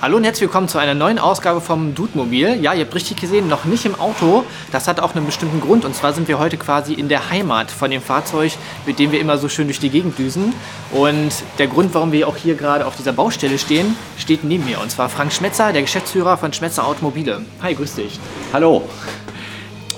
Hallo 0.00 0.16
und 0.16 0.22
herzlich 0.22 0.42
willkommen 0.42 0.68
zu 0.68 0.78
einer 0.78 0.94
neuen 0.94 1.18
Ausgabe 1.18 1.60
vom 1.60 1.92
Dudemobil. 1.92 2.62
Ja, 2.62 2.72
ihr 2.72 2.84
habt 2.84 2.94
richtig 2.94 3.20
gesehen, 3.20 3.48
noch 3.48 3.64
nicht 3.64 3.84
im 3.84 3.98
Auto. 3.98 4.44
Das 4.70 4.86
hat 4.86 5.00
auch 5.00 5.16
einen 5.16 5.26
bestimmten 5.26 5.60
Grund. 5.60 5.84
Und 5.84 5.92
zwar 5.92 6.12
sind 6.12 6.28
wir 6.28 6.38
heute 6.38 6.56
quasi 6.56 6.94
in 6.94 7.08
der 7.08 7.30
Heimat 7.30 7.72
von 7.72 7.90
dem 7.90 8.00
Fahrzeug, 8.00 8.52
mit 8.86 9.00
dem 9.00 9.10
wir 9.10 9.20
immer 9.20 9.38
so 9.38 9.48
schön 9.48 9.66
durch 9.66 9.80
die 9.80 9.90
Gegend 9.90 10.16
düsen. 10.16 10.54
Und 10.92 11.32
der 11.58 11.66
Grund, 11.66 11.94
warum 11.94 12.12
wir 12.12 12.28
auch 12.28 12.36
hier 12.36 12.54
gerade 12.54 12.86
auf 12.86 12.94
dieser 12.94 13.12
Baustelle 13.12 13.58
stehen, 13.58 13.96
steht 14.16 14.44
neben 14.44 14.66
mir. 14.66 14.80
Und 14.80 14.92
zwar 14.92 15.08
Frank 15.08 15.32
Schmetzer, 15.32 15.72
der 15.72 15.82
Geschäftsführer 15.82 16.36
von 16.36 16.52
Schmetzer 16.52 16.86
Automobile. 16.86 17.44
Hi, 17.60 17.74
grüß 17.74 17.96
dich. 17.96 18.20
Hallo. 18.52 18.88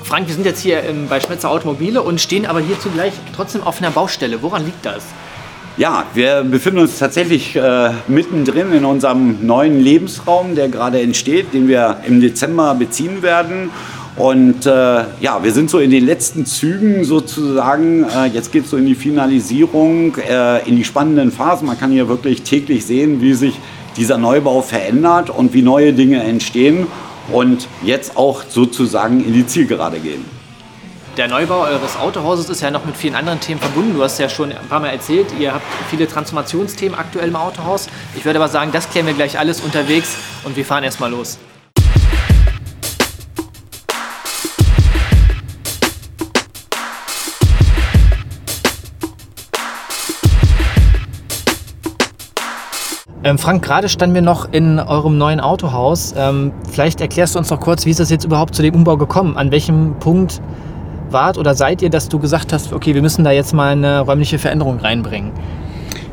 Frank, 0.04 0.28
wir 0.28 0.34
sind 0.34 0.46
jetzt 0.46 0.62
hier 0.62 0.82
ähm, 0.82 1.08
bei 1.08 1.20
Schmetzer 1.20 1.50
Automobile 1.50 2.00
und 2.00 2.22
stehen 2.22 2.46
aber 2.46 2.60
hier 2.60 2.80
zugleich 2.80 3.12
trotzdem 3.36 3.62
auf 3.62 3.82
einer 3.82 3.90
Baustelle. 3.90 4.40
Woran 4.40 4.64
liegt 4.64 4.82
das? 4.82 5.04
Ja, 5.76 6.04
wir 6.14 6.44
befinden 6.44 6.80
uns 6.80 6.98
tatsächlich 6.98 7.56
äh, 7.56 7.90
mittendrin 8.08 8.72
in 8.72 8.84
unserem 8.84 9.46
neuen 9.46 9.80
Lebensraum, 9.80 10.54
der 10.54 10.68
gerade 10.68 11.00
entsteht, 11.00 11.54
den 11.54 11.68
wir 11.68 11.98
im 12.06 12.20
Dezember 12.20 12.74
beziehen 12.74 13.22
werden. 13.22 13.70
Und 14.16 14.66
äh, 14.66 14.70
ja, 15.20 15.42
wir 15.42 15.52
sind 15.52 15.70
so 15.70 15.78
in 15.78 15.90
den 15.90 16.04
letzten 16.04 16.44
Zügen 16.44 17.04
sozusagen. 17.04 18.04
Äh, 18.04 18.26
jetzt 18.26 18.52
geht 18.52 18.64
es 18.64 18.70
so 18.70 18.76
in 18.76 18.84
die 18.84 18.94
Finalisierung, 18.94 20.16
äh, 20.16 20.68
in 20.68 20.76
die 20.76 20.84
spannenden 20.84 21.30
Phasen. 21.30 21.66
Man 21.66 21.78
kann 21.78 21.92
hier 21.92 22.08
wirklich 22.08 22.42
täglich 22.42 22.84
sehen, 22.84 23.22
wie 23.22 23.32
sich 23.32 23.54
dieser 23.96 24.18
Neubau 24.18 24.62
verändert 24.62 25.30
und 25.30 25.54
wie 25.54 25.62
neue 25.62 25.92
Dinge 25.92 26.22
entstehen 26.22 26.86
und 27.32 27.68
jetzt 27.82 28.16
auch 28.16 28.42
sozusagen 28.48 29.24
in 29.24 29.32
die 29.32 29.46
Zielgerade 29.46 30.00
gehen. 30.00 30.39
Der 31.16 31.26
Neubau 31.26 31.62
eures 31.62 31.96
Autohauses 31.96 32.48
ist 32.48 32.62
ja 32.62 32.70
noch 32.70 32.84
mit 32.84 32.96
vielen 32.96 33.16
anderen 33.16 33.40
Themen 33.40 33.60
verbunden. 33.60 33.94
Du 33.94 34.02
hast 34.02 34.18
ja 34.20 34.28
schon 34.28 34.52
ein 34.52 34.68
paar 34.68 34.78
Mal 34.78 34.90
erzählt, 34.90 35.26
ihr 35.40 35.52
habt 35.52 35.64
viele 35.88 36.06
Transformationsthemen 36.06 36.96
aktuell 36.96 37.28
im 37.28 37.36
Autohaus. 37.36 37.88
Ich 38.14 38.24
würde 38.24 38.38
aber 38.38 38.48
sagen, 38.48 38.70
das 38.70 38.88
klären 38.88 39.06
wir 39.06 39.14
gleich 39.14 39.36
alles 39.36 39.60
unterwegs 39.60 40.16
und 40.44 40.54
wir 40.56 40.64
fahren 40.64 40.84
erstmal 40.84 41.10
los. 41.10 41.38
Ähm, 53.22 53.36
Frank, 53.36 53.62
gerade 53.62 53.88
standen 53.88 54.14
wir 54.14 54.22
noch 54.22 54.50
in 54.52 54.78
eurem 54.78 55.18
neuen 55.18 55.40
Autohaus. 55.40 56.14
Ähm, 56.16 56.52
vielleicht 56.70 57.00
erklärst 57.00 57.34
du 57.34 57.40
uns 57.40 57.50
noch 57.50 57.60
kurz, 57.60 57.84
wie 57.84 57.90
ist 57.90 58.00
das 58.00 58.10
jetzt 58.10 58.24
überhaupt 58.24 58.54
zu 58.54 58.62
dem 58.62 58.74
Umbau 58.74 58.96
gekommen? 58.96 59.36
An 59.36 59.50
welchem 59.50 59.98
Punkt 59.98 60.40
wart 61.12 61.38
oder 61.38 61.54
seid 61.54 61.82
ihr, 61.82 61.90
dass 61.90 62.08
du 62.08 62.18
gesagt 62.18 62.52
hast, 62.52 62.72
okay, 62.72 62.94
wir 62.94 63.02
müssen 63.02 63.24
da 63.24 63.30
jetzt 63.30 63.52
mal 63.52 63.72
eine 63.72 64.00
räumliche 64.00 64.38
Veränderung 64.38 64.78
reinbringen? 64.78 65.32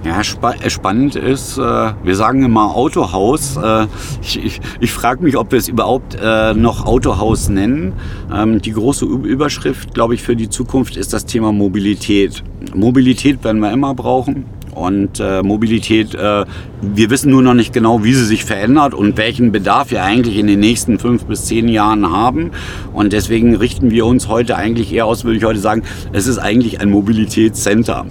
Ja, 0.04 0.24
spa 0.24 0.54
äh, 0.54 0.70
spannend 0.70 1.16
ist, 1.16 1.58
äh, 1.58 1.62
wir 1.62 2.16
sagen 2.16 2.44
immer 2.44 2.76
Autohaus. 2.76 3.58
Äh, 3.58 3.88
ich 4.22 4.44
ich, 4.44 4.62
ich 4.80 4.92
frage 4.92 5.24
mich, 5.24 5.36
ob 5.36 5.52
wir 5.52 5.60
es 5.60 5.68
überhaupt 5.68 6.16
äh, 6.22 6.54
noch 6.54 6.86
Autohaus 6.86 7.50
nennen. 7.50 7.94
Ähm, 8.34 8.62
die 8.62 8.72
große 8.72 9.06
Überschrift, 9.06 9.94
glaube 9.94 10.14
ich, 10.14 10.22
für 10.22 10.36
die 10.36 10.50
Zukunft 10.50 10.96
ist 10.96 11.14
das 11.14 11.26
Thema 11.26 11.52
Mobilität. 11.52 12.44
Mobilität 12.74 13.44
werden 13.44 13.60
wir 13.60 13.72
immer 13.72 13.94
brauchen. 13.96 14.46
Und 14.78 15.20
äh, 15.20 15.42
Mobilität, 15.42 16.14
äh, 16.14 16.46
wir 16.82 17.10
wissen 17.10 17.32
nur 17.32 17.42
noch 17.42 17.56
nicht 17.56 17.74
genau, 17.74 18.04
wie 18.04 18.14
sie 18.14 18.26
sich 18.26 18.46
verändert 18.46 18.94
und 18.94 19.18
welchen 19.18 19.52
Bedarf 19.52 19.90
wir 19.90 20.04
eigentlich 20.04 20.38
in 20.38 20.46
den 20.46 20.60
nächsten 20.60 21.00
fünf 21.00 21.26
bis 21.26 21.46
zehn 21.46 21.68
Jahren 21.68 22.12
haben. 22.12 22.52
Und 22.94 23.12
deswegen 23.12 23.56
richten 23.56 23.90
wir 23.90 24.06
uns 24.06 24.28
heute 24.28 24.56
eigentlich 24.56 24.94
eher 24.94 25.08
aus, 25.08 25.24
würde 25.24 25.38
ich 25.38 25.44
heute 25.44 25.60
sagen, 25.60 25.82
es 26.14 26.28
ist 26.28 26.38
eigentlich 26.38 26.80
ein 26.80 26.92
Mobilitätscenter. 26.92 28.06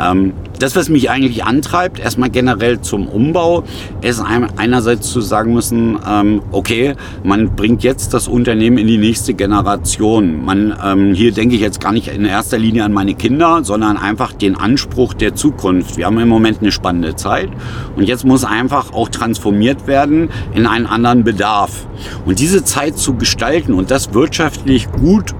Ähm, 0.00 0.32
das, 0.58 0.74
was 0.74 0.88
mich 0.88 1.10
eigentlich 1.10 1.44
antreibt, 1.44 2.00
erstmal 2.00 2.30
generell 2.30 2.80
zum 2.80 3.06
Umbau, 3.06 3.64
ist 4.00 4.20
einerseits 4.20 5.10
zu 5.10 5.20
sagen 5.20 5.54
müssen, 5.54 5.98
ähm, 6.08 6.42
okay, 6.50 6.94
man 7.22 7.54
bringt 7.54 7.84
jetzt 7.84 8.12
das 8.14 8.28
Unternehmen 8.28 8.78
in 8.78 8.86
die 8.86 8.98
nächste 8.98 9.34
Generation. 9.34 10.44
Man, 10.44 10.74
ähm, 10.84 11.14
hier 11.14 11.32
denke 11.32 11.54
ich 11.54 11.60
jetzt 11.60 11.80
gar 11.80 11.92
nicht 11.92 12.08
in 12.08 12.24
erster 12.24 12.58
Linie 12.58 12.84
an 12.84 12.92
meine 12.92 13.14
Kinder, 13.14 13.60
sondern 13.62 13.96
einfach 13.96 14.32
den 14.32 14.56
Anspruch 14.56 15.14
der 15.14 15.34
Zukunft. 15.34 15.96
Wir 15.96 16.06
haben 16.06 16.18
im 16.18 16.28
Moment 16.28 16.60
eine 16.60 16.72
spannende 16.72 17.14
Zeit 17.14 17.50
und 17.96 18.04
jetzt 18.04 18.24
muss 18.24 18.44
einfach 18.44 18.92
auch 18.92 19.08
transformiert 19.08 19.86
werden 19.86 20.30
in 20.54 20.66
einen 20.66 20.86
anderen 20.86 21.24
Bedarf. 21.24 21.86
Und 22.26 22.40
diese 22.40 22.64
Zeit 22.64 22.98
zu 22.98 23.14
gestalten 23.14 23.74
und 23.74 23.90
das 23.90 24.14
wirtschaftlich 24.14 24.90
gut 24.90 25.34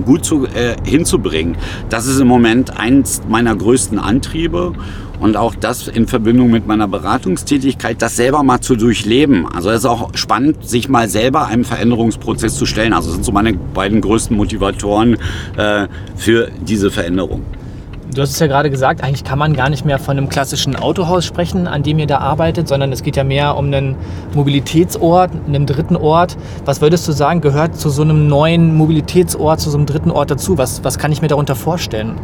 gut 0.00 0.24
zu, 0.24 0.46
äh, 0.46 0.76
hinzubringen. 0.84 1.56
Das 1.88 2.06
ist 2.06 2.20
im 2.20 2.28
Moment 2.28 2.78
eins 2.78 3.22
meiner 3.28 3.54
größten 3.54 3.98
Antriebe 3.98 4.72
und 5.20 5.36
auch 5.36 5.54
das 5.54 5.88
in 5.88 6.06
Verbindung 6.06 6.50
mit 6.50 6.66
meiner 6.66 6.88
Beratungstätigkeit, 6.88 8.00
das 8.00 8.16
selber 8.16 8.42
mal 8.42 8.60
zu 8.60 8.76
durchleben. 8.76 9.46
Also 9.46 9.70
es 9.70 9.78
ist 9.78 9.86
auch 9.86 10.10
spannend, 10.14 10.68
sich 10.68 10.88
mal 10.88 11.08
selber 11.08 11.46
einem 11.46 11.64
Veränderungsprozess 11.64 12.56
zu 12.56 12.66
stellen. 12.66 12.92
Also 12.92 13.08
das 13.08 13.16
sind 13.16 13.24
so 13.24 13.32
meine 13.32 13.54
beiden 13.54 14.00
größten 14.00 14.36
Motivatoren 14.36 15.16
äh, 15.56 15.88
für 16.16 16.50
diese 16.66 16.90
Veränderung. 16.90 17.44
Du 18.14 18.22
hast 18.22 18.30
es 18.30 18.38
ja 18.38 18.46
gerade 18.46 18.70
gesagt, 18.70 19.02
eigentlich 19.02 19.22
kann 19.22 19.38
man 19.38 19.52
gar 19.52 19.68
nicht 19.68 19.84
mehr 19.84 19.98
von 19.98 20.16
einem 20.16 20.30
klassischen 20.30 20.76
Autohaus 20.76 21.26
sprechen, 21.26 21.66
an 21.66 21.82
dem 21.82 21.98
ihr 21.98 22.06
da 22.06 22.18
arbeitet, 22.18 22.66
sondern 22.66 22.90
es 22.90 23.02
geht 23.02 23.16
ja 23.16 23.24
mehr 23.24 23.56
um 23.56 23.66
einen 23.66 23.96
Mobilitätsort, 24.34 25.30
einen 25.46 25.66
dritten 25.66 25.94
Ort. 25.94 26.38
Was 26.64 26.80
würdest 26.80 27.06
du 27.06 27.12
sagen, 27.12 27.42
gehört 27.42 27.76
zu 27.76 27.90
so 27.90 28.00
einem 28.02 28.26
neuen 28.26 28.74
Mobilitätsort, 28.74 29.60
zu 29.60 29.68
so 29.68 29.76
einem 29.76 29.86
dritten 29.86 30.10
Ort 30.10 30.30
dazu? 30.30 30.56
Was, 30.56 30.82
was 30.84 30.98
kann 30.98 31.12
ich 31.12 31.20
mir 31.20 31.28
darunter 31.28 31.54
vorstellen? 31.54 32.14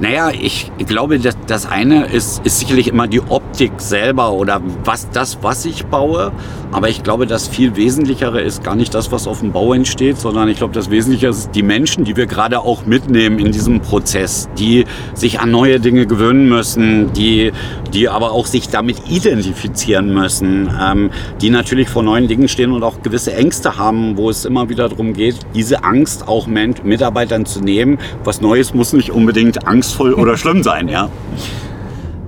Naja, 0.00 0.30
ich 0.30 0.70
glaube, 0.86 1.18
das, 1.18 1.36
das 1.46 1.66
eine 1.66 2.06
ist, 2.06 2.44
ist 2.44 2.60
sicherlich 2.60 2.88
immer 2.88 3.08
die 3.08 3.20
Optik 3.20 3.72
selber 3.78 4.32
oder 4.32 4.60
was 4.84 5.10
das, 5.10 5.38
was 5.42 5.64
ich 5.64 5.86
baue. 5.86 6.32
Aber 6.70 6.88
ich 6.88 7.02
glaube, 7.02 7.26
das 7.26 7.48
viel 7.48 7.76
Wesentlichere 7.76 8.40
ist 8.40 8.62
gar 8.62 8.76
nicht 8.76 8.94
das, 8.94 9.10
was 9.10 9.26
auf 9.26 9.40
dem 9.40 9.52
Bau 9.52 9.72
entsteht, 9.72 10.18
sondern 10.18 10.48
ich 10.48 10.58
glaube, 10.58 10.74
das 10.74 10.90
Wesentliche 10.90 11.28
ist 11.28 11.50
die 11.54 11.62
Menschen, 11.62 12.04
die 12.04 12.16
wir 12.16 12.26
gerade 12.26 12.60
auch 12.60 12.84
mitnehmen 12.84 13.38
in 13.38 13.52
diesem 13.52 13.80
Prozess, 13.80 14.48
die 14.58 14.84
sich 15.14 15.40
an 15.40 15.50
neue 15.50 15.80
Dinge 15.80 16.06
gewöhnen 16.06 16.48
müssen, 16.48 17.12
die, 17.14 17.52
die 17.94 18.08
aber 18.08 18.32
auch 18.32 18.46
sich 18.46 18.68
damit 18.68 19.08
identifizieren 19.08 20.12
müssen, 20.12 20.70
ähm, 20.80 21.10
die 21.40 21.48
natürlich 21.50 21.88
vor 21.88 22.02
neuen 22.02 22.28
Dingen 22.28 22.48
stehen 22.48 22.72
und 22.72 22.82
auch 22.82 23.02
gewisse 23.02 23.34
Ängste 23.34 23.78
haben, 23.78 24.16
wo 24.18 24.28
es 24.28 24.44
immer 24.44 24.68
wieder 24.68 24.88
darum 24.88 25.14
geht, 25.14 25.36
diese 25.54 25.84
Angst 25.84 26.28
auch 26.28 26.46
Mitarbeitern 26.46 27.46
zu 27.46 27.60
nehmen. 27.60 27.98
Was 28.24 28.40
Neues 28.42 28.74
muss 28.74 28.92
nicht 28.92 29.10
unbedingt 29.10 29.66
Angst 29.66 29.87
angstvoll 29.88 30.14
oder 30.14 30.36
schlimm 30.36 30.62
sein, 30.62 30.88
ja. 30.88 31.08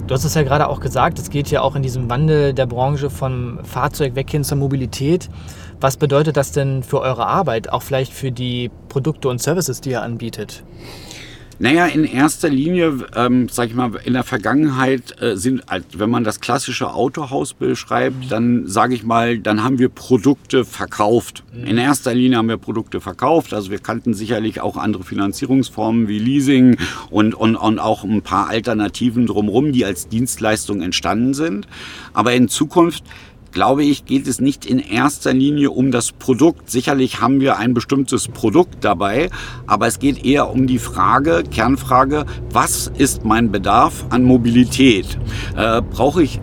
Du 0.07 0.15
hast 0.15 0.25
es 0.25 0.35
ja 0.35 0.43
gerade 0.43 0.69
auch 0.69 0.81
gesagt, 0.81 1.19
es 1.19 1.31
geht 1.31 1.51
ja 1.51 1.61
auch 1.61 1.77
in 1.77 1.83
diesem 1.83 2.11
Wandel 2.11 2.53
der 2.53 2.67
Branche 2.67 3.11
vom 3.11 3.61
Fahrzeug 3.63 4.17
weg 4.17 4.31
hin 4.31 4.43
zur 4.43 4.59
Mobilität. 4.59 5.29
Was 5.81 5.97
bedeutet 5.97 6.37
das 6.37 6.53
denn 6.53 6.83
für 6.83 7.01
eure 7.01 7.27
Arbeit, 7.27 7.73
auch 7.73 7.83
vielleicht 7.83 8.13
für 8.13 8.33
die 8.33 8.71
Produkte 8.89 9.29
und 9.29 9.41
Services, 9.41 9.81
die 9.81 9.91
ihr 9.91 10.03
anbietet? 10.03 10.65
Naja, 11.63 11.85
in 11.85 12.05
erster 12.05 12.49
Linie, 12.49 13.07
ähm, 13.15 13.51
sag 13.51 13.69
ich 13.69 13.75
mal, 13.75 13.91
in 14.03 14.15
der 14.15 14.25
Vergangenheit 14.25 15.21
äh, 15.21 15.37
sind, 15.37 15.63
wenn 15.93 16.09
man 16.09 16.25
das 16.25 16.41
klassische 16.41 16.95
Autohaus 16.95 17.53
beschreibt, 17.53 18.33
dann 18.33 18.67
sage 18.67 18.95
ich 18.95 19.03
mal, 19.03 19.39
dann 19.39 19.63
haben 19.63 19.79
wir 19.79 19.91
Produkte 19.91 20.65
verkauft. 20.65 21.45
Mhm. 21.53 21.67
In 21.67 21.77
erster 21.77 22.15
Linie 22.15 22.39
haben 22.39 22.49
wir 22.49 22.57
Produkte 22.57 23.03
verkauft. 23.03 23.53
Also 23.53 23.71
wir 23.71 23.79
kannten 23.79 24.15
sicherlich 24.15 24.63
auch 24.63 24.79
andere 24.79 25.05
Finanzierungsformen 25.05 26.09
wie 26.09 26.19
Leasing 26.19 26.79
und, 27.11 27.35
und, 27.35 27.57
und 27.57 27.79
auch 27.79 28.05
ein 28.05 28.23
paar 28.23 28.49
Alternativen 28.49 29.27
drumherum, 29.27 29.73
die 29.73 29.85
als 29.85 30.09
Dienstleistung 30.09 30.81
entstanden 30.81 31.35
sind. 31.35 31.69
Aber 32.15 32.33
in 32.33 32.49
Zukunft 32.49 33.05
glaube 33.53 33.85
ich, 33.85 34.05
geht 34.05 34.27
es 34.27 34.41
nicht 34.41 34.67
in 34.67 34.79
erster 34.79 35.33
Linie 35.33 35.71
um 35.71 35.91
das 35.91 36.13
Produkt. 36.13 36.71
Sicherlich 36.71 37.21
haben 37.21 37.41
wir 37.41 37.57
ein 37.57 37.75
bestimmtes 37.75 38.29
Produkt 38.29 38.85
dabei, 38.85 39.31
aber 39.67 39.87
es 39.87 39.99
geht 39.99 40.25
eher 40.25 40.51
um 40.51 40.67
die 40.67 40.79
Frage, 40.79 41.43
Kernfrage, 41.51 42.27
was 42.51 42.91
ist 42.97 43.25
mein 43.25 43.51
Bedarf 43.51 44.05
an 44.11 44.25
Mobilität? 44.25 45.19
Äh, 45.57 45.83
Brauche 45.83 46.23
ich 46.23 46.41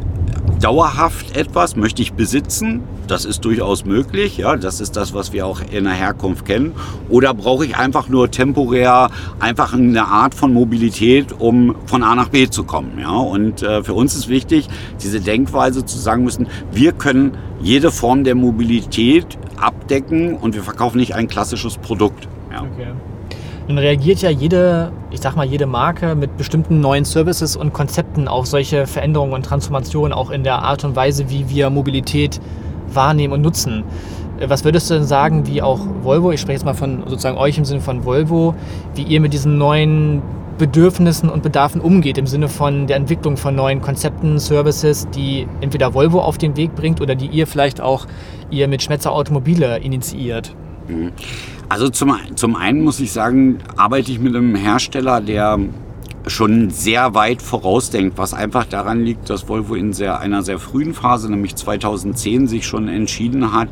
dauerhaft 0.60 1.36
etwas? 1.36 1.76
Möchte 1.76 2.02
ich 2.02 2.14
besitzen? 2.14 2.82
Das 3.08 3.26
ist 3.26 3.46
durchaus 3.46 3.86
möglich. 3.86 4.38
Ja, 4.38 4.56
das 4.56 4.82
ist 4.82 4.98
das, 4.98 5.14
was 5.14 5.32
wir 5.34 5.46
auch 5.46 5.62
in 5.72 5.86
der 5.86 5.94
Herkunft 5.94 6.46
kennen. 6.46 6.74
Oder 7.10 7.34
brauche 7.34 7.66
ich 7.66 7.78
einfach 7.78 8.10
nur 8.10 8.30
temporär 8.30 9.10
einfach 9.40 9.74
eine 9.74 10.06
Art 10.06 10.36
von 10.36 10.54
Mobilität, 10.54 11.34
um 11.38 11.76
von 11.86 12.04
A 12.04 12.16
nach 12.16 12.30
B 12.30 12.50
zu 12.50 12.64
kommen? 12.64 13.00
Ja, 13.00 13.12
und 13.12 13.62
äh, 13.62 13.84
für 13.84 13.94
uns 13.94 14.16
ist 14.16 14.28
wichtig, 14.28 14.68
diese 15.02 15.22
Denkweise 15.22 15.86
zu 15.86 15.98
sagen 15.98 16.24
müssen, 16.24 16.48
wir 16.72 16.92
können 16.92 17.38
jede 17.62 17.92
Form 17.92 18.24
der 18.24 18.36
Mobilität 18.36 19.38
abdecken 19.60 20.36
und 20.36 20.56
wir 20.56 20.64
verkaufen 20.64 20.98
nicht 20.98 21.16
ein 21.16 21.28
klassisches 21.28 21.78
Produkt. 21.78 22.28
Ja. 22.52 22.64
Okay. 22.64 22.94
Nun 23.68 23.78
reagiert 23.80 24.22
ja 24.22 24.30
jede, 24.30 24.94
ich 25.12 25.20
sag 25.20 25.36
mal, 25.36 25.46
jede 25.46 25.66
Marke 25.66 26.16
mit 26.16 26.38
bestimmten 26.38 26.80
neuen 26.80 27.04
Services 27.04 27.58
und 27.58 27.74
Konzepten 27.74 28.30
auf 28.30 28.48
solche 28.48 28.88
Veränderungen 28.88 29.34
und 29.34 29.44
Transformationen, 29.44 30.14
auch 30.14 30.30
in 30.30 30.44
der 30.44 30.60
Art 30.60 30.86
und 30.86 30.96
Weise, 30.96 31.30
wie 31.30 31.50
wir 31.50 31.70
Mobilität 31.70 32.40
wahrnehmen 32.94 33.34
und 33.34 33.42
nutzen. 33.42 33.84
Äh, 34.40 34.50
was 34.50 34.64
würdest 34.64 34.90
du 34.90 34.94
denn 34.94 35.04
sagen, 35.04 35.48
wie 35.48 35.62
auch 35.62 35.82
Volvo, 36.02 36.32
ich 36.32 36.40
spreche 36.40 36.54
jetzt 36.54 36.66
mal 36.66 36.76
von 36.76 37.04
sozusagen 37.08 37.38
euch 37.38 37.58
im 37.58 37.66
Sinne 37.66 37.82
von 37.82 38.06
Volvo, 38.06 38.56
wie 38.96 39.04
ihr 39.04 39.20
mit 39.20 39.34
diesen 39.34 39.58
neuen 39.58 40.22
Bedürfnissen 40.58 41.30
und 41.30 41.44
Bedarfen 41.44 41.82
umgeht, 41.82 42.18
im 42.18 42.26
Sinne 42.26 42.48
von 42.48 42.88
der 42.88 42.96
Entwicklung 42.96 43.36
von 43.36 43.54
neuen 43.54 43.82
Konzepten, 43.82 44.40
Services, 44.40 45.08
die 45.10 45.46
entweder 45.60 45.94
Volvo 45.94 46.22
auf 46.22 46.38
den 46.38 46.56
Weg 46.56 46.74
bringt 46.74 47.02
oder 47.02 47.16
die 47.16 47.28
ihr 47.28 47.46
vielleicht 47.48 47.82
auch 47.82 48.08
ihr 48.50 48.68
mit 48.68 48.82
Schmetzer 48.82 49.12
Automobile 49.12 49.78
initiiert? 49.80 50.56
Mhm. 50.88 51.12
Also 51.70 51.90
zum, 51.90 52.16
zum 52.36 52.56
einen 52.56 52.82
muss 52.82 53.00
ich 53.00 53.12
sagen, 53.12 53.60
arbeite 53.76 54.12
ich 54.12 54.20
mit 54.20 54.36
einem 54.36 54.56
Hersteller, 54.56 55.20
der 55.20 55.60
schon 56.28 56.70
sehr 56.70 57.14
weit 57.14 57.42
vorausdenkt, 57.42 58.18
was 58.18 58.34
einfach 58.34 58.66
daran 58.66 59.04
liegt, 59.04 59.30
dass 59.30 59.48
Volvo 59.48 59.76
in 59.76 59.94
sehr, 59.94 60.20
einer 60.20 60.44
sehr 60.44 60.60
frühen 60.60 60.94
Phase, 60.94 61.30
nämlich 61.30 61.56
2010, 61.56 62.48
sich 62.48 62.66
schon 62.66 62.88
entschieden 62.88 63.54
hat, 63.54 63.70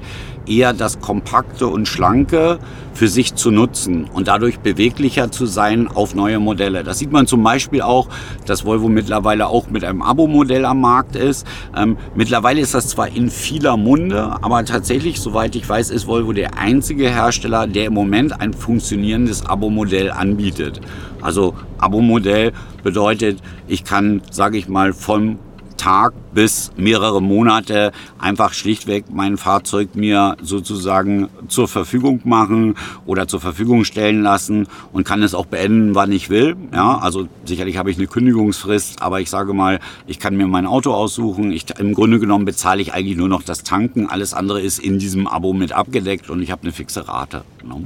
eher 0.47 0.73
das 0.73 0.99
Kompakte 0.99 1.67
und 1.67 1.87
Schlanke 1.87 2.59
für 2.93 3.07
sich 3.07 3.35
zu 3.35 3.51
nutzen 3.51 4.05
und 4.05 4.27
dadurch 4.27 4.59
beweglicher 4.59 5.31
zu 5.31 5.45
sein 5.45 5.87
auf 5.87 6.15
neue 6.15 6.39
Modelle. 6.39 6.83
Das 6.83 6.99
sieht 6.99 7.11
man 7.11 7.27
zum 7.27 7.43
Beispiel 7.43 7.81
auch, 7.81 8.07
dass 8.45 8.65
Volvo 8.65 8.87
mittlerweile 8.87 9.47
auch 9.47 9.69
mit 9.69 9.83
einem 9.83 10.01
Abo-Modell 10.01 10.65
am 10.65 10.81
Markt 10.81 11.15
ist. 11.15 11.45
Ähm, 11.75 11.97
mittlerweile 12.15 12.61
ist 12.61 12.73
das 12.73 12.87
zwar 12.87 13.09
in 13.09 13.29
vieler 13.29 13.75
Munde, 13.77 14.37
aber 14.41 14.63
tatsächlich, 14.65 15.19
soweit 15.19 15.55
ich 15.55 15.67
weiß, 15.67 15.89
ist 15.89 16.07
Volvo 16.07 16.31
der 16.31 16.57
einzige 16.57 17.09
Hersteller, 17.09 17.67
der 17.67 17.85
im 17.85 17.93
Moment 17.93 18.39
ein 18.39 18.53
funktionierendes 18.53 19.45
Abo-Modell 19.45 20.11
anbietet. 20.11 20.79
Also 21.21 21.53
Abo-Modell 21.79 22.53
bedeutet, 22.83 23.39
ich 23.67 23.83
kann, 23.83 24.21
sage 24.31 24.57
ich 24.57 24.69
mal, 24.69 24.93
vom 24.93 25.37
Tag 25.75 26.13
bis 26.35 26.71
mehrere 26.77 27.21
Monate 27.21 27.91
einfach 28.19 28.53
schlichtweg 28.53 29.05
mein 29.11 29.37
Fahrzeug 29.37 29.95
mir 29.95 30.35
sozusagen 30.43 31.29
zur 31.47 31.67
Verfügung 31.67 32.21
machen 32.25 32.75
oder 33.05 33.27
zur 33.27 33.39
Verfügung 33.39 33.85
stellen 33.85 34.21
lassen 34.21 34.67
und 34.93 35.05
kann 35.05 35.23
es 35.23 35.33
auch 35.33 35.45
beenden, 35.47 35.95
wann 35.95 36.11
ich 36.11 36.29
will. 36.29 36.55
Ja, 36.73 36.99
also 36.99 37.27
sicherlich 37.45 37.77
habe 37.77 37.89
ich 37.89 37.97
eine 37.97 38.07
Kündigungsfrist, 38.07 39.01
aber 39.01 39.21
ich 39.21 39.29
sage 39.29 39.53
mal, 39.53 39.79
ich 40.05 40.19
kann 40.19 40.35
mir 40.35 40.47
mein 40.47 40.67
Auto 40.67 40.93
aussuchen. 40.93 41.51
Ich, 41.51 41.65
Im 41.79 41.93
Grunde 41.93 42.19
genommen 42.19 42.45
bezahle 42.45 42.81
ich 42.81 42.93
eigentlich 42.93 43.17
nur 43.17 43.29
noch 43.29 43.41
das 43.41 43.63
Tanken. 43.63 44.07
Alles 44.07 44.33
andere 44.33 44.61
ist 44.61 44.77
in 44.77 44.99
diesem 44.99 45.27
Abo 45.27 45.53
mit 45.53 45.71
abgedeckt 45.71 46.29
und 46.29 46.41
ich 46.43 46.51
habe 46.51 46.63
eine 46.63 46.73
fixe 46.73 47.07
Rate. 47.07 47.45
Ne? 47.63 47.85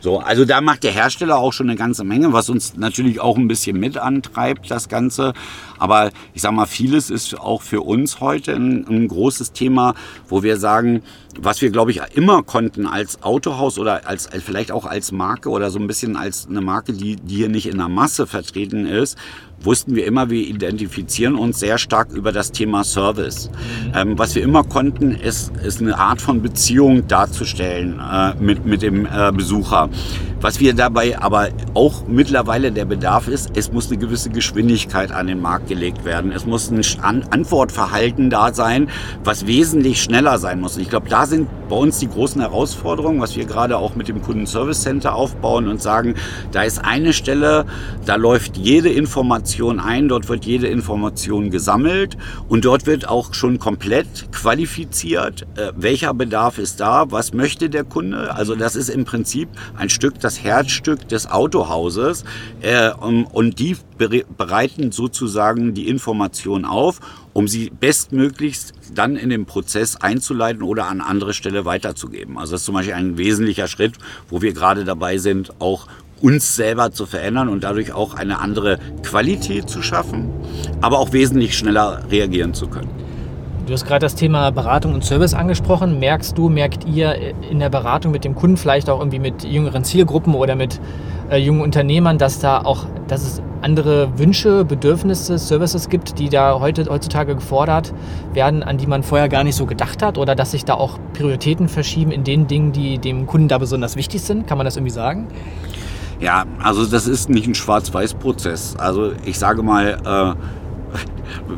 So, 0.00 0.18
also 0.18 0.44
da 0.44 0.60
macht 0.60 0.84
der 0.84 0.92
Hersteller 0.92 1.38
auch 1.38 1.52
schon 1.52 1.68
eine 1.68 1.78
ganze 1.78 2.04
Menge, 2.04 2.32
was 2.32 2.50
uns 2.50 2.76
natürlich 2.76 3.20
auch 3.20 3.36
ein 3.36 3.48
bisschen 3.48 3.78
mit 3.80 3.96
antreibt, 3.96 4.70
das 4.70 4.88
Ganze. 4.88 5.32
Aber 5.78 6.10
ich 6.34 6.42
sage 6.42 6.54
mal, 6.54 6.66
vieles 6.66 7.10
ist 7.10 7.38
auch 7.38 7.61
für 7.62 7.80
uns 7.80 8.20
heute 8.20 8.54
ein, 8.54 8.86
ein 8.88 9.08
großes 9.08 9.52
Thema, 9.52 9.94
wo 10.28 10.42
wir 10.42 10.56
sagen, 10.58 11.02
was 11.40 11.62
wir, 11.62 11.70
glaube 11.70 11.90
ich, 11.90 12.00
immer 12.14 12.42
konnten 12.42 12.86
als 12.86 13.22
Autohaus 13.22 13.78
oder 13.78 14.06
als, 14.06 14.28
vielleicht 14.44 14.70
auch 14.70 14.84
als 14.84 15.12
Marke 15.12 15.48
oder 15.48 15.70
so 15.70 15.78
ein 15.78 15.86
bisschen 15.86 16.16
als 16.16 16.46
eine 16.48 16.60
Marke, 16.60 16.92
die, 16.92 17.16
die 17.16 17.36
hier 17.36 17.48
nicht 17.48 17.66
in 17.66 17.78
der 17.78 17.88
Masse 17.88 18.26
vertreten 18.26 18.86
ist, 18.86 19.16
wussten 19.64 19.94
wir 19.94 20.06
immer, 20.06 20.30
wir 20.30 20.46
identifizieren 20.46 21.36
uns 21.36 21.60
sehr 21.60 21.78
stark 21.78 22.12
über 22.12 22.32
das 22.32 22.52
Thema 22.52 22.84
Service. 22.84 23.48
Mhm. 23.48 23.92
Ähm, 23.94 24.18
was 24.18 24.34
wir 24.34 24.42
immer 24.42 24.64
konnten, 24.64 25.12
ist, 25.12 25.52
ist 25.64 25.80
eine 25.80 25.98
Art 25.98 26.20
von 26.20 26.42
Beziehung 26.42 27.06
darzustellen 27.08 28.00
äh, 28.00 28.34
mit, 28.40 28.66
mit 28.66 28.82
dem 28.82 29.06
äh, 29.06 29.32
Besucher. 29.32 29.88
Was 30.40 30.58
wir 30.58 30.74
dabei 30.74 31.20
aber 31.20 31.50
auch 31.74 32.08
mittlerweile 32.08 32.72
der 32.72 32.84
Bedarf 32.84 33.28
ist, 33.28 33.50
es 33.54 33.72
muss 33.72 33.86
eine 33.86 33.98
gewisse 33.98 34.28
Geschwindigkeit 34.28 35.12
an 35.12 35.28
den 35.28 35.40
Markt 35.40 35.68
gelegt 35.68 36.04
werden. 36.04 36.32
Es 36.32 36.46
muss 36.46 36.68
ein 36.68 36.82
an 37.00 37.22
Antwortverhalten 37.30 38.28
da 38.28 38.52
sein, 38.52 38.88
was 39.22 39.46
wesentlich 39.46 40.02
schneller 40.02 40.38
sein 40.38 40.60
muss. 40.60 40.78
Ich 40.78 40.90
glaube, 40.90 41.08
da 41.08 41.26
sind 41.26 41.48
bei 41.68 41.76
uns 41.76 42.00
die 42.00 42.08
großen 42.08 42.40
Herausforderungen, 42.40 43.20
was 43.20 43.36
wir 43.36 43.44
gerade 43.44 43.78
auch 43.78 43.94
mit 43.94 44.08
dem 44.08 44.20
Kundenservice 44.20 44.82
Center 44.82 45.14
aufbauen 45.14 45.68
und 45.68 45.80
sagen, 45.80 46.16
da 46.50 46.64
ist 46.64 46.84
eine 46.84 47.12
Stelle, 47.12 47.64
da 48.04 48.16
läuft 48.16 48.56
jede 48.56 48.88
Information 48.88 49.51
ein, 49.60 50.08
dort 50.08 50.28
wird 50.28 50.44
jede 50.44 50.66
Information 50.66 51.50
gesammelt 51.50 52.16
und 52.48 52.64
dort 52.64 52.86
wird 52.86 53.08
auch 53.08 53.34
schon 53.34 53.58
komplett 53.58 54.32
qualifiziert, 54.32 55.42
äh, 55.56 55.72
welcher 55.76 56.14
Bedarf 56.14 56.58
ist 56.58 56.80
da, 56.80 57.10
was 57.10 57.32
möchte 57.32 57.68
der 57.68 57.84
Kunde. 57.84 58.34
Also 58.34 58.54
das 58.54 58.76
ist 58.76 58.88
im 58.88 59.04
Prinzip 59.04 59.48
ein 59.76 59.88
Stück, 59.88 60.20
das 60.20 60.42
Herzstück 60.42 61.08
des 61.08 61.30
Autohauses 61.30 62.24
äh, 62.60 62.90
und 62.92 63.58
die 63.58 63.76
bereiten 63.98 64.90
sozusagen 64.90 65.74
die 65.74 65.88
Information 65.88 66.64
auf, 66.64 67.00
um 67.32 67.48
sie 67.48 67.70
bestmöglichst 67.70 68.74
dann 68.94 69.16
in 69.16 69.30
den 69.30 69.46
Prozess 69.46 69.96
einzuleiten 69.96 70.62
oder 70.62 70.86
an 70.86 71.00
andere 71.00 71.34
Stelle 71.34 71.64
weiterzugeben. 71.64 72.38
Also 72.38 72.52
das 72.52 72.62
ist 72.62 72.66
zum 72.66 72.74
Beispiel 72.74 72.94
ein 72.94 73.16
wesentlicher 73.16 73.68
Schritt, 73.68 73.94
wo 74.28 74.42
wir 74.42 74.52
gerade 74.52 74.84
dabei 74.84 75.18
sind, 75.18 75.60
auch 75.60 75.86
uns 76.22 76.56
selber 76.56 76.92
zu 76.92 77.04
verändern 77.04 77.48
und 77.48 77.64
dadurch 77.64 77.92
auch 77.92 78.14
eine 78.14 78.40
andere 78.40 78.78
Qualität 79.02 79.68
zu 79.68 79.82
schaffen, 79.82 80.30
aber 80.80 80.98
auch 80.98 81.12
wesentlich 81.12 81.58
schneller 81.58 82.02
reagieren 82.10 82.54
zu 82.54 82.68
können. 82.68 82.90
Du 83.66 83.72
hast 83.72 83.86
gerade 83.86 84.00
das 84.00 84.16
Thema 84.16 84.50
Beratung 84.50 84.92
und 84.94 85.04
Service 85.04 85.34
angesprochen. 85.34 86.00
Merkst 86.00 86.36
du, 86.36 86.48
merkt 86.48 86.84
ihr 86.84 87.14
in 87.48 87.60
der 87.60 87.70
Beratung 87.70 88.10
mit 88.10 88.24
dem 88.24 88.34
Kunden, 88.34 88.56
vielleicht 88.56 88.90
auch 88.90 88.98
irgendwie 88.98 89.20
mit 89.20 89.44
jüngeren 89.44 89.84
Zielgruppen 89.84 90.34
oder 90.34 90.56
mit 90.56 90.80
äh, 91.30 91.36
jungen 91.36 91.60
Unternehmern, 91.60 92.18
dass 92.18 92.40
da 92.40 92.62
auch, 92.62 92.86
dass 93.06 93.22
es 93.22 93.42
andere 93.60 94.18
Wünsche, 94.18 94.64
Bedürfnisse, 94.64 95.38
Services 95.38 95.88
gibt, 95.88 96.18
die 96.18 96.28
da 96.28 96.58
heute, 96.58 96.86
heutzutage 96.90 97.36
gefordert 97.36 97.94
werden, 98.32 98.64
an 98.64 98.78
die 98.78 98.88
man 98.88 99.04
vorher 99.04 99.28
gar 99.28 99.44
nicht 99.44 99.54
so 99.54 99.66
gedacht 99.66 100.02
hat? 100.02 100.18
Oder 100.18 100.34
dass 100.34 100.50
sich 100.50 100.64
da 100.64 100.74
auch 100.74 100.98
Prioritäten 101.12 101.68
verschieben 101.68 102.10
in 102.10 102.24
den 102.24 102.48
Dingen, 102.48 102.72
die 102.72 102.98
dem 102.98 103.26
Kunden 103.26 103.46
da 103.46 103.58
besonders 103.58 103.94
wichtig 103.94 104.22
sind? 104.22 104.48
Kann 104.48 104.58
man 104.58 104.64
das 104.64 104.76
irgendwie 104.76 104.92
sagen? 104.92 105.28
Ja, 106.22 106.44
also 106.62 106.86
das 106.86 107.08
ist 107.08 107.28
nicht 107.30 107.48
ein 107.48 107.56
Schwarz-Weiß-Prozess. 107.56 108.76
Also 108.78 109.10
ich 109.24 109.40
sage 109.40 109.64
mal, 109.64 109.98
äh, 110.04 110.34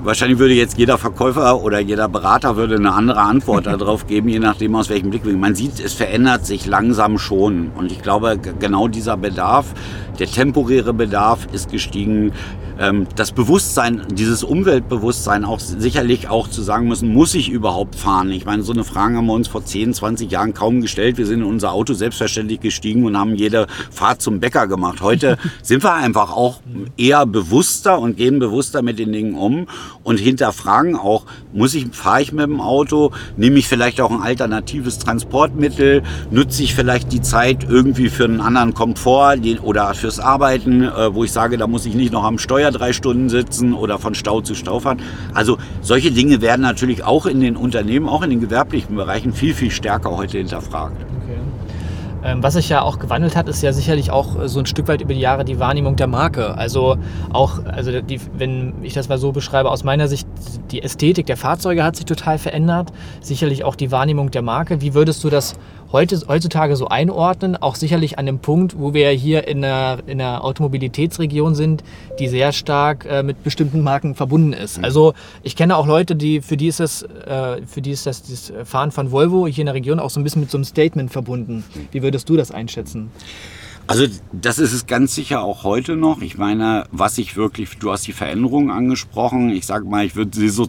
wahrscheinlich 0.03 0.39
würde 0.39 0.55
jetzt 0.55 0.79
jeder 0.79 0.97
Verkäufer 0.97 1.63
oder 1.63 1.81
jeder 1.81 2.09
Berater 2.09 2.57
würde 2.57 2.77
eine 2.77 2.95
andere 2.95 3.21
Antwort 3.21 3.67
darauf 3.81 4.07
geben, 4.07 4.31
je 4.31 4.39
nachdem 4.39 4.75
aus 4.75 4.89
welchem 4.89 5.11
Blickwinkel. 5.11 5.39
Man 5.39 5.55
sieht, 5.55 5.81
es 5.81 5.93
verändert 5.93 6.47
sich 6.47 6.65
langsam 6.65 7.19
schon. 7.19 7.73
Und 7.77 7.93
ich 7.93 8.01
glaube, 8.01 8.39
genau 8.39 8.89
dieser 8.89 9.19
Bedarf, 9.19 9.67
der 10.19 10.29
temporäre 10.29 10.95
Bedarf 10.95 11.47
ist 11.53 11.71
gestiegen 11.71 12.33
das 13.15 13.33
Bewusstsein, 13.33 14.03
dieses 14.11 14.43
Umweltbewusstsein 14.43 15.45
auch 15.45 15.61
sicherlich 15.61 16.29
auch 16.29 16.49
zu 16.49 16.63
sagen 16.63 16.89
müssen, 16.89 17.13
muss 17.13 17.35
ich 17.35 17.49
überhaupt 17.49 17.95
fahren? 17.95 18.31
Ich 18.31 18.45
meine, 18.45 18.63
so 18.63 18.73
eine 18.73 18.85
Frage 18.85 19.17
haben 19.17 19.27
wir 19.27 19.33
uns 19.33 19.49
vor 19.49 19.65
10, 19.65 19.95
20 19.95 20.31
Jahren 20.31 20.55
kaum 20.55 20.81
gestellt. 20.81 21.17
Wir 21.17 21.27
sind 21.27 21.41
in 21.41 21.47
unser 21.47 21.73
Auto 21.73 21.95
selbstverständlich 21.95 22.61
gestiegen 22.61 23.05
und 23.05 23.17
haben 23.17 23.37
jede 23.37 23.67
Fahrt 23.91 24.23
zum 24.23 24.41
Bäcker 24.41 24.67
gemacht. 24.67 25.03
Heute 25.03 25.39
sind 25.63 25.85
wir 25.85 25.95
einfach 25.95 26.33
auch 26.33 26.61
eher 26.97 27.27
bewusster 27.27 27.99
und 28.01 28.17
gehen 28.17 28.39
bewusster 28.39 28.83
mit 28.83 28.99
den 28.99 29.13
Dingen 29.13 29.35
um 29.35 29.67
und 30.03 30.19
hinterfragen 30.19 30.97
auch, 30.97 31.27
muss 31.53 31.75
ich, 31.75 31.87
fahre 31.93 32.23
ich 32.23 32.33
mit 32.33 32.47
dem 32.47 32.61
Auto? 32.61 33.13
Nehme 33.37 33.59
ich 33.59 33.69
vielleicht 33.69 34.01
auch 34.01 34.11
ein 34.11 34.21
alternatives 34.21 34.99
Transportmittel? 34.99 36.03
Nutze 36.31 36.63
ich 36.63 36.75
vielleicht 36.75 37.13
die 37.13 37.23
Zeit 37.23 37.67
irgendwie 37.69 38.09
für 38.09 38.25
einen 38.25 38.41
anderen 38.41 38.75
Komfort 38.75 39.39
oder 39.63 39.95
fürs 39.95 40.21
Arbeiten, 40.21 40.83
äh, 40.83 41.15
wo 41.15 41.25
ich 41.25 41.33
sage, 41.33 41.57
da 41.57 41.67
muss 41.67 41.87
ich 41.87 41.95
nicht 41.95 42.13
noch 42.13 42.25
am 42.25 42.39
Steuer 42.39 42.64
Steuer 42.65 42.71
drei 42.73 42.93
Stunden 42.95 43.29
sitzen 43.29 43.75
oder 43.75 43.99
von 43.99 44.15
Stau 44.15 44.41
zu 44.41 44.55
Stau 44.55 44.81
fahren. 44.81 45.03
Also 45.35 45.59
solche 45.83 46.11
Dinge 46.11 46.41
werden 46.41 46.63
natürlich 46.63 47.05
auch 47.05 47.27
in 47.27 47.41
den 47.41 47.57
Unternehmen, 47.57 48.09
auch 48.09 48.23
in 48.23 48.31
den 48.31 48.41
gewerblichen 48.41 48.97
Bereichen 48.97 49.35
viel, 49.35 49.53
viel 49.53 49.71
stärker 49.71 50.17
heute 50.17 50.39
hinterfragt. 50.39 50.97
Ähm, 52.25 52.43
was 52.43 52.55
sich 52.55 52.71
ja 52.71 52.81
auch 52.81 52.99
gewandelt 52.99 53.37
hat, 53.37 53.51
ist 53.51 53.63
ja 53.63 53.75
sicherlich 53.75 54.11
auch 54.11 54.41
äh, 54.41 54.49
so 54.49 54.59
ein 54.59 54.65
Stück 54.65 54.89
weit 54.89 55.03
über 55.03 55.13
die 55.13 55.21
Jahre 55.21 55.45
die 55.45 55.59
Wahrnehmung 55.59 55.97
der 55.97 56.07
Marke. 56.07 56.57
Also 56.57 56.97
auch, 57.31 57.63
also 57.67 58.01
die, 58.01 58.19
wenn 58.39 58.73
ich 58.83 58.95
das 58.95 59.11
mal 59.11 59.19
so 59.19 59.31
beschreibe, 59.31 59.71
aus 59.71 59.85
meiner 59.85 60.09
Sicht, 60.09 60.27
die 60.71 60.83
Ästhetik 60.83 61.27
der 61.27 61.37
Fahrzeuge 61.37 61.85
hat 61.85 61.97
sich 61.97 62.07
total 62.07 62.39
verändert. 62.39 62.95
Sicherlich 63.21 63.63
auch 63.63 63.77
die 63.77 63.91
Wahrnehmung 63.93 64.31
der 64.31 64.41
Marke. 64.41 64.81
Wie 64.81 64.95
würdest 64.95 65.23
du 65.23 65.29
das 65.29 65.55
heute, 65.95 66.21
heutzutage 66.27 66.75
so 66.75 66.89
einordnen, 66.89 67.57
auch 67.57 67.77
sicherlich 67.77 68.19
an 68.19 68.27
dem 68.27 68.41
Punkt, 68.41 68.77
wo 68.77 68.95
wir 68.95 69.11
hier 69.11 69.47
in 69.47 69.65
einer, 69.65 70.01
in 70.07 70.21
einer 70.21 70.43
Automobilitätsregion 70.45 71.55
sind, 71.55 71.85
die 72.19 72.27
sehr 72.27 72.53
stark 72.53 73.07
äh, 73.07 73.23
mit 73.23 73.45
bestimmten 73.45 73.81
Marken 73.81 74.17
verbunden 74.17 74.53
ist. 74.53 74.79
Mhm. 74.79 74.85
Also 74.85 75.15
ich 75.45 75.55
kenne 75.55 75.77
auch 75.77 75.87
Leute, 75.87 76.17
die 76.17 76.43
für 76.43 76.57
die 76.57 76.67
ist 76.67 76.81
das, 76.81 77.03
äh, 77.03 77.63
für 77.65 77.81
die 77.81 77.93
ist 77.93 78.07
das, 78.07 78.23
das 78.23 78.53
Fahren 78.65 78.91
von 78.91 79.13
Volvo 79.13 79.47
hier 79.47 79.63
in 79.63 79.67
der 79.67 79.75
Region 79.75 80.01
auch 80.01 80.11
so 80.11 80.19
ein 80.19 80.25
bisschen 80.25 80.41
mit 80.41 80.51
so 80.51 80.59
einem 80.59 80.65
Statement 80.65 81.13
verbunden. 81.13 81.63
Wie 81.93 82.03
würdest 82.03 82.29
du 82.29 82.37
das 82.37 82.51
einschätzen? 82.51 83.13
Also 83.87 84.07
das 84.33 84.59
ist 84.59 84.73
es 84.73 84.87
ganz 84.87 85.15
sicher 85.15 85.43
auch 85.43 85.63
heute 85.63 85.95
noch. 85.95 86.23
Ich 86.23 86.39
meine, 86.39 86.87
was 86.91 87.19
ich 87.19 87.37
wirklich, 87.37 87.79
du 87.79 87.93
hast 87.93 88.07
die 88.07 88.13
Veränderungen 88.13 88.71
angesprochen. 88.71 89.51
Ich 89.51 89.67
sage 89.67 89.85
mal, 89.85 90.05
ich 90.05 90.17
würde 90.17 90.37
sie 90.37 90.49
so 90.49 90.67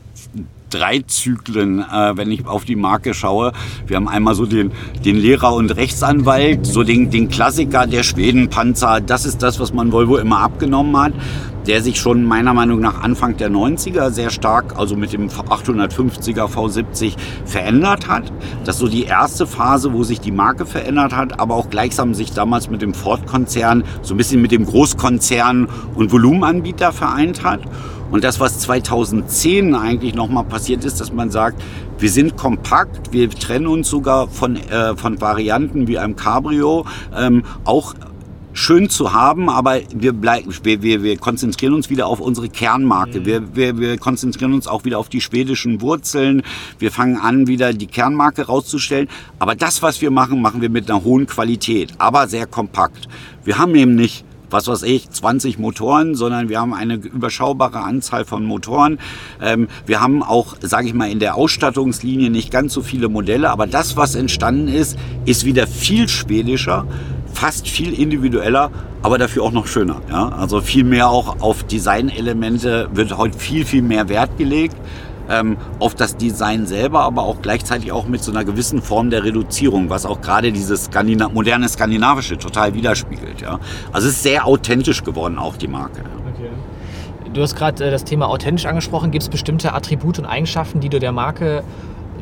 drei 0.75 0.99
Zyklen, 0.99 1.79
äh, 1.79 2.17
wenn 2.17 2.31
ich 2.31 2.45
auf 2.45 2.65
die 2.65 2.75
Marke 2.75 3.13
schaue. 3.13 3.53
Wir 3.87 3.97
haben 3.97 4.07
einmal 4.07 4.35
so 4.35 4.45
den, 4.45 4.71
den 5.03 5.15
Lehrer 5.15 5.53
und 5.53 5.75
Rechtsanwalt, 5.75 6.65
so 6.65 6.83
den, 6.83 7.09
den 7.09 7.29
Klassiker 7.29 7.87
der 7.87 8.03
Schwedenpanzer. 8.03 8.99
Das 9.01 9.25
ist 9.25 9.41
das, 9.41 9.59
was 9.59 9.73
man 9.73 9.91
Volvo 9.91 10.17
immer 10.17 10.39
abgenommen 10.39 10.97
hat 10.97 11.13
der 11.67 11.81
sich 11.81 11.99
schon 11.99 12.25
meiner 12.25 12.53
Meinung 12.53 12.79
nach 12.79 13.01
Anfang 13.01 13.37
der 13.37 13.49
90er 13.49 14.11
sehr 14.11 14.29
stark, 14.29 14.77
also 14.77 14.95
mit 14.95 15.13
dem 15.13 15.29
850er 15.29 16.45
V70 16.45 17.15
verändert 17.45 18.07
hat. 18.07 18.31
Das 18.63 18.75
ist 18.75 18.81
so 18.81 18.87
die 18.87 19.05
erste 19.05 19.47
Phase, 19.47 19.93
wo 19.93 20.03
sich 20.03 20.19
die 20.19 20.31
Marke 20.31 20.65
verändert 20.65 21.15
hat, 21.15 21.39
aber 21.39 21.55
auch 21.55 21.69
gleichsam 21.69 22.13
sich 22.13 22.33
damals 22.33 22.69
mit 22.69 22.81
dem 22.81 22.93
Ford-Konzern, 22.93 23.83
so 24.03 24.13
ein 24.13 24.17
bisschen 24.17 24.41
mit 24.41 24.51
dem 24.51 24.65
Großkonzern 24.65 25.67
und 25.95 26.11
Volumenanbieter 26.11 26.91
vereint 26.91 27.43
hat. 27.43 27.61
Und 28.15 28.23
das, 28.23 28.39
was 28.39 28.59
2010 28.59 29.75
eigentlich 29.75 30.15
nochmal 30.15 30.45
passiert 30.45 30.85
ist, 30.85 31.01
dass 31.01 31.11
man 31.11 31.31
sagt, 31.31 31.61
wir 31.99 32.09
sind 32.09 32.37
kompakt, 32.37 33.11
wir 33.11 33.29
trennen 33.29 33.67
uns 33.67 33.89
sogar 33.89 34.29
von, 34.29 34.55
äh, 34.55 34.95
von 34.95 35.19
Varianten 35.19 35.89
wie 35.89 35.99
einem 35.99 36.15
Cabrio, 36.15 36.85
ähm, 37.13 37.43
auch 37.65 37.93
schön 38.53 38.89
zu 38.89 39.11
haben, 39.11 39.49
aber 39.49 39.81
wir, 39.93 40.13
bleiben, 40.13 40.49
wir, 40.63 40.81
wir, 40.81 41.03
wir 41.03 41.17
konzentrieren 41.17 41.73
uns 41.73 41.89
wieder 41.89 42.07
auf 42.07 42.21
unsere 42.21 42.47
Kernmarke. 42.47 43.19
Mhm. 43.19 43.25
Wir, 43.25 43.55
wir, 43.57 43.77
wir 43.79 43.97
konzentrieren 43.97 44.53
uns 44.53 44.65
auch 44.65 44.85
wieder 44.85 44.97
auf 44.97 45.09
die 45.09 45.19
schwedischen 45.19 45.81
Wurzeln. 45.81 46.41
Wir 46.79 46.93
fangen 46.93 47.17
an, 47.17 47.47
wieder 47.47 47.73
die 47.73 47.87
Kernmarke 47.87 48.43
rauszustellen. 48.43 49.09
Aber 49.39 49.55
das, 49.55 49.81
was 49.81 49.99
wir 49.99 50.09
machen, 50.09 50.41
machen 50.41 50.61
wir 50.61 50.69
mit 50.69 50.89
einer 50.89 51.03
hohen 51.03 51.27
Qualität, 51.27 51.91
aber 51.97 52.29
sehr 52.29 52.47
kompakt. 52.47 53.09
Wir 53.43 53.57
haben 53.57 53.75
eben 53.75 53.95
nicht 53.95 54.23
was 54.55 54.67
weiß 54.67 54.83
ich, 54.83 55.09
20 55.09 55.59
Motoren, 55.59 56.15
sondern 56.15 56.47
wir 56.47 56.61
haben 56.61 56.73
eine 56.73 56.95
überschaubare 56.95 57.79
Anzahl 57.79 58.23
von 58.23 58.45
Motoren. 58.45 58.99
Ähm, 59.41 59.67
wir 59.85 59.99
haben 59.99 60.23
auch, 60.23 60.55
sage 60.61 60.87
ich 60.87 60.93
mal, 60.93 61.11
in 61.11 61.19
der 61.19 61.35
Ausstattungslinie 61.35 62.29
nicht 62.29 62.51
ganz 62.51 62.73
so 62.73 62.81
viele 62.81 63.09
Modelle, 63.09 63.49
aber 63.49 63.67
das, 63.67 63.97
was 63.97 64.15
entstanden 64.15 64.69
ist, 64.69 64.97
ist 65.25 65.43
wieder 65.43 65.67
viel 65.67 66.07
schwedischer, 66.07 66.87
fast 67.33 67.67
viel 67.67 67.93
individueller, 67.93 68.71
aber 69.03 69.17
dafür 69.17 69.43
auch 69.43 69.51
noch 69.51 69.67
schöner. 69.67 70.01
Ja? 70.09 70.29
Also 70.29 70.61
viel 70.61 70.85
mehr 70.85 71.09
auch 71.09 71.41
auf 71.41 71.63
Designelemente 71.63 72.87
wird 72.93 73.17
heute 73.17 73.37
viel, 73.37 73.65
viel 73.65 73.81
mehr 73.81 74.07
Wert 74.07 74.37
gelegt. 74.37 74.77
Ähm, 75.29 75.57
auf 75.79 75.95
das 75.95 76.17
Design 76.17 76.65
selber, 76.67 77.01
aber 77.01 77.23
auch 77.23 77.41
gleichzeitig 77.41 77.91
auch 77.91 78.07
mit 78.07 78.23
so 78.23 78.31
einer 78.31 78.43
gewissen 78.43 78.81
Form 78.81 79.09
der 79.09 79.23
Reduzierung, 79.23 79.89
was 79.89 80.05
auch 80.05 80.21
gerade 80.21 80.51
dieses 80.51 80.85
Skandina 80.85 81.29
moderne 81.29 81.67
Skandinavische 81.67 82.37
total 82.37 82.73
widerspiegelt. 82.73 83.41
Ja? 83.41 83.59
Also 83.91 84.07
es 84.07 84.15
ist 84.15 84.23
sehr 84.23 84.45
authentisch 84.45 85.03
geworden, 85.03 85.37
auch 85.37 85.57
die 85.57 85.67
Marke. 85.67 86.01
Okay. 86.33 86.49
Du 87.33 87.41
hast 87.41 87.55
gerade 87.55 87.85
äh, 87.85 87.91
das 87.91 88.03
Thema 88.03 88.27
authentisch 88.29 88.65
angesprochen. 88.65 89.11
Gibt 89.11 89.23
es 89.23 89.29
bestimmte 89.29 89.73
Attribute 89.73 90.19
und 90.19 90.25
Eigenschaften, 90.25 90.79
die 90.79 90.89
du 90.89 90.99
der 90.99 91.11
Marke 91.11 91.63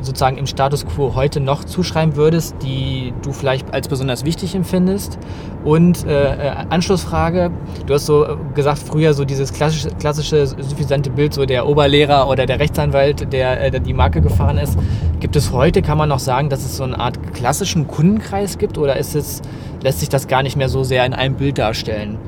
sozusagen 0.04 0.36
im 0.36 0.46
Status 0.46 0.86
quo 0.86 1.14
heute 1.14 1.40
noch 1.40 1.64
zuschreiben 1.64 2.16
würdest, 2.16 2.56
die 2.62 3.12
du 3.22 3.32
vielleicht 3.32 3.72
als 3.72 3.88
besonders 3.88 4.24
wichtig 4.24 4.54
empfindest? 4.54 5.18
Und 5.64 6.06
äh, 6.06 6.34
äh 6.34 6.54
Anschlussfrage, 6.70 7.50
du 7.86 7.94
hast 7.94 8.06
so 8.06 8.26
gesagt, 8.54 8.78
früher 8.78 9.14
so 9.14 9.24
dieses 9.24 9.52
klassische, 9.52 9.88
klassische 9.98 10.46
suffisante 10.46 11.10
Bild, 11.10 11.34
so 11.34 11.46
der 11.46 11.66
Oberlehrer 11.66 12.28
oder 12.28 12.46
der 12.46 12.58
Rechtsanwalt, 12.60 13.32
der, 13.32 13.60
äh, 13.60 13.70
der 13.70 13.80
die 13.80 13.94
Marke 13.94 14.20
gefahren 14.20 14.58
ist. 14.58 14.78
Gibt 15.20 15.36
es 15.36 15.52
heute, 15.52 15.82
kann 15.82 15.98
man 15.98 16.08
noch 16.08 16.18
sagen, 16.18 16.50
dass 16.50 16.64
es 16.64 16.76
so 16.76 16.84
eine 16.84 16.98
Art 16.98 17.34
klassischen 17.34 17.86
Kundenkreis 17.88 18.58
gibt 18.58 18.78
oder 18.78 18.96
ist 18.96 19.14
es, 19.14 19.42
lässt 19.82 20.00
sich 20.00 20.08
das 20.08 20.28
gar 20.28 20.42
nicht 20.42 20.56
mehr 20.56 20.68
so 20.68 20.84
sehr 20.84 21.04
in 21.06 21.14
einem 21.14 21.36
Bild 21.36 21.58
darstellen? 21.58 22.18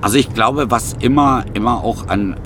Also 0.00 0.16
ich 0.16 0.32
glaube, 0.32 0.70
was 0.70 0.94
immer, 1.00 1.44
immer 1.54 1.82
auch 1.82 2.06
an 2.08 2.36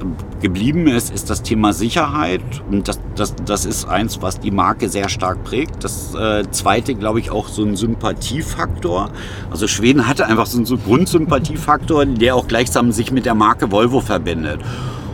geblieben 0.43 0.87
ist, 0.87 1.15
ist 1.15 1.31
das 1.31 1.43
Thema 1.43 1.73
Sicherheit. 1.73 2.43
Und 2.71 2.89
das, 2.89 3.01
das, 3.15 3.35
das 3.47 3.65
ist 3.65 3.87
eins, 3.87 4.21
was 4.21 4.41
die 4.41 4.51
Marke 4.51 4.89
sehr 4.89 5.09
stark 5.09 5.43
prägt. 5.45 5.83
Das 5.83 6.15
äh, 6.15 6.45
zweite, 6.51 6.95
glaube 6.95 7.21
ich, 7.21 7.31
auch 7.31 7.49
so 7.49 7.65
ein 7.65 7.77
Sympathiefaktor. 7.77 9.11
Also 9.51 9.67
Schweden 9.67 10.07
hatte 10.07 10.27
einfach 10.27 10.47
so 10.47 10.59
einen 10.59 10.67
so 10.67 10.77
Grundsympathiefaktor, 10.77 12.05
der 12.05 12.37
auch 12.37 12.47
gleichsam 12.47 12.93
sich 12.93 13.11
mit 13.13 13.25
der 13.25 13.35
Marke 13.35 13.73
Volvo 13.73 14.01
verbindet. 14.01 14.61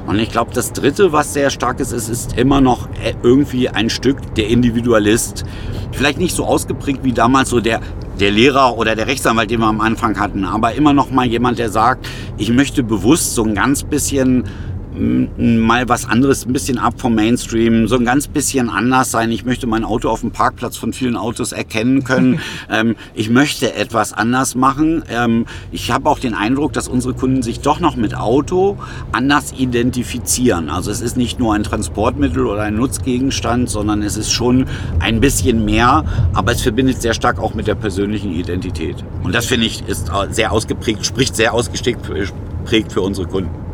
Und 0.07 0.19
ich 0.19 0.31
glaube, 0.31 0.51
das 0.55 0.73
Dritte, 0.73 1.13
was 1.13 1.35
sehr 1.35 1.51
stark 1.51 1.81
ist, 1.81 1.93
ist, 1.93 2.09
ist 2.09 2.37
immer 2.37 2.61
noch 2.61 2.89
äh, 3.05 3.15
irgendwie 3.23 3.69
ein 3.69 3.91
Stück 3.91 4.35
der 4.35 4.49
Individualist. 4.49 5.45
Vielleicht 5.93 6.19
nicht 6.19 6.35
so 6.35 6.45
ausgeprägt 6.45 7.01
wie 7.05 7.13
damals 7.13 7.51
so 7.51 7.61
der 7.61 7.81
der 8.19 8.31
Lehrer 8.33 8.77
oder 8.77 8.97
der 8.97 9.07
Rechtsanwalt, 9.07 9.51
den 9.51 9.61
wir 9.61 9.69
am 9.69 9.81
Anfang 9.81 10.19
hatten, 10.19 10.45
aber 10.45 10.75
immer 10.75 10.93
noch 10.93 11.11
mal 11.11 11.25
jemand, 11.25 11.59
der 11.59 11.71
sagt, 11.71 12.09
ich 12.37 12.51
möchte 12.51 12.83
bewusst 12.83 13.35
so 13.35 13.45
ein 13.45 13.55
ganz 13.55 13.85
bisschen 13.85 14.45
mal 14.99 15.89
was 15.89 16.07
anderes, 16.07 16.47
ein 16.47 16.53
bisschen 16.53 16.79
ab 16.79 16.95
vom 16.99 17.15
Mainstream, 17.15 17.87
so 17.89 17.97
ein 17.97 18.05
ganz 18.05 18.27
bisschen 18.27 18.69
anders 18.69 19.11
sein. 19.11 19.31
Ich 19.31 19.45
möchte 19.45 19.67
mein 19.67 19.85
Auto 19.85 20.09
auf 20.09 20.21
dem 20.21 20.31
Parkplatz 20.31 20.77
von 20.77 20.93
vielen 20.93 21.17
Autos 21.17 21.53
erkennen 21.53 22.05
können. 22.05 22.41
ähm, 22.71 22.97
ich 23.15 23.31
möchte 23.31 23.75
etwas 23.75 24.13
anders 24.13 24.55
machen. 24.55 25.03
Ähm, 25.09 25.47
ich 25.71 25.91
habe 25.91 26.09
auch 26.09 26.19
den 26.19 26.35
Eindruck, 26.35 26.73
dass 26.73 26.89
unsere 26.89 27.15
Kunden 27.15 27.43
sich 27.43 27.61
doch 27.61 27.81
noch 27.81 27.97
mit 27.97 28.17
Auto 28.17 28.77
anders 29.13 29.53
identifizieren. 29.57 30.71
Also 30.71 30.91
es 30.91 31.01
ist 31.01 31.17
nicht 31.17 31.39
nur 31.39 31.55
ein 31.55 31.63
Transportmittel 31.63 32.47
oder 32.47 32.63
ein 32.63 32.77
Nutzgegenstand, 32.77 33.71
sondern 33.71 34.03
es 34.03 34.17
ist 34.17 34.33
schon 34.33 34.67
ein 34.99 35.21
bisschen 35.21 35.65
mehr, 35.65 36.05
aber 36.33 36.53
es 36.53 36.63
verbindet 36.63 37.01
sehr 37.01 37.15
stark 37.15 37.39
auch 37.39 37.55
mit 37.55 37.67
der 37.67 37.75
persönlichen 37.75 38.33
Identität. 38.33 38.97
Und 39.23 39.35
das 39.35 39.47
finde 39.47 39.67
ich 39.67 39.87
ist 39.87 40.11
sehr 40.31 40.53
ausgeprägt, 40.53 41.07
spricht 41.07 41.37
sehr 41.37 41.55
ausgeprägt 41.55 42.93
für 42.93 43.01
unsere 43.01 43.27
Kunden. 43.27 43.68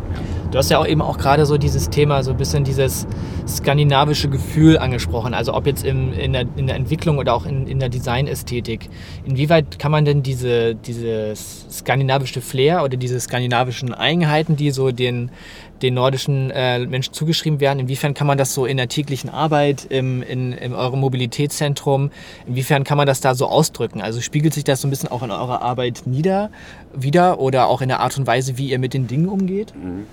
Du 0.55 0.59
hast 0.59 0.71
ja 0.71 0.79
auch 0.79 0.87
eben 0.87 1.03
auch 1.03 1.19
gerade 1.19 1.47
so 1.47 1.59
dieses 1.59 1.91
Thema, 1.91 2.23
so 2.23 2.31
ein 2.31 2.37
bisschen 2.37 2.63
dieses 2.63 3.09
skandinavische 3.45 4.29
Gefühl 4.29 4.79
angesprochen. 4.79 5.35
Also 5.35 5.53
ob 5.53 5.67
jetzt 5.67 5.85
im, 5.85 6.13
in, 6.13 6.33
der, 6.33 6.47
in 6.55 6.69
der 6.69 6.77
Entwicklung 6.77 7.19
oder 7.19 7.35
auch 7.35 7.45
in, 7.45 7.67
in 7.67 7.81
der 7.81 7.89
Designästhetik. 7.89 8.89
Inwieweit 9.25 9.81
kann 9.81 9.91
man 9.91 10.05
denn 10.05 10.23
diese, 10.23 10.77
dieses 10.77 11.67
skandinavische 11.73 12.41
Flair 12.41 12.85
oder 12.85 12.97
diese 12.97 13.19
skandinavischen 13.19 13.93
Eigenheiten, 13.93 14.55
die 14.55 14.71
so 14.71 14.93
den, 14.93 15.33
den 15.85 15.95
nordischen 15.95 16.51
äh, 16.51 16.79
Menschen 16.87 17.13
zugeschrieben 17.13 17.61
werden. 17.61 17.79
Inwiefern 17.79 18.15
kann 18.15 18.27
man 18.27 18.39
das 18.39 18.55
so 18.55 18.65
in 18.65 18.79
der 18.79 18.89
täglichen 18.89 19.29
Arbeit, 19.29 19.87
im, 19.91 20.23
in, 20.23 20.53
in 20.53 20.73
eurem 20.73 20.99
Mobilitätszentrum, 20.99 22.11
inwiefern 22.47 22.85
kann 22.85 22.97
man 22.97 23.07
das 23.07 23.21
da 23.21 23.35
so 23.35 23.47
ausdrücken? 23.47 24.01
Also 24.01 24.23
spiegelt 24.23 24.55
sich 24.55 24.65
das 24.65 24.81
so 24.81 24.89
ein 24.89 24.91
bisschen 24.91 25.11
auch 25.11 25.23
in 25.23 25.31
eurer 25.31 25.61
Arbeit 25.61 26.03
nieder, 26.07 26.51
wieder 26.95 27.39
oder 27.39 27.67
auch 27.67 27.83
in 27.83 27.89
der 27.89 28.01
Art 28.01 28.17
und 28.17 28.27
Weise, 28.27 28.57
wie 28.57 28.71
ihr 28.71 28.79
mit 28.79 28.95
den 28.95 29.07
Dingen 29.07 29.29
umgeht? 29.29 29.75
Mhm. 29.77 30.07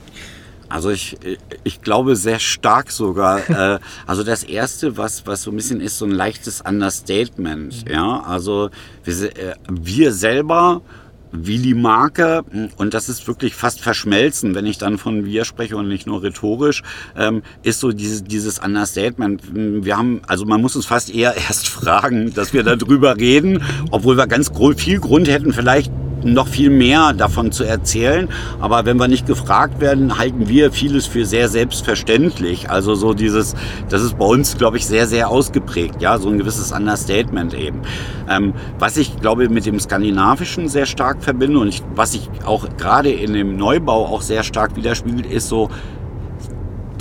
Also 0.68 0.90
ich, 0.90 1.18
ich 1.64 1.82
glaube 1.82 2.16
sehr 2.18 2.40
stark 2.40 2.92
sogar. 2.92 3.50
äh, 3.76 3.80
also 4.06 4.24
das 4.24 4.44
erste, 4.44 4.98
was, 4.98 5.26
was 5.26 5.44
so 5.44 5.52
ein 5.52 5.56
bisschen 5.56 5.80
ist, 5.80 5.98
so 5.98 6.06
ein 6.06 6.12
leichtes 6.12 6.60
Understatement. 6.62 7.86
Mhm. 7.86 7.94
Ja, 7.94 8.24
also 8.28 8.70
wir, 9.06 9.38
äh, 9.38 9.56
wir 9.70 10.12
selber 10.12 10.82
wie 11.32 11.58
die 11.58 11.74
Marke, 11.74 12.44
und 12.78 12.94
das 12.94 13.10
ist 13.10 13.28
wirklich 13.28 13.56
fast 13.56 13.82
verschmelzen, 13.82 14.56
wenn 14.56 14.66
ich 14.66 14.78
dann 14.78 14.98
von 14.98 15.26
wir 15.26 15.46
spreche 15.46 15.78
und 15.78 15.88
nicht 15.88 16.08
nur 16.08 16.24
rhetorisch, 16.24 16.84
ähm, 17.18 17.42
ist 17.64 17.80
so 17.80 17.92
dieses, 17.92 18.24
dieses 18.24 18.60
Understatement. 18.60 19.42
Wir 19.54 19.98
haben, 19.98 20.22
also 20.28 20.46
man 20.46 20.62
muss 20.62 20.76
uns 20.76 20.86
fast 20.86 21.14
eher 21.14 21.36
erst 21.48 21.68
fragen, 21.70 22.34
dass 22.34 22.54
wir 22.54 22.64
darüber 22.64 23.18
reden, 23.18 23.64
obwohl 23.92 24.18
wir 24.18 24.28
ganz 24.28 24.52
viel 24.78 25.00
Grund 25.00 25.28
hätten, 25.28 25.54
vielleicht 25.54 25.92
noch 26.24 26.48
viel 26.48 26.70
mehr 26.70 27.14
davon 27.14 27.52
zu 27.52 27.64
erzählen. 27.64 28.30
Aber 28.60 28.86
wenn 28.86 28.98
wir 28.98 29.08
nicht 29.08 29.26
gefragt 29.26 29.80
werden, 29.80 30.18
halten 30.18 30.48
wir 30.48 30.72
vieles 30.72 31.06
für 31.06 31.26
sehr 31.26 31.50
selbstverständlich. 31.50 32.70
Also 32.70 32.96
so 32.96 33.14
dieses, 33.14 33.56
das 33.90 34.02
ist 34.02 34.18
bei 34.18 34.26
uns, 34.26 34.58
glaube 34.58 34.78
ich, 34.78 34.86
sehr, 34.86 35.08
sehr 35.08 35.30
ausgeprägt. 35.30 36.02
Ja, 36.02 36.18
so 36.18 36.30
ein 36.30 36.38
gewisses 36.38 36.72
Understatement 36.72 37.54
eben. 37.54 37.82
Ähm, 38.30 38.54
was 38.80 38.98
ich, 38.98 39.20
glaube 39.20 39.50
mit 39.50 39.66
dem 39.66 39.80
Skandinavischen 39.80 40.68
sehr 40.68 40.86
stark 40.86 41.24
verbinde 41.24 41.60
und 41.60 41.68
ich, 41.68 41.82
was 41.96 42.14
ich 42.14 42.30
auch 42.46 42.68
gerade 42.78 43.12
in 43.12 43.34
dem 43.34 43.58
Neubau 43.58 44.06
auch 44.06 44.22
sehr 44.22 44.44
stark 44.44 44.76
widerspiegelt, 44.76 45.26
ist 45.26 45.50
so, 45.50 45.70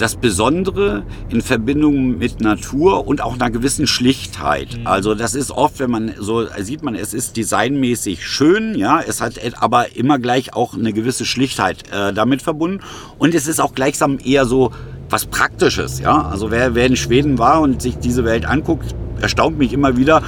das 0.01 0.17
Besondere 0.17 1.05
in 1.29 1.43
Verbindung 1.43 2.19
mit 2.19 2.41
Natur 2.41 3.07
und 3.07 3.21
auch 3.21 3.35
einer 3.35 3.51
gewissen 3.51 3.87
Schlichtheit. 3.87 4.79
Mhm. 4.79 4.87
Also 4.87 5.15
das 5.15 5.35
ist 5.35 5.51
oft, 5.51 5.79
wenn 5.79 5.91
man 5.91 6.13
so 6.19 6.47
sieht 6.59 6.83
man, 6.83 6.95
es 6.95 7.15
ist 7.15 7.37
designmäßig 7.37 8.27
schön, 8.27 8.75
ja, 8.75 9.01
es 9.01 9.21
hat 9.21 9.35
aber 9.61 9.97
immer 9.97 10.19
gleich 10.19 10.55
auch 10.55 10.75
eine 10.75 10.93
gewisse 10.93 11.25
Schlichtheit 11.25 11.85
äh, 11.93 12.13
damit 12.13 12.43
verbunden 12.43 12.81
und 13.19 13.35
es 13.35 13.47
ist 13.47 13.61
auch 13.61 13.75
gleichsam 13.75 14.19
eher 14.25 14.47
so 14.47 14.73
was 15.11 15.27
Praktisches, 15.27 15.99
ja. 15.99 16.23
Also 16.23 16.51
wer, 16.51 16.75
wer 16.75 16.87
in 16.87 16.97
Schweden 16.97 17.39
war 17.39 17.61
und 17.61 17.83
sich 17.83 17.99
diese 17.99 18.25
Welt 18.25 18.47
anguckt, 18.47 18.95
erstaunt 19.21 19.59
mich 19.59 19.73
immer 19.73 19.97
wieder, 19.97 20.23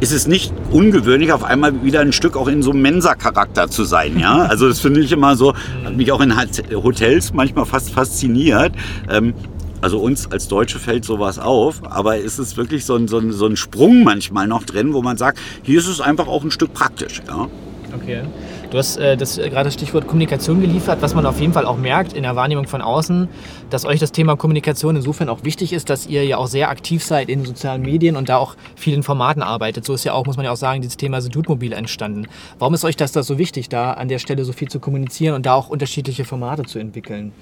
ist 0.00 0.12
es 0.12 0.26
nicht 0.26 0.52
ungewöhnlich, 0.70 1.32
auf 1.32 1.44
einmal 1.44 1.82
wieder 1.82 2.00
ein 2.00 2.12
Stück 2.12 2.36
auch 2.36 2.48
in 2.48 2.62
so 2.62 2.70
einem 2.70 2.82
Mensa-Charakter 2.82 3.68
zu 3.68 3.84
sein. 3.84 4.18
Ja? 4.18 4.46
Also 4.58 4.68
das 4.68 4.80
finde 4.80 5.00
ich 5.00 5.12
immer 5.12 5.36
so, 5.36 5.54
hat 5.84 5.96
mich 5.96 6.10
auch 6.10 6.20
in 6.20 6.34
Hotels 6.72 7.32
manchmal 7.32 7.66
fast 7.66 7.90
fasziniert. 7.90 8.72
Ähm, 9.08 9.34
also 9.80 9.98
uns 10.00 10.30
als 10.30 10.48
Deutsche 10.48 10.78
fällt 10.78 11.04
sowas 11.04 11.38
auf, 11.38 11.82
aber 11.84 12.16
ist 12.18 12.38
es 12.38 12.56
wirklich 12.56 12.84
so 12.84 12.96
ein, 12.96 13.06
so, 13.06 13.18
ein, 13.18 13.32
so 13.32 13.46
ein 13.46 13.56
Sprung 13.56 14.02
manchmal 14.02 14.48
noch 14.48 14.64
drin, 14.64 14.94
wo 14.94 15.02
man 15.02 15.16
sagt, 15.16 15.38
hier 15.62 15.78
ist 15.78 15.86
es 15.86 16.00
einfach 16.00 16.26
auch 16.26 16.42
ein 16.42 16.50
Stück 16.50 16.72
praktisch. 16.72 17.22
Ja? 17.28 17.48
Okay. 17.94 18.22
Du 18.70 18.76
hast 18.76 18.98
äh, 18.98 19.16
das 19.16 19.38
äh, 19.38 19.48
gerade 19.48 19.64
das 19.64 19.74
Stichwort 19.74 20.06
Kommunikation 20.06 20.60
geliefert, 20.60 21.00
was 21.00 21.14
man 21.14 21.24
auf 21.24 21.40
jeden 21.40 21.54
Fall 21.54 21.64
auch 21.64 21.78
merkt 21.78 22.12
in 22.12 22.22
der 22.22 22.36
Wahrnehmung 22.36 22.66
von 22.66 22.82
außen, 22.82 23.26
dass 23.70 23.86
euch 23.86 23.98
das 23.98 24.12
Thema 24.12 24.36
Kommunikation 24.36 24.96
insofern 24.96 25.30
auch 25.30 25.42
wichtig 25.42 25.72
ist, 25.72 25.88
dass 25.88 26.06
ihr 26.06 26.24
ja 26.24 26.36
auch 26.36 26.48
sehr 26.48 26.68
aktiv 26.68 27.02
seid 27.02 27.30
in 27.30 27.46
sozialen 27.46 27.80
Medien 27.80 28.14
und 28.14 28.28
da 28.28 28.36
auch 28.36 28.56
vielen 28.76 29.02
Formaten 29.02 29.42
arbeitet. 29.42 29.86
So 29.86 29.94
ist 29.94 30.04
ja 30.04 30.12
auch, 30.12 30.26
muss 30.26 30.36
man 30.36 30.44
ja 30.44 30.52
auch 30.52 30.56
sagen, 30.56 30.82
dieses 30.82 30.98
Thema 30.98 31.22
Sedutmobil 31.22 31.72
entstanden. 31.72 32.26
Warum 32.58 32.74
ist 32.74 32.84
euch 32.84 32.96
das 32.96 33.12
da 33.12 33.22
so 33.22 33.38
wichtig, 33.38 33.70
da 33.70 33.92
an 33.92 34.08
der 34.08 34.18
Stelle 34.18 34.44
so 34.44 34.52
viel 34.52 34.68
zu 34.68 34.80
kommunizieren 34.80 35.34
und 35.34 35.46
da 35.46 35.54
auch 35.54 35.70
unterschiedliche 35.70 36.26
Formate 36.26 36.64
zu 36.64 36.78
entwickeln? 36.78 37.32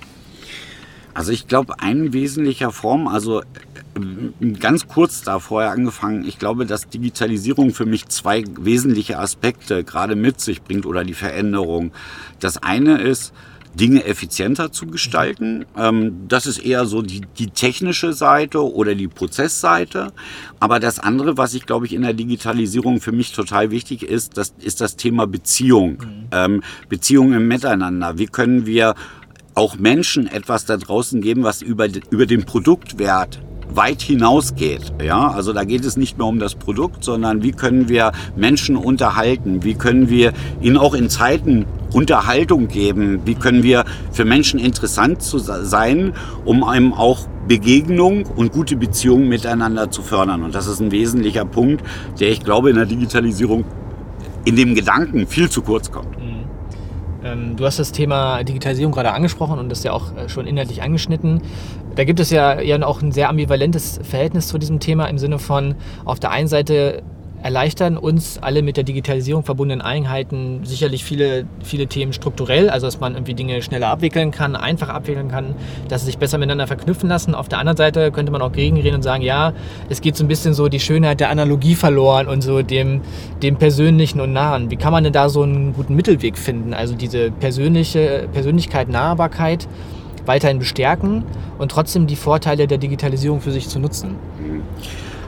Also 1.16 1.32
ich 1.32 1.48
glaube, 1.48 1.80
ein 1.80 2.12
wesentlicher 2.12 2.70
Form, 2.70 3.08
also 3.08 3.40
ganz 4.60 4.86
kurz 4.86 5.22
da 5.22 5.38
vorher 5.38 5.70
angefangen, 5.70 6.28
ich 6.28 6.38
glaube, 6.38 6.66
dass 6.66 6.90
Digitalisierung 6.90 7.72
für 7.72 7.86
mich 7.86 8.08
zwei 8.08 8.44
wesentliche 8.60 9.18
Aspekte 9.18 9.82
gerade 9.82 10.14
mit 10.14 10.42
sich 10.42 10.60
bringt 10.60 10.84
oder 10.84 11.04
die 11.04 11.14
Veränderung. 11.14 11.92
Das 12.38 12.62
eine 12.62 13.00
ist, 13.00 13.32
Dinge 13.74 14.04
effizienter 14.04 14.72
zu 14.72 14.86
gestalten. 14.86 15.64
Ähm, 15.76 16.28
das 16.28 16.46
ist 16.46 16.58
eher 16.58 16.84
so 16.84 17.00
die, 17.00 17.22
die 17.38 17.48
technische 17.48 18.12
Seite 18.12 18.62
oder 18.70 18.94
die 18.94 19.08
Prozessseite. 19.08 20.12
Aber 20.60 20.80
das 20.80 20.98
andere, 20.98 21.38
was 21.38 21.54
ich 21.54 21.64
glaube 21.64 21.86
ich 21.86 21.94
in 21.94 22.02
der 22.02 22.14
Digitalisierung 22.14 23.00
für 23.00 23.12
mich 23.12 23.32
total 23.32 23.70
wichtig 23.70 24.02
ist, 24.02 24.36
das 24.36 24.54
ist 24.60 24.80
das 24.82 24.96
Thema 24.96 25.26
Beziehung. 25.26 25.92
Mhm. 25.92 26.28
Ähm, 26.30 26.62
Beziehung 26.88 27.32
im 27.32 27.48
Miteinander. 27.48 28.18
Wie 28.18 28.26
können 28.26 28.66
wir 28.66 28.94
auch 29.56 29.76
Menschen 29.78 30.26
etwas 30.26 30.66
da 30.66 30.76
draußen 30.76 31.20
geben, 31.20 31.42
was 31.42 31.62
über, 31.62 31.88
über 32.10 32.26
den 32.26 32.44
Produktwert 32.44 33.40
weit 33.70 34.02
hinausgeht. 34.02 34.92
Ja, 35.02 35.28
also 35.28 35.52
da 35.52 35.64
geht 35.64 35.84
es 35.84 35.96
nicht 35.96 36.18
mehr 36.18 36.26
um 36.26 36.38
das 36.38 36.54
Produkt, 36.54 37.02
sondern 37.02 37.42
wie 37.42 37.52
können 37.52 37.88
wir 37.88 38.12
Menschen 38.36 38.76
unterhalten? 38.76 39.64
Wie 39.64 39.74
können 39.74 40.08
wir 40.08 40.32
ihnen 40.60 40.76
auch 40.76 40.94
in 40.94 41.08
Zeiten 41.10 41.64
Unterhaltung 41.92 42.68
geben? 42.68 43.22
Wie 43.24 43.34
können 43.34 43.62
wir 43.62 43.84
für 44.12 44.24
Menschen 44.24 44.60
interessant 44.60 45.22
zu 45.22 45.38
sein, 45.38 46.12
um 46.44 46.62
einem 46.62 46.92
auch 46.92 47.26
Begegnung 47.48 48.26
und 48.26 48.52
gute 48.52 48.76
Beziehungen 48.76 49.28
miteinander 49.28 49.90
zu 49.90 50.02
fördern? 50.02 50.42
Und 50.42 50.54
das 50.54 50.66
ist 50.66 50.80
ein 50.80 50.92
wesentlicher 50.92 51.46
Punkt, 51.46 51.82
der 52.20 52.30
ich 52.30 52.44
glaube 52.44 52.70
in 52.70 52.76
der 52.76 52.86
Digitalisierung 52.86 53.64
in 54.44 54.54
dem 54.54 54.74
Gedanken 54.74 55.26
viel 55.26 55.50
zu 55.50 55.62
kurz 55.62 55.90
kommt. 55.90 56.16
Ähm, 57.26 57.56
du 57.56 57.64
hast 57.64 57.78
das 57.78 57.92
Thema 57.92 58.44
Digitalisierung 58.44 58.92
gerade 58.92 59.12
angesprochen 59.12 59.58
und 59.58 59.68
das 59.68 59.82
ja 59.82 59.92
auch 59.92 60.14
äh, 60.16 60.28
schon 60.28 60.46
inhaltlich 60.46 60.82
angeschnitten. 60.82 61.42
Da 61.94 62.04
gibt 62.04 62.20
es 62.20 62.30
ja, 62.30 62.60
ja 62.60 62.80
auch 62.86 63.02
ein 63.02 63.12
sehr 63.12 63.28
ambivalentes 63.28 63.98
Verhältnis 64.02 64.48
zu 64.48 64.58
diesem 64.58 64.80
Thema 64.80 65.06
im 65.06 65.18
Sinne 65.18 65.38
von, 65.38 65.74
auf 66.04 66.20
der 66.20 66.30
einen 66.30 66.48
Seite 66.48 67.02
erleichtern 67.46 67.96
uns 67.96 68.38
alle 68.42 68.60
mit 68.60 68.76
der 68.76 68.82
Digitalisierung 68.82 69.44
verbundenen 69.44 69.80
Einheiten 69.80 70.62
sicherlich 70.64 71.04
viele, 71.04 71.46
viele 71.62 71.86
Themen 71.86 72.12
strukturell, 72.12 72.68
also 72.68 72.88
dass 72.88 72.98
man 72.98 73.14
irgendwie 73.14 73.34
Dinge 73.34 73.62
schneller 73.62 73.86
abwickeln 73.86 74.32
kann, 74.32 74.56
einfacher 74.56 74.94
abwickeln 74.94 75.28
kann, 75.28 75.54
dass 75.88 76.00
sie 76.00 76.06
sich 76.06 76.18
besser 76.18 76.38
miteinander 76.38 76.66
verknüpfen 76.66 77.08
lassen. 77.08 77.36
Auf 77.36 77.48
der 77.48 77.60
anderen 77.60 77.76
Seite 77.76 78.10
könnte 78.10 78.32
man 78.32 78.42
auch 78.42 78.50
gegenreden 78.50 78.96
und 78.96 79.02
sagen, 79.02 79.22
ja, 79.22 79.52
es 79.88 80.00
geht 80.00 80.16
so 80.16 80.24
ein 80.24 80.28
bisschen 80.28 80.54
so 80.54 80.68
die 80.68 80.80
Schönheit 80.80 81.20
der 81.20 81.30
Analogie 81.30 81.76
verloren 81.76 82.26
und 82.26 82.42
so 82.42 82.62
dem, 82.62 83.02
dem 83.44 83.54
Persönlichen 83.54 84.20
und 84.20 84.32
Nahen. 84.32 84.72
Wie 84.72 84.76
kann 84.76 84.90
man 84.90 85.04
denn 85.04 85.12
da 85.12 85.28
so 85.28 85.42
einen 85.42 85.72
guten 85.72 85.94
Mittelweg 85.94 86.36
finden? 86.36 86.74
Also 86.74 86.96
diese 86.96 87.30
persönliche 87.30 88.28
Persönlichkeit, 88.32 88.88
Nahbarkeit 88.88 89.68
weiterhin 90.24 90.58
bestärken 90.58 91.22
und 91.58 91.70
trotzdem 91.70 92.08
die 92.08 92.16
Vorteile 92.16 92.66
der 92.66 92.78
Digitalisierung 92.78 93.40
für 93.40 93.52
sich 93.52 93.68
zu 93.68 93.78
nutzen. 93.78 94.16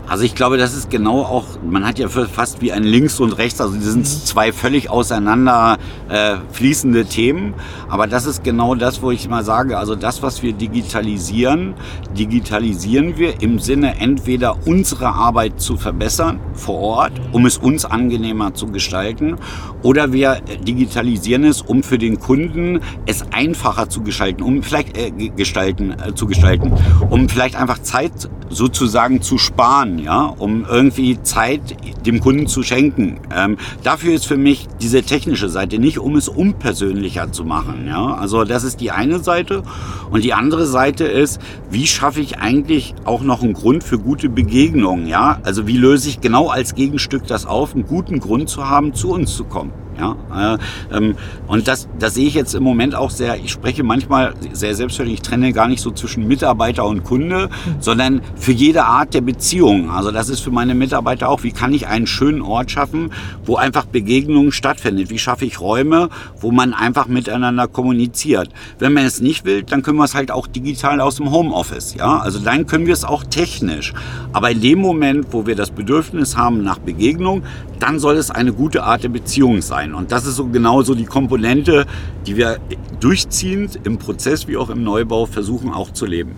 Mhm. 0.09 0.13
Also 0.13 0.25
ich 0.25 0.35
glaube, 0.35 0.57
das 0.57 0.75
ist 0.75 0.91
genau 0.91 1.23
auch, 1.23 1.45
man 1.63 1.87
hat 1.87 1.99
ja 1.99 2.09
fast 2.09 2.61
wie 2.61 2.73
ein 2.73 2.83
Links 2.83 3.21
und 3.21 3.33
Rechts, 3.33 3.61
also 3.61 3.75
die 3.75 3.81
sind 3.83 4.07
zwei 4.07 4.53
völlig 4.53 4.91
auseinander 4.91 5.79
äh, 6.09 6.37
fließende 6.51 7.05
Themen. 7.05 7.55
Aber 7.89 8.07
das 8.07 8.27
ist 8.27 8.43
genau 8.43 8.75
das, 8.75 9.03
wo 9.03 9.11
ich 9.11 9.29
mal 9.29 9.45
sage, 9.45 9.79
also 9.79 9.95
das, 9.95 10.23
was 10.23 10.43
wir 10.43 10.53
digitalisieren, 10.53 11.75
digitalisieren 12.17 13.19
wir 13.19 13.43
im 13.43 13.59
Sinne 13.59 14.01
entweder 14.01 14.57
unsere 14.67 15.09
Arbeit 15.09 15.61
zu 15.61 15.77
verbessern 15.77 16.41
vor 16.55 16.79
Ort, 16.79 17.13
um 17.33 17.47
es 17.47 17.59
uns 17.59 17.85
angenehmer 17.85 18.55
zu 18.55 18.67
gestalten, 18.69 19.37
oder 19.83 20.13
wir 20.13 20.41
digitalisieren 20.67 21.45
es, 21.45 21.63
um 21.63 21.83
für 21.83 21.99
den 21.99 22.19
Kunden 22.19 22.81
es 23.07 23.23
einfacher 23.33 23.89
zu 23.89 24.03
gestalten, 24.03 24.43
um 24.43 24.63
vielleicht 24.63 24.97
äh, 24.97 25.11
gestalten, 25.11 25.93
äh, 25.93 26.15
zu 26.15 26.27
gestalten, 26.27 26.73
um 27.11 27.29
vielleicht 27.29 27.57
einfach 27.57 27.79
Zeit 27.81 28.13
sozusagen 28.51 29.21
zu 29.23 29.39
sparen 29.39 29.98
ja, 30.03 30.23
um 30.39 30.65
irgendwie 30.69 31.23
Zeit 31.23 31.61
dem 32.07 32.21
Kunden 32.21 32.47
zu 32.47 32.63
schenken. 32.63 33.21
Ähm, 33.35 33.57
dafür 33.83 34.15
ist 34.15 34.27
für 34.27 34.37
mich 34.37 34.67
diese 34.81 35.03
technische 35.03 35.49
Seite 35.49 35.79
nicht, 35.79 35.99
um 35.99 36.17
es 36.17 36.29
unpersönlicher 36.29 37.33
zu 37.33 37.45
machen. 37.45 37.87
Ja, 37.87 38.15
also 38.15 38.45
das 38.45 38.65
ist 38.65 38.81
die 38.81 38.91
eine 38.91 39.19
Seite 39.19 39.63
und 40.11 40.25
die 40.25 40.35
andere 40.35 40.67
Seite 40.67 41.05
ist, 41.05 41.41
wie 41.71 41.87
schaffe 41.87 42.21
ich 42.21 42.39
eigentlich 42.39 42.95
auch 43.05 43.23
noch 43.23 43.43
einen 43.43 43.55
Grund 43.55 43.85
für 43.85 43.99
gute 43.99 44.29
Begegnungen? 44.29 45.07
Ja, 45.07 45.41
also 45.43 45.67
wie 45.67 45.77
löse 45.77 46.09
ich 46.09 46.21
genau 46.21 46.49
als 46.49 46.75
Gegenstück 46.75 47.27
das 47.27 47.47
auf, 47.47 47.75
einen 47.75 47.87
guten 47.87 48.21
Grund 48.21 48.49
zu 48.49 48.69
haben, 48.69 48.95
zu 48.95 49.11
uns 49.11 49.35
zu 49.35 49.45
kommen. 49.45 49.73
Ja, 49.99 50.55
äh, 50.55 50.97
ähm, 50.97 51.17
und 51.49 51.67
das, 51.67 51.89
das 51.99 52.15
sehe 52.15 52.29
ich 52.29 52.35
jetzt 52.35 52.55
im 52.55 52.63
Moment 52.63 52.95
auch 52.95 53.11
sehr, 53.11 53.37
ich 53.37 53.51
spreche 53.51 53.83
manchmal 53.83 54.35
sehr 54.53 54.75
selbstverständlich, 54.75 55.21
ich 55.21 55.29
trenne 55.29 55.53
gar 55.53 55.67
nicht 55.67 55.81
so 55.81 55.91
zwischen 55.91 56.29
Mitarbeiter 56.29 56.85
und 56.85 57.03
Kunde, 57.03 57.49
mhm. 57.49 57.77
sondern 57.81 58.21
für 58.37 58.53
jede 58.53 58.85
Art 58.85 59.15
der 59.15 59.23
Beziehung. 59.23 59.91
Also 59.91 60.13
das 60.13 60.29
ist 60.29 60.41
für 60.41 60.51
meine 60.51 60.75
Mitarbeiter 60.75 61.29
auch, 61.29 61.43
wie 61.43 61.51
kann 61.51 61.73
ich 61.73 61.89
einen 61.89 62.07
schönen 62.07 62.43
Ort 62.43 62.71
schaffen, 62.71 63.11
wo 63.45 63.57
einfach 63.57 63.87
Begegnungen 63.87 64.53
stattfindet? 64.53 65.11
Wie 65.11 65.19
schaffe 65.19 65.45
ich 65.45 65.61
Räume, 65.61 66.11
wo 66.41 66.53
man 66.53 66.75
einfach 66.75 67.09
miteinander 67.09 67.67
kommuniziert? 67.67 68.51
Wenn 68.79 68.93
man 68.93 69.05
es 69.05 69.21
nicht 69.21 69.45
will, 69.45 69.63
dann 69.65 69.83
können 69.83 69.99
wir 69.99 70.05
es 70.05 70.15
halt 70.15 70.31
auch 70.31 70.47
digital 70.47 71.01
aus 71.01 71.17
dem 71.17 71.31
Homeoffice. 71.31 71.95
Ja, 71.95 72.19
also 72.19 72.39
dann 72.39 72.67
können 72.67 72.87
wir 72.87 72.95
es 72.95 73.05
auch 73.05 73.25
technisch. 73.25 73.95
Aber 74.33 74.51
in 74.51 74.61
dem 74.61 74.79
Moment, 74.79 75.27
wo 75.33 75.47
wir 75.47 75.57
das 75.57 75.71
Bedürfnis 75.71 76.37
haben 76.37 76.63
nach 76.63 76.79
Begegnung, 76.79 77.43
dann 77.79 77.99
soll 77.99 78.17
es 78.17 78.31
eine 78.31 78.53
gute 78.53 78.83
Art 78.83 79.03
der 79.05 79.09
Beziehung 79.09 79.63
sein. 79.63 79.88
Und 79.95 80.13
das 80.13 80.27
ist 80.27 80.37
so 80.37 80.47
genau 80.47 80.83
so 80.83 80.95
die 80.95 81.05
Komponente, 81.05 81.87
die 82.27 82.37
wir 82.37 82.59
durchziehend 83.01 83.81
im 83.85 83.99
Prozess 83.99 84.49
wie 84.49 84.57
auch 84.57 84.71
im 84.71 84.83
Neubau 84.83 85.27
versuchen 85.27 85.73
auch 85.73 85.93
zu 85.93 86.07
leben. 86.07 86.37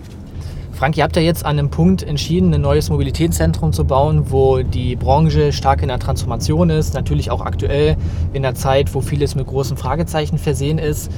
Frank, 0.81 0.97
ihr 0.97 1.03
habt 1.03 1.15
ja 1.15 1.21
jetzt 1.21 1.45
an 1.45 1.59
einem 1.59 1.69
Punkt 1.69 2.01
entschieden, 2.01 2.51
ein 2.55 2.61
neues 2.61 2.89
Mobilitätszentrum 2.89 3.71
zu 3.71 3.85
bauen, 3.85 4.31
wo 4.31 4.63
die 4.63 4.95
Branche 4.95 5.53
stark 5.53 5.83
in 5.83 5.89
der 5.89 5.99
Transformation 5.99 6.71
ist, 6.71 6.95
natürlich 6.95 7.29
auch 7.29 7.41
aktuell 7.41 7.97
in 8.33 8.41
der 8.41 8.55
Zeit, 8.55 8.95
wo 8.95 9.01
vieles 9.01 9.35
mit 9.35 9.45
großen 9.45 9.77
Fragezeichen 9.77 10.39
versehen 10.39 10.79
ist. 10.79 11.11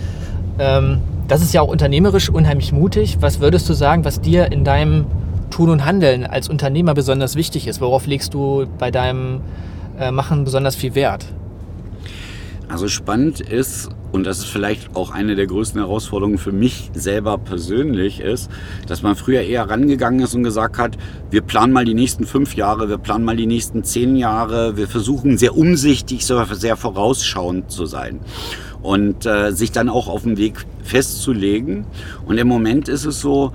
Ähm, 0.60 1.00
das 1.30 1.42
ist 1.42 1.54
ja 1.54 1.62
auch 1.62 1.70
unternehmerisch 1.70 2.30
unheimlich 2.30 2.74
mutig. 2.74 3.20
Was 3.22 3.40
würdest 3.40 3.70
du 3.70 3.74
sagen, 3.74 4.04
was 4.04 4.20
dir 4.20 4.52
in 4.52 4.66
deinem 4.66 5.06
Tun 5.50 5.70
und 5.70 5.86
Handeln 5.86 6.26
als 6.26 6.50
Unternehmer 6.50 6.94
besonders 6.94 7.38
wichtig 7.38 7.66
ist? 7.68 7.80
Worauf 7.80 8.06
legst 8.06 8.34
du 8.34 8.66
bei 8.80 8.92
deinem 8.92 9.40
äh, 9.98 10.12
Machen 10.12 10.44
besonders 10.44 10.76
viel 10.76 10.94
Wert? 10.94 11.26
Also 12.70 12.88
spannend 12.88 13.40
ist, 13.40 13.90
und 14.12 14.26
das 14.26 14.40
ist 14.40 14.48
vielleicht 14.48 14.96
auch 14.96 15.12
eine 15.12 15.36
der 15.36 15.48
größten 15.48 15.80
Herausforderungen 15.80 16.38
für 16.38 16.52
mich 16.52 16.92
selber 16.94 17.38
persönlich, 17.38 18.20
ist, 18.20 18.50
dass 18.88 19.04
man 19.04 19.16
früher 19.16 19.42
eher 19.42 19.70
rangegangen 19.70 20.22
ist 20.22 20.34
und 20.34 20.44
gesagt 20.44 20.78
hat, 20.78 20.98
wir 21.30 21.42
planen 21.42 21.74
mal 21.74 21.86
die 21.86 21.94
nächsten 21.94 22.26
fünf 22.26 22.56
Jahre, 22.56 22.90
wir 22.90 22.98
planen 22.98 23.26
mal 23.26 23.36
die 23.36 23.48
nächsten 23.48 23.84
zehn 23.84 24.16
Jahre, 24.16 24.78
wir 24.78 24.88
versuchen 24.88 25.38
sehr 25.38 25.58
umsichtig, 25.58 26.26
sehr 26.26 26.78
vorausschauend 26.78 27.70
zu 27.70 27.86
sein 27.86 28.20
und 28.82 29.26
äh, 29.26 29.52
sich 29.52 29.72
dann 29.72 29.90
auch 29.90 30.08
auf 30.08 30.24
den 30.24 30.38
Weg 30.38 30.66
festzulegen. 30.84 31.86
Und 32.26 32.38
im 32.38 32.48
Moment 32.48 32.90
ist 32.90 33.06
es 33.06 33.22
so, 33.22 33.54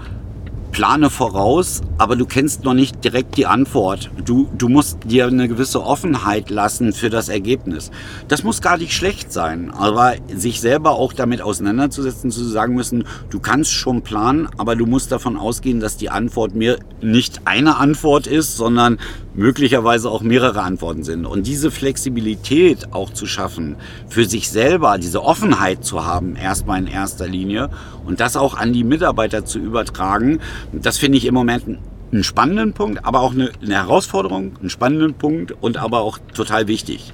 plane 0.78 1.10
voraus, 1.10 1.80
aber 1.98 2.14
du 2.14 2.24
kennst 2.24 2.62
noch 2.62 2.72
nicht 2.72 3.02
direkt 3.02 3.36
die 3.36 3.46
Antwort. 3.46 4.12
Du, 4.24 4.48
du 4.56 4.68
musst 4.68 4.98
dir 5.02 5.26
eine 5.26 5.48
gewisse 5.48 5.82
Offenheit 5.82 6.50
lassen 6.50 6.92
für 6.92 7.10
das 7.10 7.28
Ergebnis. 7.28 7.90
Das 8.28 8.44
muss 8.44 8.62
gar 8.62 8.78
nicht 8.78 8.92
schlecht 8.92 9.32
sein, 9.32 9.72
aber 9.72 10.14
sich 10.32 10.60
selber 10.60 10.92
auch 10.92 11.12
damit 11.12 11.42
auseinanderzusetzen, 11.42 12.30
zu 12.30 12.44
sagen 12.44 12.76
müssen, 12.76 13.06
du 13.28 13.40
kannst 13.40 13.72
schon 13.72 14.02
planen, 14.02 14.48
aber 14.56 14.76
du 14.76 14.86
musst 14.86 15.10
davon 15.10 15.36
ausgehen, 15.36 15.80
dass 15.80 15.96
die 15.96 16.10
Antwort 16.10 16.54
mir 16.54 16.78
nicht 17.02 17.40
eine 17.44 17.78
Antwort 17.78 18.28
ist, 18.28 18.56
sondern 18.56 18.98
möglicherweise 19.38 20.10
auch 20.10 20.20
mehrere 20.20 20.62
Antworten 20.62 21.04
sind. 21.04 21.24
Und 21.24 21.46
diese 21.46 21.70
Flexibilität 21.70 22.92
auch 22.92 23.10
zu 23.10 23.24
schaffen, 23.24 23.76
für 24.08 24.24
sich 24.24 24.50
selber 24.50 24.98
diese 24.98 25.22
Offenheit 25.22 25.84
zu 25.84 26.04
haben, 26.04 26.34
erstmal 26.34 26.80
in 26.80 26.88
erster 26.88 27.28
Linie 27.28 27.70
und 28.04 28.18
das 28.20 28.36
auch 28.36 28.56
an 28.56 28.72
die 28.72 28.84
Mitarbeiter 28.84 29.44
zu 29.44 29.60
übertragen, 29.60 30.40
das 30.72 30.98
finde 30.98 31.18
ich 31.18 31.24
im 31.24 31.34
Moment 31.34 31.78
einen 32.10 32.24
spannenden 32.24 32.72
Punkt, 32.72 33.04
aber 33.04 33.20
auch 33.20 33.32
eine, 33.32 33.50
eine 33.62 33.74
Herausforderung, 33.74 34.56
einen 34.58 34.70
spannenden 34.70 35.14
Punkt 35.14 35.52
und 35.60 35.76
aber 35.76 36.00
auch 36.00 36.18
total 36.34 36.66
wichtig. 36.66 37.12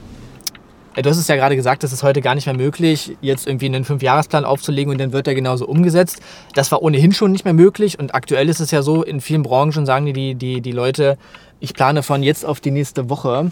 Du 0.96 1.10
hast 1.10 1.18
es 1.18 1.26
ja 1.26 1.34
gerade 1.34 1.56
gesagt, 1.56 1.82
es 1.82 1.92
ist 1.92 2.04
heute 2.04 2.20
gar 2.20 2.37
nicht 2.37 2.46
mehr 2.46 2.56
möglich, 2.56 3.16
jetzt 3.20 3.48
irgendwie 3.48 3.66
einen 3.66 3.84
Fünfjahresplan 3.84 4.44
aufzulegen 4.44 4.92
und 4.92 5.00
dann 5.00 5.12
wird 5.12 5.26
er 5.26 5.34
genauso 5.34 5.66
umgesetzt. 5.66 6.20
Das 6.54 6.70
war 6.70 6.82
ohnehin 6.82 7.12
schon 7.12 7.32
nicht 7.32 7.44
mehr 7.44 7.52
möglich 7.52 7.98
und 7.98 8.14
aktuell 8.14 8.48
ist 8.48 8.60
es 8.60 8.70
ja 8.70 8.80
so, 8.80 9.02
in 9.02 9.20
vielen 9.20 9.42
Branchen 9.42 9.87
sagen 9.87 10.06
die, 10.06 10.37
die, 10.37 10.60
die 10.60 10.72
Leute, 10.72 11.18
ich 11.64 11.72
plane 11.74 12.03
von 12.03 12.22
jetzt 12.22 12.44
auf 12.44 12.61
die 12.61 12.70
nächste 12.70 13.09
Woche. 13.09 13.50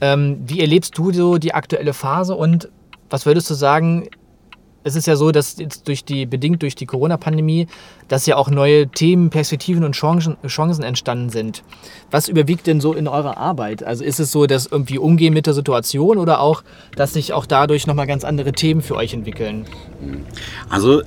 Ähm, 0.00 0.42
wie 0.46 0.60
erlebst 0.60 0.98
du 0.98 1.12
so 1.12 1.38
die 1.38 1.54
aktuelle 1.54 1.94
Phase 1.94 2.34
und 2.34 2.68
was 3.08 3.24
würdest 3.24 3.48
du 3.50 3.54
sagen, 3.54 4.08
es 4.84 4.96
ist 4.96 5.06
ja 5.06 5.16
so, 5.16 5.32
dass 5.32 5.58
jetzt 5.58 5.88
durch 5.88 6.04
die, 6.04 6.26
bedingt 6.26 6.62
durch 6.62 6.74
die 6.74 6.86
Corona-Pandemie, 6.86 7.68
dass 8.08 8.26
ja 8.26 8.36
auch 8.36 8.50
neue 8.50 8.88
Themen, 8.88 9.30
Perspektiven 9.30 9.84
und 9.84 9.92
Chancen, 9.92 10.36
Chancen 10.46 10.82
entstanden 10.82 11.30
sind. 11.30 11.62
Was 12.10 12.28
überwiegt 12.28 12.66
denn 12.66 12.80
so 12.80 12.92
in 12.92 13.08
eurer 13.08 13.38
Arbeit? 13.38 13.82
Also 13.84 14.04
ist 14.04 14.20
es 14.20 14.32
so, 14.32 14.46
dass 14.46 14.66
irgendwie 14.66 14.98
umgehen 14.98 15.32
mit 15.32 15.46
der 15.46 15.54
Situation 15.54 16.18
oder 16.18 16.40
auch, 16.40 16.62
dass 16.96 17.14
sich 17.14 17.32
auch 17.32 17.46
dadurch 17.46 17.86
nochmal 17.86 18.06
ganz 18.06 18.24
andere 18.24 18.52
Themen 18.52 18.82
für 18.82 18.96
euch 18.96 19.14
entwickeln? 19.14 19.64
Also 20.68 21.02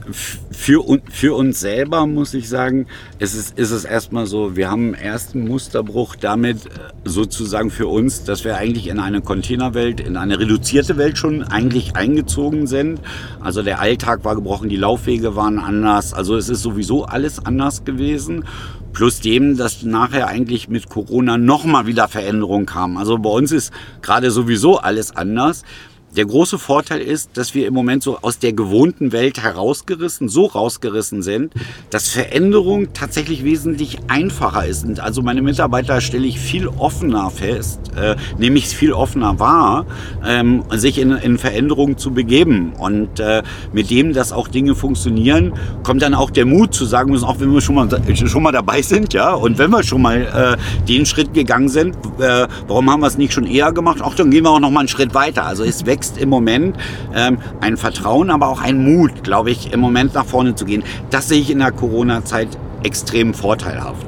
für, 0.51 0.83
für 1.11 1.35
uns 1.35 1.59
selber 1.59 2.05
muss 2.07 2.33
ich 2.33 2.49
sagen, 2.49 2.87
ist 3.19 3.35
es, 3.35 3.51
ist 3.51 3.71
es 3.71 3.85
erstmal 3.85 4.25
so, 4.25 4.55
wir 4.55 4.71
haben 4.71 4.93
einen 4.93 4.93
ersten 4.95 5.47
Musterbruch 5.47 6.15
damit 6.15 6.65
äh, 6.65 6.69
sozusagen 7.03 7.69
für 7.69 7.87
uns, 7.87 8.23
dass 8.23 8.45
wir 8.45 8.55
eigentlich 8.57 8.87
in 8.87 8.99
eine 8.99 9.21
Containerwelt, 9.21 9.99
in 9.99 10.17
eine 10.17 10.39
reduzierte 10.39 10.97
Welt 10.97 11.17
schon 11.17 11.43
eigentlich 11.43 11.95
eingezogen 11.95 12.67
sind. 12.67 12.99
Also 13.41 13.64
der 13.65 13.79
Alltag 13.79 14.23
war 14.23 14.35
gebrochen, 14.35 14.69
die 14.69 14.77
Laufwege 14.77 15.35
waren 15.35 15.59
anders. 15.59 16.13
Also 16.13 16.35
es 16.37 16.49
ist 16.49 16.61
sowieso 16.61 17.05
alles 17.05 17.45
anders 17.45 17.83
gewesen. 17.83 18.45
Plus 18.93 19.19
dem, 19.19 19.57
dass 19.57 19.83
nachher 19.83 20.27
eigentlich 20.27 20.69
mit 20.69 20.89
Corona 20.89 21.37
nochmal 21.37 21.85
wieder 21.85 22.07
Veränderungen 22.07 22.65
kamen. 22.65 22.97
Also 22.97 23.17
bei 23.17 23.29
uns 23.29 23.51
ist 23.51 23.73
gerade 24.01 24.31
sowieso 24.31 24.77
alles 24.77 25.15
anders. 25.15 25.63
Der 26.15 26.25
große 26.25 26.57
Vorteil 26.57 27.01
ist, 27.01 27.31
dass 27.33 27.53
wir 27.55 27.67
im 27.67 27.73
Moment 27.73 28.01
so 28.01 28.19
aus 28.21 28.39
der 28.39 28.53
gewohnten 28.53 29.11
Welt 29.11 29.43
herausgerissen, 29.43 30.29
so 30.29 30.45
rausgerissen 30.45 31.21
sind, 31.21 31.53
dass 31.89 32.07
Veränderung 32.07 32.93
tatsächlich 32.93 33.43
wesentlich 33.43 33.97
einfacher 34.07 34.65
ist. 34.65 34.85
Und 34.85 35.01
also 35.01 35.21
meine 35.21 35.41
Mitarbeiter 35.41 35.99
stelle 35.99 36.25
ich 36.25 36.39
viel 36.39 36.69
offener 36.69 37.29
fest, 37.31 37.79
äh, 37.97 38.15
nehme 38.39 38.57
ich 38.57 38.67
viel 38.67 38.93
offener 38.93 39.39
wahr, 39.39 39.85
ähm, 40.25 40.63
sich 40.71 40.99
in, 40.99 41.11
in 41.11 41.37
Veränderungen 41.37 41.97
zu 41.97 42.11
begeben. 42.11 42.71
Und 42.79 43.19
äh, 43.19 43.43
mit 43.73 43.89
dem, 43.89 44.13
dass 44.13 44.31
auch 44.31 44.47
Dinge 44.47 44.73
funktionieren, 44.73 45.51
kommt 45.83 46.01
dann 46.01 46.13
auch 46.13 46.29
der 46.29 46.45
Mut 46.45 46.73
zu 46.73 46.85
sagen 46.85 47.11
müssen, 47.11 47.25
auch 47.25 47.41
wenn 47.41 47.51
wir 47.51 47.59
schon 47.59 47.75
mal, 47.75 47.89
schon 48.15 48.43
mal 48.43 48.53
dabei 48.53 48.81
sind, 48.81 49.13
ja, 49.13 49.33
und 49.33 49.57
wenn 49.57 49.69
wir 49.69 49.83
schon 49.83 50.01
mal 50.01 50.57
äh, 50.61 50.85
den 50.87 51.05
Schritt 51.05 51.33
gegangen 51.33 51.67
sind, 51.67 51.97
äh, 52.19 52.47
warum 52.67 52.89
haben 52.89 53.01
wir 53.01 53.07
es 53.07 53.17
nicht 53.17 53.33
schon 53.33 53.47
eher 53.47 53.73
gemacht? 53.73 54.01
Auch 54.01 54.15
dann 54.15 54.31
gehen 54.31 54.45
wir 54.45 54.51
auch 54.51 54.61
noch 54.61 54.71
mal 54.71 54.79
einen 54.79 54.87
Schritt 54.87 55.13
weiter. 55.13 55.45
Also 55.45 55.65
es 55.65 55.85
wächst 55.85 56.04
wächst 56.05 56.17
im 56.17 56.29
Moment 56.29 56.77
ähm, 57.13 57.37
ein 57.61 57.77
Vertrauen, 57.77 58.29
aber 58.29 58.47
auch 58.47 58.61
ein 58.61 58.83
Mut, 58.83 59.23
glaube 59.23 59.51
ich, 59.51 59.73
im 59.73 59.79
Moment 59.79 60.13
nach 60.13 60.25
vorne 60.25 60.55
zu 60.55 60.65
gehen. 60.65 60.83
Das 61.09 61.27
sehe 61.27 61.39
ich 61.39 61.49
in 61.49 61.59
der 61.59 61.71
Corona-Zeit 61.71 62.49
extrem 62.83 63.33
vorteilhaft. 63.33 64.05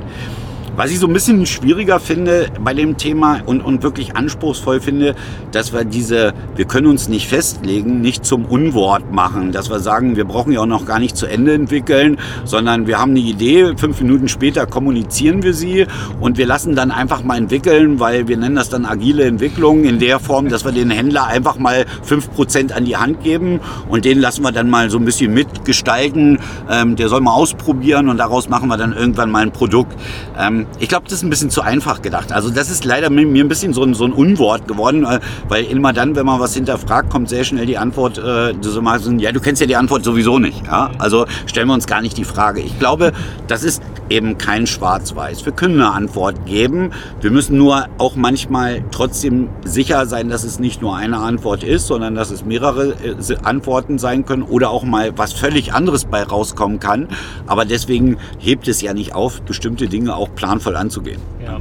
Was 0.78 0.92
ich 0.92 1.00
so 1.00 1.08
ein 1.08 1.14
bisschen 1.14 1.48
schwieriger 1.48 2.00
finde 2.00 2.52
bei 2.64 2.76
dem 2.76 2.98
Thema 2.98 3.40
und, 3.48 3.62
und 3.62 3.82
wirklich 3.82 4.16
anspruchsvoll 4.16 4.80
finde, 4.80 5.16
dass 5.52 5.74
wir 5.74 5.86
diese, 5.86 6.36
wir 6.56 6.66
können 6.66 6.86
uns 6.86 7.10
nicht 7.10 7.28
festlegen, 7.28 8.00
nicht 8.00 8.24
zum 8.24 8.46
Unwort 8.46 9.12
machen, 9.12 9.52
dass 9.52 9.72
wir 9.72 9.80
sagen, 9.80 10.18
wir 10.18 10.26
brauchen 10.26 10.52
ja 10.52 10.60
auch 10.60 10.68
noch 10.68 10.86
gar 10.86 11.00
nicht 11.00 11.18
zu 11.18 11.26
Ende 11.26 11.56
entwickeln, 11.56 12.20
sondern 12.46 12.86
wir 12.86 13.00
haben 13.00 13.10
eine 13.10 13.22
Idee, 13.22 13.74
fünf 13.76 14.00
Minuten 14.02 14.28
später 14.28 14.68
kommunizieren 14.68 15.42
wir 15.42 15.56
sie 15.56 15.88
und 16.20 16.38
wir 16.38 16.46
lassen 16.46 16.76
dann 16.76 16.92
einfach 16.92 17.24
mal 17.24 17.40
entwickeln, 17.40 18.00
weil 18.00 18.28
wir 18.28 18.38
nennen 18.38 18.56
das 18.56 18.70
dann 18.70 18.86
agile 18.86 19.24
Entwicklung 19.24 19.84
in 19.84 19.98
der 19.98 20.20
Form, 20.20 20.48
dass 20.48 20.64
wir 20.64 20.74
den 20.74 20.92
Händler 20.92 21.26
einfach 21.26 21.58
mal 21.58 21.88
fünf 22.04 22.32
Prozent 22.32 22.72
an 22.72 22.86
die 22.86 22.98
Hand 22.98 23.24
geben 23.24 23.62
und 23.90 24.06
den 24.06 24.20
lassen 24.20 24.44
wir 24.44 24.52
dann 24.52 24.70
mal 24.70 24.92
so 24.92 25.00
ein 25.00 25.06
bisschen 25.06 25.34
mitgestalten. 25.34 26.38
Ähm, 26.70 26.96
der 26.96 27.10
soll 27.10 27.22
mal 27.22 27.34
ausprobieren 27.34 28.10
und 28.10 28.18
daraus 28.18 28.48
machen 28.48 28.70
wir 28.70 28.78
dann 28.78 28.94
irgendwann 28.94 29.32
mal 29.32 29.42
ein 29.42 29.52
Produkt. 29.52 29.98
Ähm, 30.38 30.67
ich 30.80 30.90
glaube, 30.90 31.06
das 31.06 31.14
ist 31.14 31.24
ein 31.24 31.30
bisschen 31.30 31.50
zu 31.50 31.62
einfach 31.62 32.02
gedacht. 32.02 32.32
Also 32.32 32.50
das 32.50 32.70
ist 32.70 32.86
leider 32.86 33.10
mir 33.10 33.44
ein 33.44 33.48
bisschen 33.48 33.74
so 33.74 33.84
ein, 33.84 33.94
so 33.94 34.06
ein 34.06 34.14
Unwort 34.14 34.68
geworden, 34.68 35.06
äh, 35.06 35.20
weil 35.48 35.66
immer 35.66 35.94
dann, 35.94 36.16
wenn 36.16 36.26
man 36.26 36.40
was 36.40 36.54
hinterfragt, 36.54 37.10
kommt 37.10 37.30
sehr 37.30 37.44
schnell 37.44 37.66
die 37.66 37.78
Antwort, 37.78 38.18
äh, 38.18 38.54
so 38.62 38.82
mal 38.82 39.00
so, 39.00 39.12
ja, 39.12 39.32
du 39.32 39.40
kennst 39.40 39.62
ja 39.62 39.68
die 39.68 39.76
Antwort 39.76 40.04
sowieso 40.04 40.40
nicht. 40.40 40.66
Ja? 40.66 40.92
Also 41.00 41.26
stellen 41.46 41.68
wir 41.68 41.74
uns 41.74 41.88
gar 41.88 42.02
nicht 42.02 42.18
die 42.18 42.26
Frage. 42.26 42.62
Ich 42.62 42.78
glaube, 42.80 43.14
das 43.48 43.64
ist 43.64 43.82
eben 44.10 44.38
kein 44.38 44.68
Schwarz-Weiß. 44.68 45.46
Wir 45.46 45.54
können 45.54 45.82
eine 45.82 45.92
Antwort 45.92 46.46
geben. 46.46 46.92
Wir 47.22 47.32
müssen 47.32 47.58
nur 47.58 47.88
auch 47.98 48.16
manchmal 48.16 48.84
trotzdem 48.92 49.50
sicher 49.66 50.06
sein, 50.06 50.30
dass 50.30 50.44
es 50.44 50.60
nicht 50.60 50.82
nur 50.82 50.96
eine 50.96 51.18
Antwort 51.18 51.64
ist, 51.64 51.88
sondern 51.88 52.16
dass 52.16 52.32
es 52.32 52.46
mehrere 52.46 52.92
äh, 53.04 53.36
Antworten 53.44 53.98
sein 53.98 54.26
können 54.26 54.44
oder 54.44 54.70
auch 54.70 54.84
mal 54.84 55.18
was 55.18 55.34
völlig 55.34 55.74
anderes 55.74 56.06
bei 56.06 56.24
rauskommen 56.24 56.80
kann. 56.80 57.08
Aber 57.48 57.66
deswegen 57.66 58.18
hebt 58.38 58.68
es 58.68 58.82
ja 58.82 58.94
nicht 58.94 59.16
auf, 59.16 59.42
bestimmte 59.42 59.88
Dinge 59.88 60.16
auch 60.16 60.30
planvoll 60.58 60.76
anzugehen. 60.76 61.22
Ja. 61.44 61.60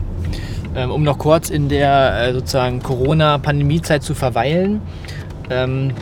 Ähm, 0.74 0.90
um 0.90 1.02
noch 1.02 1.18
kurz 1.18 1.50
in 1.50 1.68
der 1.68 2.28
äh, 2.28 2.32
sozusagen 2.32 2.82
Corona-Pandemie-Zeit 2.82 4.02
zu 4.02 4.14
verweilen. 4.14 4.80
Ähm, 5.50 5.92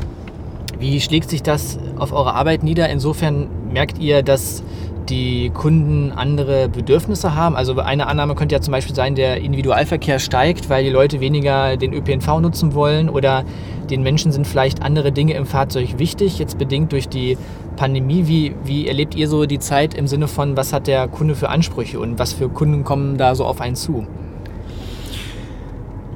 wie 0.79 1.01
schlägt 1.01 1.31
sich 1.31 1.43
das 1.43 1.79
auf 1.99 2.13
eure 2.13 2.35
Arbeit 2.35 2.63
nieder? 2.63 2.89
Insofern 2.89 3.49
merkt 3.73 3.99
ihr, 3.99 4.23
dass 4.23 4.63
die 5.09 5.51
Kunden 5.51 6.13
andere 6.13 6.69
Bedürfnisse 6.69 7.35
haben. 7.35 7.57
Also 7.57 7.79
eine 7.79 8.07
Annahme 8.07 8.35
könnte 8.35 8.55
ja 8.55 8.61
zum 8.61 8.73
Beispiel 8.73 8.95
sein, 8.95 9.15
der 9.15 9.37
Individualverkehr 9.37 10.19
steigt, 10.19 10.71
weil 10.71 10.83
die 10.83 10.91
Leute 10.91 11.21
weniger 11.21 11.77
den 11.77 11.93
ÖPNV 11.93 12.41
nutzen 12.41 12.75
wollen 12.75 13.11
oder 13.11 13.45
den 13.91 14.03
Menschen 14.03 14.33
sind 14.33 14.47
vielleicht 14.47 14.83
andere 14.83 15.13
Dinge 15.13 15.35
im 15.35 15.45
Fahrzeug 15.45 15.99
wichtig, 15.99 16.39
jetzt 16.39 16.57
bedingt 16.57 16.93
durch 16.93 17.09
die 17.09 17.37
Pandemie. 17.77 18.27
Wie, 18.27 18.55
wie 18.65 18.89
erlebt 18.89 19.15
ihr 19.15 19.29
so 19.29 19.47
die 19.47 19.59
Zeit 19.59 19.95
im 19.95 20.07
Sinne 20.07 20.29
von, 20.29 20.57
was 20.57 20.73
hat 20.73 20.87
der 20.87 21.09
Kunde 21.09 21.35
für 21.35 21.49
Ansprüche 21.49 22.01
und 22.01 22.19
was 22.19 22.33
für 22.33 22.49
Kunden 22.49 22.85
kommen 22.85 23.17
da 23.17 23.35
so 23.35 23.45
auf 23.45 23.61
einen 23.61 23.77
zu? 23.77 24.07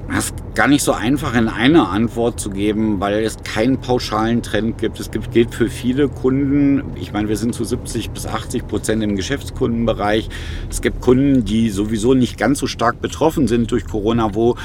Das 0.08 0.26
ist 0.26 0.34
gar 0.54 0.68
nicht 0.68 0.82
so 0.82 0.92
einfach 0.92 1.36
in 1.36 1.48
eine 1.48 1.88
Antwort 1.88 2.40
zu 2.40 2.50
geben, 2.50 2.98
weil 2.98 3.22
es 3.22 3.36
keinen 3.44 3.78
pauschalen 3.78 4.42
Trend 4.42 4.78
gibt. 4.78 4.98
Es 4.98 5.10
gibt, 5.10 5.30
gilt 5.32 5.54
für 5.54 5.68
viele 5.68 6.08
Kunden, 6.08 6.82
ich 6.96 7.12
meine, 7.12 7.28
wir 7.28 7.36
sind 7.36 7.54
zu 7.54 7.62
70 7.62 8.10
bis 8.10 8.26
80 8.26 8.66
Prozent 8.66 9.02
im 9.02 9.16
Geschäftskundenbereich. 9.16 10.28
Es 10.70 10.80
gibt 10.80 11.02
Kunden, 11.02 11.44
die 11.44 11.68
sowieso 11.68 12.14
nicht 12.14 12.38
ganz 12.38 12.58
so 12.58 12.66
stark 12.66 13.00
betroffen 13.02 13.46
sind 13.46 13.70
durch 13.70 13.86
Corona, 13.86 14.34
wo 14.34 14.56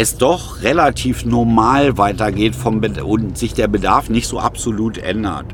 es 0.00 0.16
doch 0.16 0.62
relativ 0.62 1.26
normal 1.26 1.98
weitergeht 1.98 2.56
vom 2.56 2.80
und 3.04 3.36
sich 3.36 3.52
der 3.52 3.68
Bedarf 3.68 4.08
nicht 4.08 4.26
so 4.26 4.38
absolut 4.38 4.96
ändert. 4.96 5.44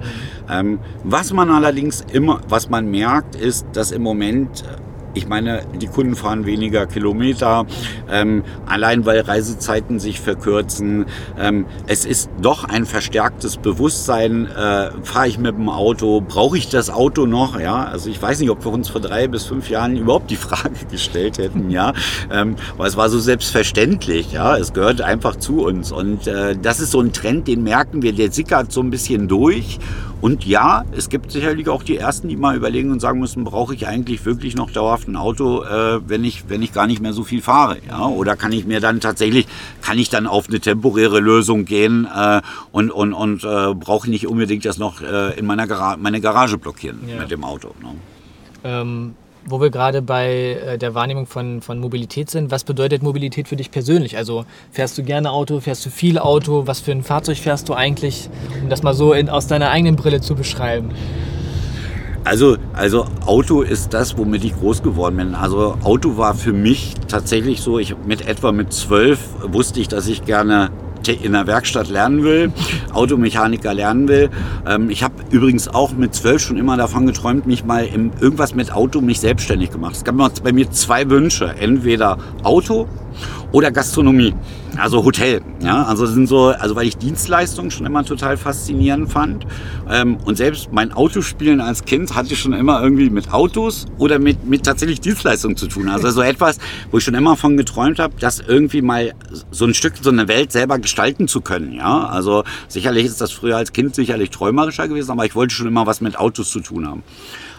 Ähm, 0.49 0.79
was 1.03 1.33
man 1.33 1.51
allerdings 1.51 2.05
immer, 2.13 2.41
was 2.49 2.71
man 2.71 2.89
merkt, 2.89 3.35
ist, 3.35 3.67
dass 3.73 3.91
im 3.91 4.03
Moment 4.03 4.63
ich 5.17 5.27
meine, 5.27 5.63
die 5.81 5.87
Kunden 5.87 6.15
fahren 6.15 6.45
weniger 6.45 6.87
Kilometer, 6.87 7.67
ähm, 8.11 8.45
allein 8.67 9.07
weil 9.07 9.21
Reisezeiten 9.21 9.99
sich 9.99 10.21
verkürzen. 10.21 11.07
Ähm, 11.39 11.65
es 11.87 12.05
ist 12.05 12.31
doch 12.41 12.65
ein 12.65 12.85
verstärktes 12.85 13.57
Bewusstsein, 13.57 14.47
äh, 14.47 14.91
fahre 15.03 15.29
ich 15.29 15.39
mit 15.39 15.57
dem 15.57 15.69
Auto, 15.69 16.21
brauche 16.21 16.59
ich 16.59 16.69
das 16.69 16.91
Auto 16.91 17.27
noch? 17.27 17.59
Ja, 17.59 17.85
also 17.85 18.11
ich 18.11 18.21
weiß 18.21 18.41
nicht, 18.41 18.51
ob 18.51 18.65
wir 18.65 18.73
uns 18.73 18.89
vor 18.89 19.01
drei 19.01 19.27
bis 19.27 19.45
fünf 19.45 19.71
Jahren 19.71 19.97
überhaupt 19.97 20.31
die 20.31 20.37
Frage 20.47 20.85
gestellt 20.91 21.39
hätten, 21.39 21.71
ja, 21.71 21.95
ähm, 22.31 22.57
weil 22.77 22.89
es 22.89 22.97
war 22.97 23.09
so 23.09 23.19
selbstverständlich, 23.19 24.33
ja, 24.33 24.57
es 24.57 24.75
gehört 24.75 25.01
einfach 25.01 25.37
zu 25.37 25.65
uns. 25.65 25.93
Und 25.93 26.27
äh, 26.27 26.57
das 26.61 26.81
ist 26.81 26.91
so 26.91 27.01
ein 27.01 27.13
Trend, 27.13 27.49
den 27.49 27.63
merken 27.63 28.03
wir, 28.03 28.13
der 28.13 28.31
sickert 28.31 28.71
so 28.71 28.83
ein 28.83 28.91
bisschen 28.91 29.29
durch 29.29 29.79
und 30.21 30.47
ja, 30.47 30.85
es 30.93 31.09
gibt 31.09 31.31
sicherlich 31.31 31.69
auch 31.69 31.83
die 31.83 31.99
Ersten, 31.99 32.29
die 32.29 32.37
mal 32.37 32.57
überlegen 32.57 32.91
und 32.91 33.01
sagen 33.01 33.21
müssen, 33.21 33.45
brauche 33.45 33.75
ich 33.75 33.87
eigentlich 33.87 34.25
wirklich 34.25 34.57
noch 34.57 34.71
dauerhaft 34.71 35.09
ein 35.09 35.17
Auto, 35.17 35.63
äh, 35.63 36.01
wenn, 36.09 36.25
ich, 36.25 36.49
wenn 36.49 36.63
ich 36.63 36.73
gar 36.73 36.87
nicht 36.87 37.03
mehr 37.03 37.13
so 37.13 37.23
viel 37.23 37.43
fahre? 37.43 37.79
Ja? 37.87 38.07
Oder 38.07 38.35
kann 38.37 38.53
ich 38.53 38.67
mir 38.67 38.81
dann 38.81 39.01
tatsächlich, 39.01 39.47
kann 39.83 39.99
ich 39.99 40.09
dann 40.09 40.27
auf 40.27 40.49
eine 40.49 40.61
temporäre 40.61 41.21
Lösung 41.21 41.65
gehen 41.65 42.07
äh, 42.15 42.41
und, 42.73 42.91
und, 42.91 43.13
und 43.13 43.45
äh, 43.45 43.75
brauche 43.75 44.09
nicht 44.09 44.27
unbedingt 44.27 44.65
das 44.65 44.79
noch 44.79 45.03
äh, 45.03 45.39
in 45.39 45.47
meiner 45.47 45.67
Gara 45.67 45.97
meine 45.97 46.21
Garage 46.21 46.59
blockieren 46.59 47.01
ja. 47.07 47.21
mit 47.21 47.31
dem 47.31 47.45
Auto? 47.45 47.75
Ne? 47.83 47.95
Ähm 48.65 49.15
wo 49.49 49.61
wir 49.61 49.71
gerade 49.71 50.03
bei 50.03 50.59
äh, 50.67 50.79
der 50.79 50.95
Wahrnehmung 50.95 51.27
von, 51.27 51.63
von 51.63 51.79
Mobilität 51.79 52.31
sind, 52.31 52.51
was 52.51 52.65
bedeutet 52.65 53.03
Mobilität 53.03 53.49
für 53.49 53.57
dich 53.57 53.71
persönlich? 53.71 54.17
Also 54.17 54.45
fährst 54.73 54.99
du 54.99 55.03
gerne 55.03 55.31
Auto, 55.31 55.61
fährst 55.61 55.87
du 55.87 55.91
viel 55.91 56.19
Auto, 56.19 56.67
was 56.67 56.81
für 56.81 56.93
ein 56.93 57.03
Fahrzeug 57.03 57.39
fährst 57.39 57.69
du 57.69 57.75
eigentlich, 57.75 58.29
um 58.63 58.69
das 58.69 58.83
mal 58.83 58.95
so 58.95 59.13
in, 59.13 59.29
aus 59.29 59.47
deiner 59.47 59.71
eigenen 59.71 59.97
Brille 59.97 60.21
zu 60.21 60.35
beschreiben? 60.35 60.91
Also, 62.25 62.57
also 62.73 63.07
Auto 63.25 63.63
ist 63.63 63.95
das, 63.95 64.19
womit 64.19 64.43
ich 64.43 64.57
groß 64.57 64.83
geworden 64.83 65.17
bin. 65.17 65.35
Also 65.37 65.79
Auto 65.85 66.17
war 66.17 66.35
für 66.35 66.53
mich 66.53 66.95
tatsächlich 67.07 67.61
so, 67.61 67.79
ich 67.79 67.95
mit 68.05 68.27
etwa 68.27 68.51
mit 68.51 68.73
zwölf 68.73 69.21
wusste 69.43 69.79
ich, 69.79 69.87
dass 69.87 70.09
ich 70.09 70.25
gerne 70.25 70.71
in 71.13 71.33
der 71.33 71.47
Werkstatt 71.47 71.89
lernen 71.89 72.23
will, 72.23 72.53
Automechaniker 72.93 73.75
lernen 73.75 74.09
will. 74.09 74.31
Ähm, 74.67 74.91
ich 74.91 75.03
habe 75.03 75.15
übrigens 75.31 75.69
auch 75.69 75.93
mit 75.93 76.15
zwölf 76.15 76.43
schon 76.43 76.57
immer 76.57 76.77
davon 76.77 77.07
geträumt, 77.07 77.47
mich 77.47 77.65
mal 77.65 77.87
im, 77.87 78.13
irgendwas 78.21 78.55
mit 78.55 78.73
Auto 78.73 79.01
mich 79.01 79.21
selbstständig 79.21 79.71
gemacht. 79.71 79.97
Es 79.97 80.05
gab 80.05 80.17
bei 80.43 80.53
mir 80.53 80.71
zwei 80.71 81.09
Wünsche. 81.11 81.55
Entweder 81.59 82.19
Auto 82.43 82.89
Oder 83.53 83.71
Gastronomie, 83.71 84.35
also 84.77 85.05
Hotel. 85.05 85.41
Ja, 85.63 85.85
also 85.85 86.05
sind 86.07 86.27
so, 86.27 86.49
also 86.49 86.77
weil 86.77 86.87
ich 86.87 86.97
Dienstleistungen 86.97 87.71
schon 87.71 87.87
immer 87.87 88.05
total 88.05 88.37
faszinierend 88.37 89.11
fand. 89.11 89.47
Ähm, 89.89 90.19
und 90.25 90.37
selbst 90.37 90.73
mein 90.73 90.93
Autospielen 90.93 91.61
als 91.61 91.85
Kind 91.85 92.15
hatte 92.15 92.37
schon 92.37 92.53
immer 92.53 92.83
irgendwie 92.83 93.09
mit 93.09 93.33
Autos 93.33 93.87
oder 93.99 94.19
mit, 94.19 94.45
mit 94.45 94.65
tatsächlich 94.65 95.01
Dienstleistungen 95.01 95.57
zu 95.57 95.69
tun. 95.69 95.89
Also 95.89 96.11
so 96.11 96.23
etwas, 96.23 96.59
wo 96.91 96.99
ich 96.99 97.05
schon 97.05 97.15
immer 97.15 97.37
von 97.37 97.57
geträumt 97.57 97.99
habe, 97.99 98.15
das 98.19 98.41
irgendwie 98.41 98.83
mal 98.83 99.15
so 99.51 99.65
ein 99.65 99.75
Stück, 99.75 99.95
so 100.01 100.11
eine 100.11 100.29
Welt 100.29 100.53
selber 100.53 100.79
gestalten 100.79 101.29
zu 101.29 101.41
können. 101.41 101.73
Ja, 101.73 102.07
also 102.07 102.45
sicherlich 102.69 103.07
ist 103.07 103.21
das 103.21 103.33
früher 103.33 103.57
als 103.57 103.73
Kind 103.73 103.95
sicherlich 103.95 104.31
träumerischer 104.31 104.89
gewesen, 104.89 105.13
aber 105.13 105.25
ich 105.25 105.35
wollte 105.35 105.55
schon 105.55 105.67
immer 105.69 105.87
was 105.87 106.01
mit 106.01 106.19
Autos 106.19 106.51
zu 106.51 106.61
tun 106.61 106.87
haben. 106.87 107.03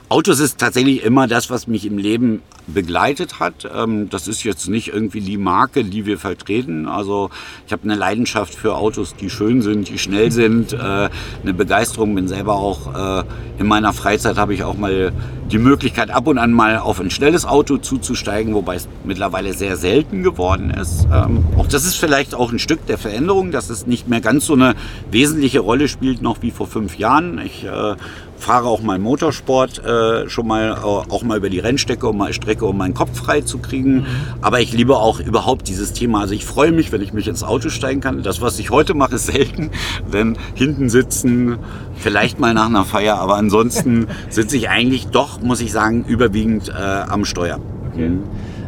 Autos 0.09 0.39
ist 0.39 0.57
tatsächlich 0.57 1.03
immer 1.03 1.27
das, 1.27 1.49
was 1.49 1.67
mich 1.67 1.85
im 1.85 1.97
Leben 1.97 2.41
begleitet 2.65 3.41
hat. 3.41 3.69
Ähm, 3.73 4.09
das 4.09 4.29
ist 4.29 4.43
jetzt 4.45 4.69
nicht 4.69 4.87
irgendwie 4.93 5.19
die 5.19 5.37
Marke, 5.37 5.83
die 5.83 6.05
wir 6.05 6.17
vertreten. 6.17 6.87
Also 6.87 7.29
ich 7.65 7.73
habe 7.73 7.83
eine 7.83 7.95
Leidenschaft 7.95 8.55
für 8.55 8.75
Autos, 8.75 9.15
die 9.15 9.29
schön 9.29 9.61
sind, 9.61 9.89
die 9.89 9.97
schnell 9.97 10.31
sind, 10.31 10.71
äh, 10.71 10.77
eine 10.77 11.53
Begeisterung. 11.53 12.15
Bin 12.15 12.29
selber 12.29 12.55
auch 12.55 13.21
äh, 13.21 13.23
in 13.59 13.67
meiner 13.67 13.91
Freizeit 13.91 14.37
habe 14.37 14.53
ich 14.53 14.63
auch 14.63 14.77
mal 14.77 15.11
die 15.51 15.57
Möglichkeit, 15.57 16.09
ab 16.09 16.27
und 16.27 16.37
an 16.37 16.51
mal 16.51 16.77
auf 16.77 16.99
ein 16.99 17.09
schnelles 17.09 17.45
Auto 17.45 17.77
zuzusteigen, 17.77 18.53
wobei 18.53 18.75
es 18.75 18.87
mittlerweile 19.05 19.53
sehr 19.53 19.77
selten 19.77 20.23
geworden 20.23 20.71
ist. 20.71 21.05
Ähm, 21.11 21.45
auch 21.57 21.67
das 21.67 21.85
ist 21.85 21.95
vielleicht 21.95 22.35
auch 22.35 22.51
ein 22.51 22.59
Stück 22.59 22.85
der 22.85 22.97
Veränderung, 22.97 23.51
dass 23.51 23.69
es 23.69 23.87
nicht 23.87 24.07
mehr 24.07 24.19
ganz 24.21 24.45
so 24.45 24.53
eine 24.53 24.75
wesentliche 25.09 25.59
Rolle 25.59 25.87
spielt 25.87 26.21
noch 26.21 26.41
wie 26.41 26.51
vor 26.51 26.67
fünf 26.67 26.97
Jahren. 26.97 27.39
Ich 27.39 27.63
äh, 27.63 27.95
fahre 28.37 28.67
auch 28.67 28.81
mal 28.81 28.99
Motorsport 28.99 29.83
äh, 29.83 30.29
schon 30.29 30.47
mal 30.47 30.71
äh, 30.71 30.81
auch 30.81 31.23
mal 31.23 31.37
über 31.37 31.49
die 31.49 31.59
Rennstrecke, 31.59 32.07
um 32.07 32.17
mal 32.17 32.33
Strecke, 32.33 32.65
um 32.65 32.77
meinen 32.77 32.93
Kopf 32.93 33.17
frei 33.17 33.41
zu 33.41 33.57
kriegen. 33.57 33.95
Mhm. 33.95 34.05
Aber 34.41 34.59
ich 34.61 34.73
liebe 34.73 34.97
auch 34.97 35.19
überhaupt 35.19 35.67
dieses 35.67 35.93
Thema. 35.93 36.21
Also 36.21 36.33
ich 36.33 36.45
freue 36.45 36.71
mich, 36.71 36.91
wenn 36.91 37.01
ich 37.01 37.13
mich 37.13 37.27
ins 37.27 37.43
Auto 37.43 37.69
steigen 37.69 38.01
kann. 38.01 38.23
Das, 38.23 38.41
was 38.41 38.59
ich 38.59 38.69
heute 38.69 38.93
mache, 38.93 39.15
ist 39.15 39.27
selten, 39.27 39.71
denn 40.13 40.37
hinten 40.53 40.89
sitzen, 40.89 41.57
vielleicht 41.95 42.39
mal 42.39 42.53
nach 42.53 42.67
einer 42.67 42.85
Feier, 42.85 43.17
aber 43.17 43.35
ansonsten 43.35 44.07
sitze 44.29 44.57
ich 44.57 44.69
eigentlich 44.69 45.07
doch, 45.07 45.41
muss 45.41 45.61
ich 45.61 45.71
sagen, 45.71 46.05
überwiegend 46.07 46.69
äh, 46.69 46.73
am 46.73 47.25
Steuer. 47.25 47.59
Okay. 47.91 48.11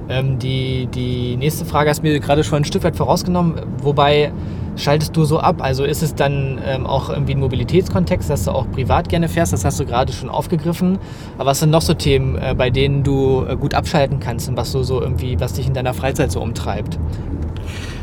Ähm, 0.09 0.39
die, 0.39 0.87
die 0.87 1.37
nächste 1.37 1.65
Frage 1.65 1.89
hast 1.89 1.99
du 1.99 2.07
mir 2.07 2.19
gerade 2.19 2.43
schon 2.43 2.57
ein 2.57 2.65
Stück 2.65 2.83
weit 2.83 2.95
vorausgenommen, 2.95 3.61
wobei 3.81 4.31
schaltest 4.75 5.15
du 5.15 5.23
so 5.23 5.39
ab? 5.39 5.57
Also 5.59 5.83
ist 5.83 6.01
es 6.01 6.15
dann 6.15 6.59
ähm, 6.65 6.87
auch 6.87 7.09
irgendwie 7.09 7.33
ein 7.33 7.39
Mobilitätskontext, 7.39 8.29
dass 8.29 8.45
du 8.45 8.51
auch 8.51 8.69
privat 8.71 9.09
gerne 9.09 9.29
fährst? 9.29 9.53
Das 9.53 9.65
hast 9.65 9.79
du 9.79 9.85
gerade 9.85 10.11
schon 10.11 10.29
aufgegriffen. 10.29 10.97
Aber 11.37 11.51
was 11.51 11.59
sind 11.59 11.69
noch 11.69 11.81
so 11.81 11.93
Themen, 11.93 12.37
äh, 12.37 12.55
bei 12.57 12.69
denen 12.69 13.03
du 13.03 13.45
äh, 13.47 13.55
gut 13.55 13.73
abschalten 13.73 14.19
kannst 14.19 14.49
und 14.49 14.57
was 14.57 14.71
du 14.71 14.83
so 14.83 15.01
irgendwie, 15.01 15.39
was 15.39 15.53
dich 15.53 15.67
in 15.67 15.73
deiner 15.73 15.93
Freizeit 15.93 16.31
so 16.31 16.41
umtreibt? 16.41 16.97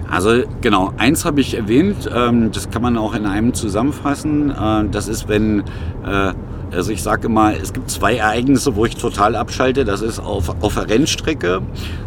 Also 0.08 0.44
genau, 0.60 0.92
eins 0.98 1.24
habe 1.24 1.40
ich 1.40 1.54
erwähnt, 1.56 2.08
ähm, 2.14 2.52
das 2.52 2.70
kann 2.70 2.82
man 2.82 2.96
auch 2.96 3.14
in 3.14 3.26
einem 3.26 3.54
zusammenfassen. 3.54 4.50
Äh, 4.50 4.84
das 4.90 5.08
ist, 5.08 5.28
wenn 5.28 5.60
äh, 6.06 6.32
also 6.76 6.92
ich 6.92 7.02
sage 7.02 7.26
immer, 7.26 7.54
es 7.54 7.72
gibt 7.72 7.90
zwei 7.90 8.16
Ereignisse, 8.16 8.76
wo 8.76 8.84
ich 8.84 8.96
total 8.96 9.34
abschalte. 9.34 9.84
Das 9.84 10.02
ist 10.02 10.18
auf, 10.18 10.62
auf 10.62 10.74
der 10.74 10.88
Rennstrecke, 10.88 11.62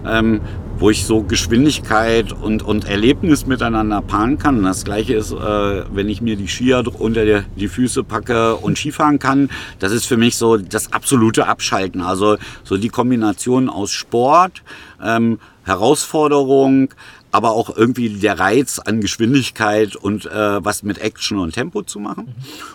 ähm, 0.05 0.41
wo 0.77 0.89
ich 0.91 1.05
so 1.05 1.23
Geschwindigkeit 1.23 2.31
und, 2.31 2.61
und 2.63 2.87
Erlebnis 2.87 3.47
miteinander 3.47 4.01
paaren 4.01 4.37
kann. 4.37 4.59
Und 4.59 4.63
das 4.63 4.85
gleiche 4.85 5.15
ist, 5.15 5.31
äh, 5.31 5.83
wenn 5.91 6.07
ich 6.07 6.21
mir 6.21 6.35
die 6.35 6.47
Skier 6.47 6.83
unter 6.99 7.25
die, 7.25 7.41
die 7.55 7.67
Füße 7.67 8.03
packe 8.03 8.55
und 8.55 8.77
Skifahren 8.77 9.19
kann. 9.19 9.49
Das 9.79 9.91
ist 9.91 10.05
für 10.05 10.17
mich 10.17 10.37
so 10.37 10.57
das 10.57 10.93
absolute 10.93 11.47
Abschalten. 11.47 12.01
Also 12.01 12.37
so 12.63 12.77
die 12.77 12.89
Kombination 12.89 13.69
aus 13.69 13.91
Sport, 13.91 14.61
ähm, 15.03 15.39
Herausforderung, 15.65 16.89
aber 17.31 17.51
auch 17.51 17.75
irgendwie 17.75 18.09
der 18.09 18.39
Reiz 18.39 18.79
an 18.79 19.01
Geschwindigkeit 19.01 19.95
und 19.95 20.25
äh, 20.25 20.63
was 20.65 20.83
mit 20.83 20.97
Action 20.97 21.37
und 21.37 21.53
Tempo 21.53 21.83
zu 21.83 21.99
machen. 21.99 22.33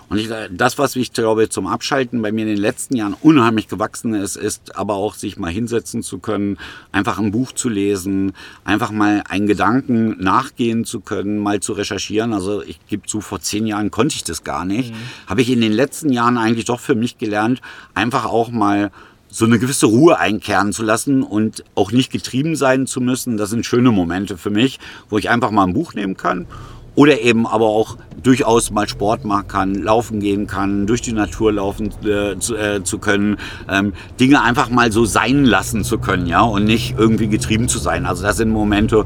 Und 0.09 0.19
ich, 0.19 0.29
das, 0.51 0.79
was 0.79 0.95
ich 0.95 1.13
glaube 1.13 1.49
zum 1.49 1.67
Abschalten 1.67 2.23
bei 2.23 2.31
mir 2.31 2.43
in 2.43 2.49
den 2.49 2.59
letzten 2.59 2.97
Jahren 2.97 3.17
unheimlich 3.21 3.69
gewachsen 3.69 4.15
ist, 4.15 4.37
ist 4.37 4.77
aber 4.77 4.95
auch 4.95 5.15
sich 5.15 5.37
mal 5.37 5.51
hinsetzen 5.51 6.03
zu 6.03 6.19
können, 6.19 6.59
einfach 6.93 7.19
ein 7.19 7.33
Buch 7.33 7.53
zu 7.53 7.69
lesen, 7.69 8.33
einfach 8.65 8.93
mal 8.93 9.25
einen 9.29 9.47
Gedanken 9.47 10.23
nachgehen 10.23 10.85
zu 10.85 11.01
können, 11.01 11.39
mal 11.39 11.61
zu 11.61 11.73
recherchieren. 11.73 12.33
Also 12.33 12.63
ich 12.63 12.79
gebe 12.87 13.07
zu, 13.07 13.21
vor 13.21 13.41
zehn 13.41 13.67
Jahren 13.67 13.91
konnte 13.91 14.15
ich 14.15 14.25
das 14.25 14.45
gar 14.45 14.65
nicht. 14.65 14.93
Mhm. 14.93 14.99
Habe 15.27 15.43
ich 15.43 15.51
in 15.51 15.61
den 15.61 15.73
letzten 15.73 16.11
Jahren 16.11 16.39
eigentlich 16.39 16.67
doch 16.67 16.81
für 16.81 16.95
mich 16.95 17.19
gelernt, 17.19 17.61
einfach 17.95 18.25
auch 18.25 18.51
mal 18.51 18.93
so 19.35 19.47
eine 19.47 19.59
gewisse 19.59 19.87
Ruhe 19.87 20.21
einkehren 20.21 20.73
zu 20.73 20.85
lassen 20.85 21.25
und 21.25 21.65
auch 21.75 21.91
nicht 21.91 22.13
getrieben 22.13 22.55
sein 22.55 22.87
zu 22.87 23.01
müssen. 23.01 23.37
Das 23.37 23.51
sind 23.51 23.67
schöne 23.67 23.91
Momente 23.91 24.37
für 24.37 24.51
mich, 24.51 24.79
wo 25.11 25.19
ich 25.19 25.29
einfach 25.29 25.51
mal 25.51 25.65
ein 25.65 25.73
Buch 25.73 25.93
nehmen 25.93 26.17
kann 26.17 26.47
oder 26.95 27.21
eben 27.21 27.45
aber 27.45 27.67
auch 27.67 27.97
durchaus 28.23 28.71
mal 28.71 28.89
Sport 28.89 29.25
machen 29.25 29.49
kann, 29.49 29.75
laufen 29.75 30.21
gehen 30.21 30.47
kann, 30.47 30.87
durch 30.87 31.03
die 31.03 31.13
Natur 31.13 31.53
laufen 31.55 31.91
äh, 32.05 32.39
zu, 32.39 32.55
äh, 32.55 32.85
zu, 32.85 32.99
können, 32.99 33.39
ähm, 33.69 33.93
Dinge 34.21 34.41
einfach 34.41 34.71
mal 34.71 34.93
so 34.93 35.05
sein 35.05 35.45
lassen 35.45 35.83
zu 35.83 35.99
können, 35.99 36.29
ja, 36.29 36.43
und 36.43 36.63
nicht 36.63 36.95
irgendwie 36.97 37.27
getrieben 37.27 37.67
zu 37.67 37.81
sein. 37.81 38.07
Also 38.07 38.23
das 38.23 38.37
sind 38.37 38.51
Momente, 38.51 39.05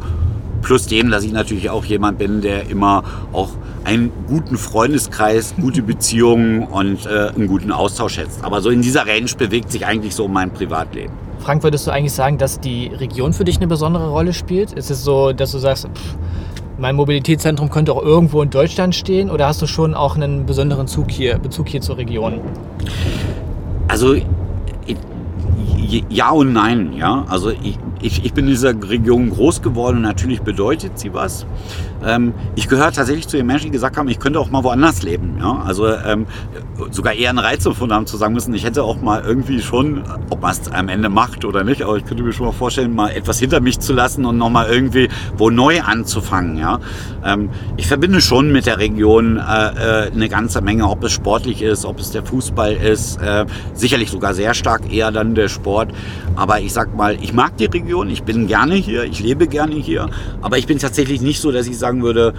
plus 0.63 0.87
dem, 0.87 1.11
dass 1.11 1.25
ich 1.25 1.33
natürlich 1.33 1.71
auch 1.71 1.85
jemand 1.85 2.19
bin, 2.19 2.41
der 2.41 2.69
immer 2.69 3.05
auch 3.33 3.51
einen 3.85 4.13
guten 4.27 4.57
Freundeskreis, 4.57 5.55
gute 5.61 5.83
Beziehungen 5.83 6.65
und 6.65 7.07
äh, 7.07 7.31
einen 7.35 7.47
guten 7.47 7.73
Austausch 7.73 8.15
schätzt. 8.15 8.45
Aber 8.45 8.61
so 8.61 8.71
in 8.71 8.83
dieser 8.83 9.07
Range 9.07 9.31
bewegt 9.37 9.73
sich 9.73 9.87
eigentlich 9.87 10.15
so 10.15 10.29
mein 10.29 10.51
Privatleben. 10.51 11.13
Frank, 11.39 11.63
würdest 11.63 11.87
du 11.87 11.91
eigentlich 11.91 12.13
sagen, 12.13 12.37
dass 12.37 12.61
die 12.61 12.89
Region 12.89 13.33
für 13.33 13.45
dich 13.45 13.57
eine 13.57 13.67
besondere 13.69 14.11
Rolle 14.11 14.33
spielt? 14.33 14.73
Ist 14.73 14.91
es 14.91 15.05
so, 15.05 15.33
dass 15.33 15.53
du 15.53 15.59
sagst, 15.59 15.89
pff, 15.95 16.17
mein 16.79 16.97
Mobilitätszentrum 16.97 17.71
könnte 17.71 17.93
auch 17.93 18.03
irgendwo 18.03 18.43
in 18.43 18.51
Deutschland 18.51 18.95
stehen 18.95 19.31
oder 19.31 19.47
hast 19.47 19.63
du 19.63 19.67
schon 19.67 19.95
auch 19.95 20.17
einen 20.17 20.47
besonderen 20.47 20.87
Zug 20.87 21.11
hier, 21.11 21.39
Bezug 21.39 21.69
hier 21.69 21.81
zur 21.81 21.97
Region? 21.97 22.41
Also 23.89 24.17
ja 26.09 26.31
und 26.31 26.53
nein, 26.53 26.93
ja. 26.97 27.25
Also 27.29 27.51
ich, 27.51 27.79
ich, 28.01 28.25
ich 28.25 28.33
bin 28.33 28.45
in 28.45 28.51
dieser 28.51 28.75
Region 28.89 29.31
groß 29.31 29.63
geworden 29.63 29.99
und 29.99 30.03
natürlich 30.03 30.43
bedeutet 30.43 30.99
sie 30.99 31.13
was. 31.15 31.47
Ähm, 32.05 32.33
ich 32.55 32.69
gehöre 32.69 32.93
tatsächlich 32.93 33.27
zu 33.27 33.37
den 33.37 33.47
Menschen, 33.47 33.67
die 33.67 33.71
gesagt 33.73 33.97
haben, 33.97 34.09
ich 34.09 34.19
könnte 34.19 34.39
auch 34.39 34.51
mal 34.51 34.63
woanders 34.63 35.03
leben. 35.03 35.37
Ja? 35.41 35.63
Also 35.65 35.89
ähm, 35.89 36.27
sogar 36.91 37.15
eher 37.15 37.31
einen 37.31 37.39
Reiz 37.39 37.65
davon 37.65 37.93
haben 37.93 38.07
zu 38.07 38.17
sagen 38.17 38.35
müssen, 38.35 38.55
ich 38.55 38.65
hätte 38.65 38.85
auch 38.85 39.01
mal 39.01 39.23
irgendwie 39.25 39.61
schon, 39.61 40.05
ob 40.31 40.43
man 40.43 40.53
es 40.53 40.71
am 40.71 40.89
Ende 40.89 41.09
macht 41.09 41.45
oder 41.45 41.65
nicht, 41.65 41.83
aber 41.83 41.97
ich 41.97 42.05
könnte 42.05 42.23
mir 42.23 42.33
schon 42.33 42.47
mal 42.47 42.53
vorstellen, 42.53 42.95
mal 42.95 43.11
etwas 43.11 43.39
hinter 43.39 43.61
mich 43.61 43.81
zu 43.81 43.93
lassen 43.93 44.25
und 44.25 44.39
nochmal 44.39 44.69
irgendwie 44.69 45.09
wo 45.37 45.51
neu 45.51 45.81
anzufangen. 45.83 46.57
Ja? 46.59 46.79
Ähm, 47.25 47.51
ich 47.77 47.87
verbinde 47.87 48.21
schon 48.21 48.53
mit 48.53 48.67
der 48.67 48.79
Region 48.79 49.37
äh, 49.37 49.41
äh, 49.41 50.13
eine 50.13 50.29
ganze 50.29 50.61
Menge, 50.61 50.89
ob 50.89 51.03
es 51.05 51.13
sportlich 51.13 51.63
ist, 51.63 51.85
ob 51.85 51.99
es 51.99 52.13
der 52.13 52.25
Fußball 52.25 52.75
ist, 52.75 53.21
äh, 53.21 53.47
sicherlich 53.75 54.11
sogar 54.11 54.35
sehr 54.35 54.55
stark 54.55 54.93
eher 54.93 55.11
dann 55.11 55.35
der 55.35 55.49
Sport. 55.49 55.93
Aber 56.37 56.61
ich 56.61 56.73
sag 56.73 56.97
mal, 56.97 57.17
ich 57.21 57.33
mag 57.33 57.57
die 57.57 57.65
Region, 57.65 57.88
ich 58.09 58.23
bin 58.23 58.47
gerne 58.47 58.75
hier, 58.77 59.05
ich 59.05 59.21
lebe 59.21 59.49
gerne 59.49 59.75
hier, 59.75 60.11
aber 60.43 60.59
ich 60.59 60.67
bin 60.67 60.79
tatsächlich 60.79 61.21
nicht 61.21 61.41
so, 61.41 61.51
dass 61.51 61.67
ich 61.67 61.77
sage, 61.77 61.89
sagen 61.89 62.03
würde, 62.03 62.35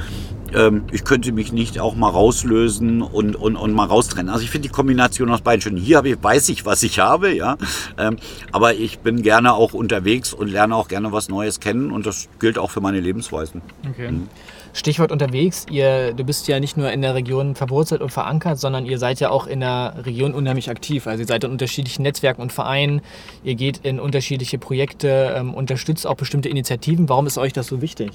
ähm, 0.53 0.83
ich 0.91 1.03
könnte 1.03 1.31
mich 1.31 1.51
nicht 1.51 1.79
auch 1.79 1.95
mal 1.95 2.09
rauslösen 2.09 3.01
und, 3.01 3.35
und, 3.35 3.55
und 3.55 3.73
mal 3.73 3.85
raustrennen. 3.85 4.29
Also 4.29 4.43
ich 4.43 4.51
finde 4.51 4.67
die 4.67 4.73
Kombination 4.73 5.29
aus 5.31 5.41
beiden 5.41 5.61
schön. 5.61 5.77
Hier 5.77 5.97
habe 5.97 6.09
ich, 6.09 6.21
weiß 6.21 6.49
ich, 6.49 6.65
was 6.65 6.83
ich 6.83 6.99
habe, 6.99 7.33
ja. 7.33 7.57
Ähm, 7.97 8.17
aber 8.51 8.75
ich 8.75 8.99
bin 8.99 9.21
gerne 9.23 9.53
auch 9.53 9.73
unterwegs 9.73 10.33
und 10.33 10.49
lerne 10.49 10.75
auch 10.75 10.87
gerne 10.87 11.11
was 11.11 11.29
Neues 11.29 11.59
kennen 11.59 11.91
und 11.91 12.05
das 12.05 12.29
gilt 12.39 12.57
auch 12.57 12.69
für 12.69 12.81
meine 12.81 12.99
Lebensweisen. 12.99 13.61
Okay. 13.89 14.11
Mhm. 14.11 14.29
Stichwort 14.73 15.11
unterwegs, 15.11 15.65
ihr, 15.69 16.13
du 16.13 16.23
bist 16.23 16.47
ja 16.47 16.59
nicht 16.59 16.77
nur 16.77 16.91
in 16.91 17.01
der 17.01 17.15
Region 17.15 17.55
verwurzelt 17.55 18.01
und 18.01 18.09
verankert, 18.09 18.59
sondern 18.59 18.85
ihr 18.85 18.97
seid 18.97 19.19
ja 19.19 19.29
auch 19.29 19.47
in 19.47 19.59
der 19.61 19.95
Region 20.05 20.33
unheimlich 20.33 20.69
aktiv. 20.69 21.07
Also 21.07 21.21
ihr 21.21 21.27
seid 21.27 21.43
in 21.43 21.51
unterschiedlichen 21.51 22.03
Netzwerken 22.03 22.41
und 22.41 22.51
Vereinen, 22.51 23.01
ihr 23.43 23.55
geht 23.55 23.79
in 23.83 23.99
unterschiedliche 23.99 24.57
Projekte, 24.57 25.35
ähm, 25.37 25.53
unterstützt 25.53 26.05
auch 26.05 26.15
bestimmte 26.15 26.49
Initiativen. 26.49 27.09
Warum 27.09 27.27
ist 27.27 27.37
euch 27.37 27.53
das 27.53 27.67
so 27.67 27.81
wichtig? 27.81 28.11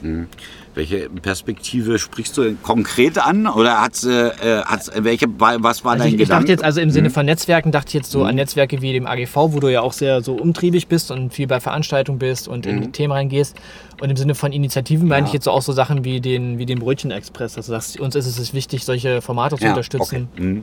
Hm. 0.00 0.26
Welche 0.74 1.08
Perspektive 1.08 1.98
sprichst 1.98 2.36
du 2.36 2.54
konkret 2.62 3.18
an 3.18 3.46
oder 3.48 3.80
hat's, 3.80 4.04
äh, 4.04 4.30
hat's, 4.64 4.90
welche, 4.94 5.26
was 5.38 5.84
war 5.84 5.92
also 5.92 6.04
dein 6.04 6.14
ich, 6.14 6.18
Gedanke? 6.18 6.22
Ich 6.22 6.28
dachte 6.28 6.52
jetzt 6.52 6.64
also 6.64 6.80
im 6.80 6.90
Sinne 6.90 7.08
hm. 7.08 7.14
von 7.14 7.26
Netzwerken, 7.26 7.72
dachte 7.72 7.88
ich 7.88 7.94
jetzt 7.94 8.10
so 8.10 8.20
mhm. 8.20 8.26
an 8.26 8.34
Netzwerke 8.36 8.80
wie 8.80 8.92
dem 8.92 9.06
AGV, 9.06 9.36
wo 9.36 9.60
du 9.60 9.68
ja 9.68 9.80
auch 9.80 9.92
sehr 9.92 10.22
so 10.22 10.34
umtriebig 10.34 10.86
bist 10.86 11.10
und 11.10 11.34
viel 11.34 11.46
bei 11.46 11.60
Veranstaltungen 11.60 12.18
bist 12.18 12.46
und 12.46 12.66
mhm. 12.66 12.70
in 12.70 12.78
die 12.78 12.86
hm. 12.86 12.92
Themen 12.92 13.12
reingehst. 13.12 13.56
Und 14.00 14.10
im 14.10 14.16
Sinne 14.16 14.36
von 14.36 14.52
Initiativen 14.52 15.08
meine 15.08 15.26
ich 15.26 15.32
jetzt 15.32 15.44
so 15.44 15.50
auch 15.50 15.62
so 15.62 15.72
Sachen 15.72 16.04
wie 16.04 16.20
den, 16.20 16.58
wie 16.58 16.66
den 16.66 16.78
Brötchen-Express. 16.78 17.56
Also 17.56 17.72
sagst, 17.72 17.98
uns 17.98 18.14
ist 18.14 18.26
es 18.26 18.54
wichtig, 18.54 18.84
solche 18.84 19.20
Formate 19.20 19.56
zu 19.56 19.64
ja, 19.64 19.70
unterstützen. 19.70 20.28
Okay. 20.36 20.62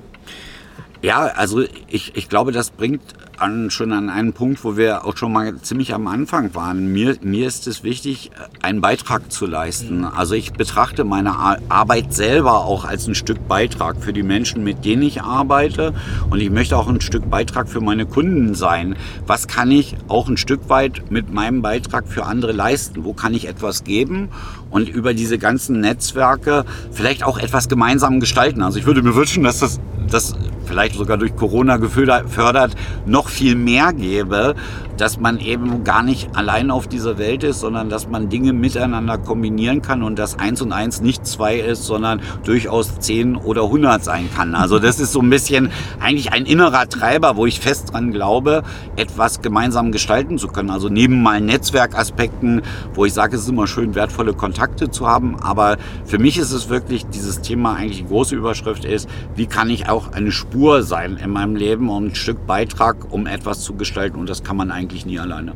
Ja, 1.02 1.26
also 1.26 1.64
ich, 1.88 2.16
ich 2.16 2.30
glaube, 2.30 2.52
das 2.52 2.72
bringt 2.72 3.02
an, 3.38 3.70
schon 3.70 3.92
an 3.92 4.10
einen 4.10 4.34
Punkt, 4.34 4.64
wo 4.64 4.78
wir 4.78 5.06
auch 5.06 5.18
schon 5.18 5.34
mal 5.34 5.56
ziemlich 5.62 5.94
am 5.94 6.08
Anfang 6.08 6.54
waren. 6.56 6.92
Mir, 6.92 7.18
mir 7.22 7.48
ist 7.48 7.68
es 7.68 7.84
wichtig, 7.84 8.32
einen 8.62 8.82
Beitrag 8.82 9.32
zu 9.32 9.46
leisten. 9.46 10.00
Mhm. 10.00 10.06
Also 10.06 10.36
ich 10.36 10.54
betrachte 10.54 11.04
meine 11.04 11.36
Arbeit 11.70 12.14
selber 12.14 12.66
auch 12.66 12.86
als 12.86 13.08
ein 13.08 13.16
Stück 13.16 13.48
Beitrag 13.48 13.98
für 14.02 14.14
die 14.14 14.24
Menschen, 14.24 14.64
mit 14.64 14.86
denen 14.86 15.04
ich 15.04 15.22
arbeite. 15.22 15.94
Und 16.30 16.40
ich 16.40 16.50
möchte 16.50 16.78
auch 16.78 16.88
ein 16.88 17.02
Stück 17.02 17.30
Beitrag 17.30 17.68
für 17.70 17.82
meine 17.82 18.06
Kunden 18.06 18.56
sein. 18.56 18.96
Was 19.28 19.48
kann 19.48 19.72
ich 19.72 19.96
auch 20.08 20.30
ein 20.30 20.38
Stück 20.38 20.70
weit 20.70 21.12
mit 21.12 21.34
meinem 21.34 21.62
Beitrag 21.62 22.08
für 22.08 22.26
andere 22.26 22.52
leisten? 22.52 23.04
Wo 23.04 23.14
kann 23.14 23.34
ich 23.34 23.48
etwas 23.48 23.84
geben? 23.84 24.30
Und 24.76 24.90
über 24.90 25.14
diese 25.14 25.38
ganzen 25.38 25.80
Netzwerke 25.80 26.66
vielleicht 26.92 27.24
auch 27.24 27.38
etwas 27.38 27.70
gemeinsam 27.70 28.20
gestalten. 28.20 28.62
Also 28.62 28.78
ich 28.78 28.86
würde 28.86 29.02
mir 29.02 29.16
wünschen, 29.16 29.46
dass 29.46 29.60
das, 29.60 29.80
das 30.10 30.36
vielleicht 30.66 30.96
sogar 30.96 31.18
durch 31.18 31.34
Corona 31.38 31.78
gefördert, 31.78 32.76
noch 33.06 33.30
viel 33.30 33.56
mehr 33.56 33.94
gäbe, 33.94 34.56
dass 34.98 35.20
man 35.20 35.40
eben 35.40 35.84
gar 35.84 36.04
nicht 36.04 36.36
allein 36.36 36.72
auf 36.72 36.88
dieser 36.88 37.18
Welt 37.18 37.44
ist, 37.44 37.60
sondern 37.60 37.90
dass 37.90 38.10
man 38.10 38.30
Dinge 38.30 38.54
miteinander 38.54 39.18
kombinieren 39.18 39.82
kann 39.82 40.04
und 40.04 40.18
dass 40.18 40.40
eins 40.40 40.62
und 40.62 40.72
eins 40.72 41.02
nicht 41.02 41.26
zwei 41.26 41.58
ist, 41.58 41.84
sondern 41.84 42.22
durchaus 42.44 43.00
zehn 43.00 43.36
oder 43.36 43.70
hundert 43.70 44.04
sein 44.04 44.30
kann. 44.36 44.56
Also 44.56 44.80
das 44.80 45.00
ist 45.00 45.12
so 45.12 45.22
ein 45.22 45.30
bisschen 45.30 45.72
eigentlich 46.00 46.32
ein 46.32 46.46
innerer 46.46 46.88
Treiber, 46.88 47.36
wo 47.36 47.46
ich 47.46 47.60
fest 47.60 47.94
dran 47.94 48.12
glaube, 48.12 48.64
etwas 48.96 49.42
gemeinsam 49.42 49.92
gestalten 49.92 50.38
zu 50.38 50.48
können. 50.48 50.70
Also 50.70 50.90
neben 50.90 51.22
mal 51.22 51.42
Netzwerkaspekten, 51.42 52.62
wo 52.94 53.06
ich 53.06 53.14
sage, 53.14 53.36
es 53.36 53.44
ist 53.44 53.50
immer 53.50 53.68
schön, 53.68 53.96
wertvolle 53.96 54.34
Kontakte 54.34 54.65
zu 54.92 55.08
haben, 55.08 55.36
aber 55.42 55.78
für 56.06 56.20
mich 56.20 56.38
ist 56.38 56.52
es 56.52 56.70
wirklich 56.70 57.06
dieses 57.08 57.42
Thema 57.42 57.76
eigentlich 57.76 57.98
die 57.98 58.08
große 58.08 58.36
Überschrift 58.36 58.86
ist, 58.86 59.10
wie 59.36 59.46
kann 59.46 59.70
ich 59.70 59.88
auch 59.90 60.12
eine 60.12 60.32
Spur 60.32 60.84
sein 60.84 61.18
in 61.18 61.30
meinem 61.30 61.56
Leben 61.56 61.90
und 61.90 62.08
ein 62.08 62.16
Stück 62.16 62.46
Beitrag, 62.46 63.12
um 63.12 63.28
etwas 63.28 63.62
zu 63.62 63.76
gestalten 63.76 64.18
und 64.18 64.30
das 64.30 64.44
kann 64.44 64.58
man 64.58 64.72
eigentlich 64.72 65.06
nie 65.06 65.20
alleine. 65.20 65.54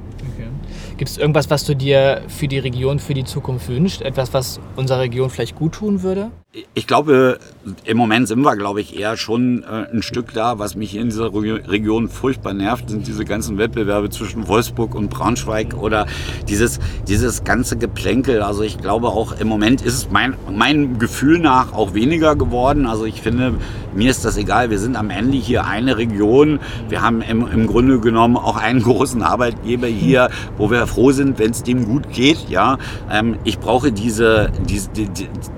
Gibt 1.00 1.12
es 1.12 1.18
irgendwas, 1.18 1.50
was 1.50 1.64
du 1.64 1.78
dir 1.78 2.24
für 2.28 2.50
die 2.50 2.60
Region, 2.60 3.00
für 3.00 3.14
die 3.14 3.24
Zukunft 3.24 3.70
wünschst? 3.70 4.02
Etwas, 4.02 4.34
was 4.34 4.60
unserer 4.76 5.00
Region 5.00 5.30
vielleicht 5.30 5.56
gut 5.56 5.72
tun 5.76 6.04
würde? 6.04 6.30
Ich 6.74 6.88
glaube, 6.88 7.38
im 7.86 7.96
Moment 7.96 8.28
sind 8.28 8.42
wir, 8.42 8.56
glaube 8.56 8.82
ich, 8.82 9.00
eher 9.00 9.18
schon 9.18 9.62
äh, 9.62 9.86
ein 9.94 10.02
Stück 10.02 10.34
da. 10.34 10.58
Was 10.58 10.76
mich 10.76 10.96
in 10.96 11.10
dieser 11.10 11.32
Region 11.32 12.10
furchtbar 12.10 12.56
nervt, 12.56 12.90
sind 12.90 13.06
diese 13.06 13.24
ganzen 13.24 13.60
Wettbewerbe 13.60 14.10
zwischen 14.10 14.48
Wolfsburg 14.48 14.96
und 14.96 15.12
Braunschweig 15.12 15.76
oder 15.76 16.08
dieses, 16.48 16.80
dieses 17.08 17.44
ganze 17.44 17.78
Geplänkel. 17.78 18.42
Also 18.42 18.64
ich 18.64 18.80
glaube 18.80 19.10
auch 19.10 19.40
im 19.40 19.48
Moment 19.48 19.84
ist 19.84 19.94
es 19.94 20.10
mein, 20.10 20.34
mein 20.52 20.98
Gefühl 20.98 21.38
nach 21.38 21.72
auch 21.72 21.94
weniger 21.94 22.36
geworden. 22.36 22.88
Also 22.88 23.06
ich 23.06 23.22
finde, 23.22 23.54
mir 23.94 24.10
ist 24.10 24.26
das 24.26 24.36
egal. 24.36 24.72
Wir 24.72 24.80
sind 24.80 24.96
am 24.96 25.12
Ende 25.12 25.38
hier 25.38 25.66
eine 25.66 25.98
Region. 25.98 26.60
Wir 26.90 27.04
haben 27.04 27.22
im, 27.22 27.48
im 27.48 27.68
Grunde 27.68 28.00
genommen 28.00 28.38
auch 28.38 28.58
einen 28.58 28.82
großen 28.84 29.22
Arbeitgeber 29.22 29.86
hier, 29.86 30.32
wo 30.58 30.72
wir 30.72 30.80
froh 30.90 31.12
sind, 31.12 31.40
wenn 31.40 31.52
es 31.52 31.64
dem 31.64 31.86
gut 31.86 32.12
geht. 32.12 32.50
Ja, 32.50 32.78
ähm, 33.12 33.38
ich 33.44 33.60
brauche 33.60 33.92
diese, 33.92 34.52
diese, 34.68 34.90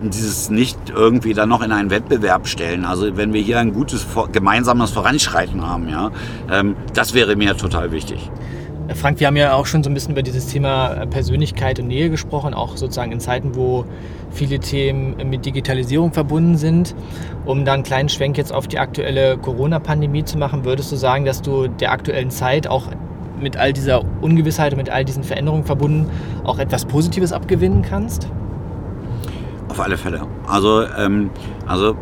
dieses 0.02 0.50
nicht 0.50 0.78
irgendwie 0.96 1.34
dann 1.34 1.50
noch 1.50 1.64
in 1.64 1.72
einen 1.72 1.90
Wettbewerb 1.90 2.48
stellen. 2.48 2.86
Also 2.86 3.18
wenn 3.18 3.34
wir 3.34 3.42
hier 3.42 3.60
ein 3.60 3.74
gutes 3.74 4.06
gemeinsames 4.32 4.92
Voranschreiten 4.92 5.66
haben, 5.66 5.90
ja, 5.90 6.12
ähm, 6.52 6.76
das 6.94 7.14
wäre 7.14 7.36
mir 7.36 7.58
total 7.58 7.92
wichtig. 7.92 8.30
Äh, 8.88 8.96
Frank, 8.96 9.20
wir 9.20 9.28
haben 9.28 9.38
ja 9.38 9.54
auch 9.54 9.66
schon 9.66 9.84
so 9.84 9.90
ein 9.90 9.94
bisschen 9.94 10.12
über 10.12 10.22
dieses 10.22 10.48
Thema 10.48 10.94
äh, 10.94 11.08
Persönlichkeit 11.08 11.80
und 11.80 11.88
Nähe 11.88 12.10
gesprochen, 12.10 12.54
auch 12.54 12.78
sozusagen 12.78 13.12
in 13.12 13.20
Zeiten, 13.20 13.56
wo 13.56 13.86
viele 14.32 14.60
Themen 14.60 15.30
mit 15.30 15.46
Digitalisierung 15.46 16.14
verbunden 16.14 16.58
sind. 16.58 16.96
Um 17.46 17.66
dann 17.66 17.76
einen 17.76 17.84
kleinen 17.84 18.10
Schwenk 18.10 18.38
jetzt 18.38 18.54
auf 18.54 18.68
die 18.68 18.80
aktuelle 18.80 19.38
Corona-Pandemie 19.38 20.24
zu 20.24 20.38
machen, 20.38 20.64
würdest 20.66 20.92
du 20.92 20.96
sagen, 20.96 21.26
dass 21.26 21.42
du 21.42 21.68
der 21.68 21.92
aktuellen 21.92 22.32
Zeit 22.32 22.68
auch 22.68 22.88
mit 23.42 23.58
all 23.58 23.74
dieser 23.74 24.04
Ungewissheit 24.22 24.74
und 24.74 24.78
mit 24.78 24.90
all 24.90 25.06
diesen 25.06 25.24
Veränderungen 25.24 25.64
verbunden 25.64 26.10
auch 26.44 26.60
etwas 26.60 26.86
Positives 26.86 27.34
abgewinnen 27.34 27.82
kannst? 27.82 28.28
Auf 29.70 29.80
alle 29.80 29.98
Fälle. 29.98 30.28
Also, 30.48 30.84
ähm, 30.98 31.30
also 31.66 31.96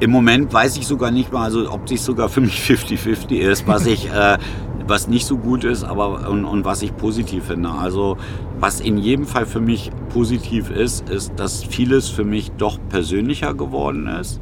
im 0.00 0.10
Moment 0.10 0.52
weiß 0.52 0.76
ich 0.76 0.86
sogar 0.86 1.10
nicht 1.10 1.32
mal, 1.32 1.44
also 1.44 1.70
ob 1.72 1.88
sich 1.88 2.00
sogar 2.02 2.28
für 2.28 2.40
mich 2.40 2.60
50-50 2.60 3.36
ist, 3.36 3.66
was 3.66 3.86
ich, 3.86 4.10
äh, 4.12 4.38
was 4.86 5.08
nicht 5.08 5.26
so 5.26 5.36
gut 5.36 5.64
ist, 5.64 5.84
aber 5.84 6.28
und, 6.28 6.44
und 6.44 6.64
was 6.64 6.82
ich 6.82 6.96
positiv 6.96 7.44
finde. 7.44 7.70
Also 7.70 8.16
was 8.58 8.80
in 8.80 8.98
jedem 8.98 9.26
Fall 9.26 9.46
für 9.46 9.60
mich 9.60 9.90
positiv 10.12 10.70
ist, 10.70 11.08
ist, 11.08 11.32
dass 11.36 11.64
vieles 11.64 12.08
für 12.08 12.24
mich 12.24 12.50
doch 12.52 12.78
persönlicher 12.88 13.54
geworden 13.54 14.06
ist. 14.06 14.40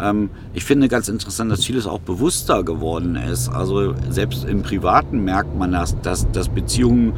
Ähm, 0.00 0.30
ich 0.54 0.64
finde 0.64 0.88
ganz 0.88 1.08
interessant, 1.08 1.50
dass 1.50 1.64
vieles 1.64 1.86
auch 1.86 2.00
bewusster 2.00 2.62
geworden 2.62 3.16
ist. 3.16 3.48
Also 3.48 3.94
selbst 4.10 4.44
im 4.44 4.62
Privaten 4.62 5.24
merkt 5.24 5.56
man 5.56 5.72
das, 5.72 6.00
dass, 6.00 6.30
dass 6.32 6.48
Beziehungen, 6.48 7.12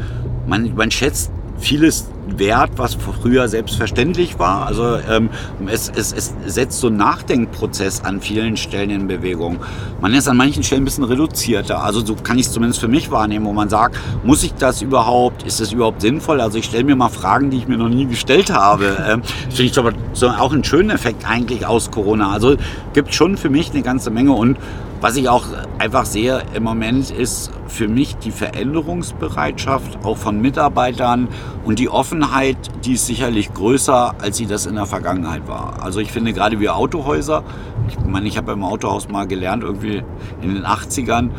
man, 0.47 0.75
man 0.75 0.91
schätzt 0.91 1.33
vieles 1.59 2.09
wert, 2.37 2.73
was 2.77 2.95
früher 2.95 3.49
selbstverständlich 3.49 4.39
war. 4.39 4.67
Also 4.67 4.99
ähm, 5.09 5.31
es, 5.67 5.91
es, 5.95 6.13
es 6.13 6.35
setzt 6.47 6.81
so 6.81 6.89
einen 6.89 6.97
Nachdenkprozess 6.97 8.05
an 8.05 8.21
vielen 8.21 8.57
Stellen 8.57 8.91
in 8.91 9.07
Bewegung. 9.07 9.59
Man 10.01 10.15
ist 10.15 10.29
an 10.29 10.37
manchen 10.37 10.63
Stellen 10.63 10.83
ein 10.83 10.85
bisschen 10.85 11.05
reduzierter. 11.05 11.83
Also 11.83 12.05
so 12.05 12.15
kann 12.15 12.39
ich 12.39 12.47
es 12.47 12.53
zumindest 12.53 12.81
für 12.81 12.89
mich 12.89 13.11
wahrnehmen, 13.11 13.47
wo 13.47 13.53
man 13.53 13.69
sagt, 13.69 13.99
muss 14.25 14.43
ich 14.43 14.55
das 14.55 14.83
überhaupt? 14.83 15.43
Ist 15.45 15.61
das 15.61 15.73
überhaupt 15.73 16.01
sinnvoll? 16.01 16.41
Also 16.41 16.59
ich 16.59 16.67
stelle 16.67 16.85
mir 16.85 16.97
mal 16.97 17.09
Fragen, 17.09 17.51
die 17.51 17.59
ich 17.59 17.69
mir 17.69 17.79
noch 17.79 17.89
nie 17.89 18.07
gestellt 18.07 18.53
habe. 18.53 18.97
Ähm, 19.09 19.23
Finde 19.23 19.63
ich 19.63 19.79
aber 19.79 19.93
so 20.13 20.29
auch 20.29 20.53
einen 20.53 20.65
schönen 20.65 20.91
Effekt 20.91 21.29
eigentlich 21.29 21.65
aus 21.65 21.91
Corona. 21.91 22.33
Also 22.33 22.57
gibt 22.93 23.15
schon 23.15 23.39
für 23.39 23.49
mich 23.49 23.71
eine 23.71 23.83
ganze 23.83 24.11
Menge 24.11 24.33
und 24.33 24.59
was 25.01 25.17
ich 25.17 25.29
auch 25.29 25.47
einfach 25.79 26.05
sehe 26.05 26.43
im 26.55 26.65
Moment 26.65 27.11
ist 27.11 27.53
für 27.69 27.87
mich 27.87 28.17
die 28.17 28.33
Veränderungsbereitschaft 28.33 30.05
auch 30.05 30.17
von 30.17 30.41
Mitarbeitern 30.41 31.29
und 31.65 31.79
die 31.79 31.89
Offenheit, 31.89 32.57
die 32.85 32.95
ist 32.95 33.07
sicherlich 33.07 33.53
größer, 33.53 34.15
als 34.21 34.37
sie 34.37 34.47
das 34.47 34.67
in 34.67 34.75
der 34.75 34.87
Vergangenheit 34.87 35.47
war. 35.47 35.83
Also 35.83 36.01
ich 36.01 36.11
finde 36.11 36.33
gerade 36.33 36.61
wir 36.61 36.77
Autohäuser, 36.77 37.43
ich 37.89 38.07
meine, 38.07 38.29
ich 38.29 38.37
habe 38.37 38.53
im 38.53 38.65
Autohaus 38.65 39.09
mal 39.09 39.27
gelernt, 39.27 39.63
irgendwie 39.63 40.03
in 40.43 40.55
den 40.55 40.65
80ern, 40.65 41.31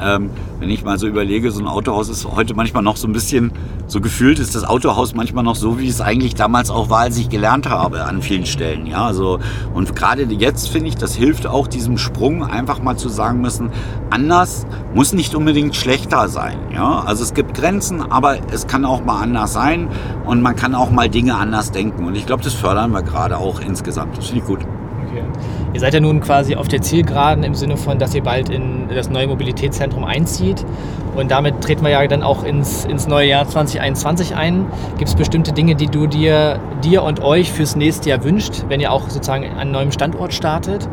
ähm, 0.00 0.30
wenn 0.60 0.70
ich 0.70 0.84
mal 0.84 0.98
so 0.98 1.06
überlege, 1.06 1.50
so 1.50 1.60
ein 1.60 1.66
Autohaus 1.66 2.08
ist 2.08 2.26
heute 2.26 2.54
manchmal 2.54 2.82
noch 2.82 2.96
so 2.96 3.06
ein 3.06 3.12
bisschen, 3.12 3.52
so 3.86 4.00
gefühlt 4.00 4.38
ist 4.38 4.54
das 4.54 4.64
Autohaus 4.64 5.14
manchmal 5.14 5.44
noch 5.44 5.56
so, 5.56 5.78
wie 5.78 5.88
es 5.88 6.00
eigentlich 6.00 6.34
damals 6.34 6.70
auch 6.70 6.90
war, 6.90 7.00
als 7.00 7.16
ich 7.16 7.28
gelernt 7.28 7.68
habe 7.68 8.04
an 8.04 8.22
vielen 8.22 8.46
Stellen. 8.46 8.86
Ja, 8.86 9.06
also, 9.06 9.38
und 9.74 9.94
gerade 9.94 10.22
jetzt 10.24 10.68
finde 10.68 10.88
ich, 10.88 10.96
das 10.96 11.14
hilft 11.14 11.46
auch 11.46 11.66
diesem 11.66 11.98
Sprung 11.98 12.44
einfach 12.44 12.82
mal 12.82 12.96
zu 12.96 13.08
sagen 13.08 13.40
müssen, 13.40 13.70
anders 14.10 14.66
muss 14.94 15.12
nicht 15.12 15.34
unbedingt 15.34 15.76
schlechter 15.76 16.28
sein. 16.28 16.58
Ja, 16.72 17.00
also 17.00 17.22
es 17.22 17.34
gibt 17.34 17.54
Grenzen, 17.54 18.00
aber 18.00 18.38
es 18.52 18.66
kann 18.66 18.84
auch 18.84 19.04
mal 19.04 19.20
anders 19.20 19.52
sein 19.52 19.88
und 20.24 20.42
man 20.42 20.56
kann 20.56 20.74
auch 20.74 20.90
mal 20.90 21.08
Dinge 21.08 21.36
anders 21.36 21.72
denken. 21.72 22.04
Und 22.04 22.14
ich 22.14 22.26
glaube, 22.26 22.42
das 22.42 22.54
fördern 22.54 22.92
wir 22.92 23.02
gerade 23.02 23.38
auch 23.38 23.60
insgesamt. 23.60 24.16
Das 24.16 24.26
finde 24.26 24.40
ich 24.40 24.46
gut. 24.46 24.60
Ihr 25.74 25.80
seid 25.80 25.92
ja 25.92 25.98
nun 25.98 26.20
quasi 26.20 26.54
auf 26.54 26.68
der 26.68 26.82
Zielgeraden 26.82 27.42
im 27.42 27.56
Sinne 27.56 27.76
von, 27.76 27.98
dass 27.98 28.14
ihr 28.14 28.22
bald 28.22 28.48
in 28.48 28.88
das 28.88 29.10
neue 29.10 29.26
Mobilitätszentrum 29.26 30.04
einzieht. 30.04 30.64
Und 31.16 31.32
damit 31.32 31.62
treten 31.62 31.82
wir 31.84 31.90
ja 31.90 32.06
dann 32.06 32.22
auch 32.22 32.44
ins, 32.44 32.84
ins 32.84 33.08
neue 33.08 33.28
Jahr 33.28 33.48
2021 33.48 34.36
ein. 34.36 34.66
Gibt 34.98 35.08
es 35.08 35.16
bestimmte 35.16 35.52
Dinge, 35.52 35.74
die 35.74 35.88
du 35.88 36.06
dir, 36.06 36.60
dir 36.84 37.02
und 37.02 37.24
euch 37.24 37.52
fürs 37.52 37.74
nächste 37.74 38.10
Jahr 38.10 38.22
wünscht, 38.22 38.64
wenn 38.68 38.78
ihr 38.78 38.92
auch 38.92 39.08
sozusagen 39.08 39.46
an 39.58 39.72
neuen 39.72 39.90
Standort 39.90 40.32
startet? 40.32 40.88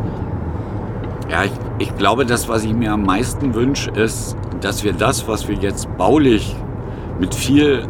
Ja, 1.29 1.43
ich, 1.43 1.51
ich 1.77 1.95
glaube, 1.95 2.25
das, 2.25 2.49
was 2.49 2.63
ich 2.63 2.73
mir 2.73 2.91
am 2.91 3.03
meisten 3.03 3.53
wünsche, 3.53 3.91
ist, 3.91 4.35
dass 4.61 4.83
wir 4.83 4.93
das, 4.93 5.27
was 5.27 5.47
wir 5.47 5.55
jetzt 5.55 5.95
baulich 5.95 6.55
mit 7.19 7.35
viel 7.35 7.87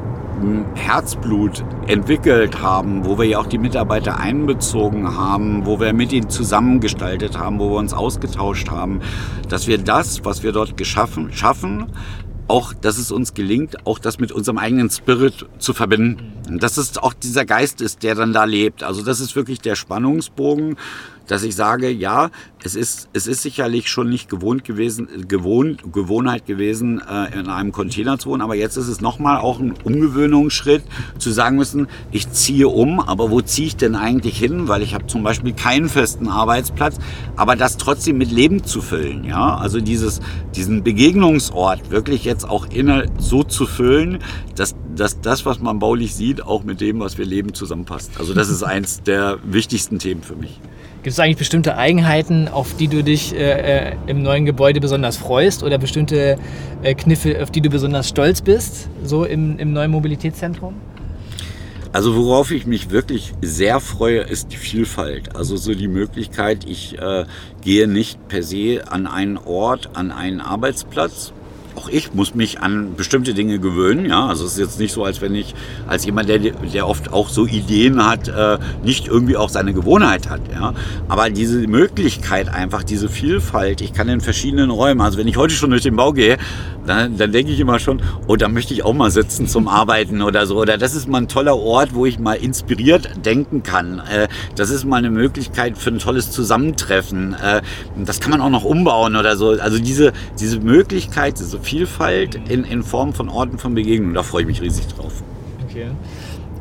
Herzblut 0.75 1.63
entwickelt 1.87 2.61
haben, 2.61 3.05
wo 3.05 3.17
wir 3.17 3.25
ja 3.25 3.39
auch 3.39 3.47
die 3.47 3.57
Mitarbeiter 3.57 4.19
einbezogen 4.19 5.17
haben, 5.17 5.65
wo 5.65 5.79
wir 5.79 5.93
mit 5.93 6.13
ihnen 6.13 6.29
zusammengestaltet 6.29 7.37
haben, 7.37 7.59
wo 7.59 7.69
wir 7.71 7.77
uns 7.77 7.93
ausgetauscht 7.93 8.69
haben, 8.69 9.01
dass 9.49 9.67
wir 9.67 9.77
das, 9.77 10.23
was 10.25 10.43
wir 10.43 10.51
dort 10.51 10.77
geschaffen, 10.77 11.31
schaffen, 11.33 11.87
auch, 12.47 12.73
dass 12.73 12.97
es 12.97 13.11
uns 13.11 13.33
gelingt, 13.33 13.87
auch 13.87 13.97
das 13.97 14.19
mit 14.19 14.31
unserem 14.31 14.57
eigenen 14.57 14.89
Spirit 14.89 15.45
zu 15.57 15.73
verbinden. 15.73 16.59
Dass 16.59 16.77
es 16.77 16.97
auch 16.97 17.13
dieser 17.13 17.45
Geist 17.45 17.81
ist, 17.81 18.03
der 18.03 18.13
dann 18.13 18.33
da 18.33 18.43
lebt. 18.43 18.83
Also 18.83 19.03
das 19.03 19.21
ist 19.21 19.35
wirklich 19.37 19.61
der 19.61 19.75
Spannungsbogen, 19.75 20.75
dass 21.31 21.43
ich 21.43 21.55
sage, 21.55 21.89
ja, 21.89 22.29
es 22.61 22.75
ist, 22.75 23.07
es 23.13 23.25
ist 23.25 23.41
sicherlich 23.41 23.89
schon 23.89 24.09
nicht 24.09 24.27
gewohnt 24.29 24.65
gewesen, 24.65 25.07
gewohnt, 25.29 25.93
Gewohnheit 25.93 26.45
gewesen, 26.45 27.01
äh, 27.01 27.39
in 27.39 27.47
einem 27.47 27.71
Container 27.71 28.19
zu 28.19 28.31
wohnen, 28.31 28.41
aber 28.41 28.55
jetzt 28.55 28.75
ist 28.75 28.89
es 28.89 28.99
nochmal 28.99 29.37
auch 29.37 29.61
ein 29.61 29.73
Umgewöhnungsschritt, 29.85 30.83
zu 31.19 31.31
sagen 31.31 31.55
müssen, 31.55 31.87
ich 32.11 32.29
ziehe 32.31 32.67
um, 32.67 32.99
aber 32.99 33.31
wo 33.31 33.39
ziehe 33.39 33.67
ich 33.67 33.77
denn 33.77 33.95
eigentlich 33.95 34.37
hin? 34.37 34.67
Weil 34.67 34.81
ich 34.81 34.93
habe 34.93 35.07
zum 35.07 35.23
Beispiel 35.23 35.53
keinen 35.53 35.87
festen 35.87 36.27
Arbeitsplatz, 36.27 36.97
aber 37.37 37.55
das 37.55 37.77
trotzdem 37.77 38.17
mit 38.17 38.29
Leben 38.29 38.65
zu 38.65 38.81
füllen, 38.81 39.23
ja, 39.23 39.55
also 39.55 39.79
dieses, 39.79 40.19
diesen 40.53 40.83
Begegnungsort 40.83 41.91
wirklich 41.91 42.25
jetzt 42.25 42.43
auch 42.43 42.65
inne 42.69 43.05
so 43.19 43.43
zu 43.43 43.67
füllen, 43.67 44.19
dass, 44.57 44.75
dass 44.97 45.21
das, 45.21 45.45
was 45.45 45.61
man 45.61 45.79
baulich 45.79 46.13
sieht, 46.13 46.43
auch 46.43 46.65
mit 46.65 46.81
dem, 46.81 46.99
was 46.99 47.17
wir 47.17 47.25
leben, 47.25 47.53
zusammenpasst. 47.53 48.11
Also 48.19 48.33
das 48.33 48.49
ist 48.49 48.63
eins 48.63 49.01
der 49.03 49.39
wichtigsten 49.45 49.97
Themen 49.97 50.23
für 50.23 50.35
mich. 50.35 50.59
Gibt 51.03 51.13
es 51.13 51.19
eigentlich 51.19 51.37
bestimmte 51.37 51.77
Eigenheiten, 51.77 52.47
auf 52.47 52.75
die 52.75 52.87
du 52.87 53.03
dich 53.03 53.33
äh, 53.33 53.89
äh, 53.89 53.95
im 54.05 54.21
neuen 54.21 54.45
Gebäude 54.45 54.79
besonders 54.79 55.17
freust 55.17 55.63
oder 55.63 55.79
bestimmte 55.79 56.37
äh, 56.83 56.93
Kniffe, 56.93 57.41
auf 57.41 57.49
die 57.49 57.61
du 57.61 57.71
besonders 57.71 58.07
stolz 58.07 58.43
bist, 58.43 58.87
so 59.03 59.25
im, 59.25 59.57
im 59.57 59.73
neuen 59.73 59.89
Mobilitätszentrum? 59.89 60.75
Also 61.91 62.15
worauf 62.15 62.51
ich 62.51 62.67
mich 62.67 62.91
wirklich 62.91 63.33
sehr 63.41 63.79
freue, 63.79 64.19
ist 64.19 64.51
die 64.51 64.57
Vielfalt. 64.57 65.35
Also 65.35 65.57
so 65.57 65.73
die 65.73 65.87
Möglichkeit, 65.87 66.65
ich 66.69 66.99
äh, 66.99 67.25
gehe 67.61 67.87
nicht 67.87 68.27
per 68.27 68.43
se 68.43 68.83
an 68.87 69.07
einen 69.07 69.37
Ort, 69.39 69.89
an 69.95 70.11
einen 70.11 70.39
Arbeitsplatz, 70.39 71.33
auch 71.75 71.89
ich 71.89 72.13
muss 72.13 72.35
mich 72.35 72.59
an 72.59 72.95
bestimmte 72.95 73.33
Dinge 73.33 73.59
gewöhnen. 73.59 74.05
Ja, 74.05 74.27
also 74.27 74.45
es 74.45 74.53
ist 74.53 74.59
jetzt 74.59 74.79
nicht 74.79 74.93
so, 74.93 75.03
als 75.03 75.21
wenn 75.21 75.35
ich 75.35 75.53
als 75.87 76.05
jemand, 76.05 76.29
der, 76.29 76.39
der 76.39 76.87
oft 76.87 77.11
auch 77.13 77.29
so 77.29 77.45
Ideen 77.45 78.05
hat, 78.05 78.27
äh, 78.27 78.57
nicht 78.83 79.07
irgendwie 79.07 79.37
auch 79.37 79.49
seine 79.49 79.73
Gewohnheit 79.73 80.29
hat. 80.29 80.41
Ja, 80.51 80.73
aber 81.07 81.29
diese 81.29 81.67
Möglichkeit 81.67 82.49
einfach, 82.49 82.83
diese 82.83 83.09
Vielfalt. 83.09 83.81
Ich 83.81 83.93
kann 83.93 84.09
in 84.09 84.21
verschiedenen 84.21 84.69
Räumen. 84.69 85.01
Also 85.01 85.17
wenn 85.17 85.27
ich 85.27 85.37
heute 85.37 85.53
schon 85.53 85.71
durch 85.71 85.83
den 85.83 85.95
Bau 85.95 86.13
gehe, 86.13 86.37
dann, 86.85 87.17
dann 87.17 87.31
denke 87.31 87.51
ich 87.51 87.59
immer 87.59 87.79
schon, 87.79 88.01
oh, 88.27 88.35
da 88.35 88.47
möchte 88.47 88.73
ich 88.73 88.83
auch 88.83 88.93
mal 88.93 89.11
sitzen 89.11 89.47
zum 89.47 89.67
Arbeiten 89.67 90.21
oder 90.21 90.45
so. 90.47 90.57
Oder 90.59 90.77
das 90.77 90.95
ist 90.95 91.07
mal 91.07 91.19
ein 91.19 91.27
toller 91.27 91.55
Ort, 91.55 91.93
wo 91.93 92.05
ich 92.05 92.19
mal 92.19 92.33
inspiriert 92.33 93.09
denken 93.25 93.63
kann. 93.63 93.99
Äh, 93.99 94.27
das 94.55 94.69
ist 94.69 94.85
mal 94.85 94.97
eine 94.97 95.11
Möglichkeit 95.11 95.77
für 95.77 95.91
ein 95.91 95.99
tolles 95.99 96.31
Zusammentreffen. 96.31 97.33
Äh, 97.33 97.61
das 98.03 98.19
kann 98.19 98.31
man 98.31 98.41
auch 98.41 98.49
noch 98.49 98.63
umbauen 98.63 99.15
oder 99.15 99.37
so. 99.37 99.51
Also 99.51 99.77
diese 99.77 100.11
diese 100.39 100.59
Möglichkeit, 100.59 101.39
diese 101.39 101.59
Vielfalt 101.61 102.39
in, 102.49 102.63
in 102.63 102.83
Form 102.83 103.13
von 103.13 103.29
Orten 103.29 103.57
von 103.57 103.73
Begegnung. 103.73 104.13
Da 104.13 104.23
freue 104.23 104.41
ich 104.41 104.47
mich 104.47 104.61
riesig 104.61 104.87
drauf. 104.87 105.23
Okay. 105.69 105.87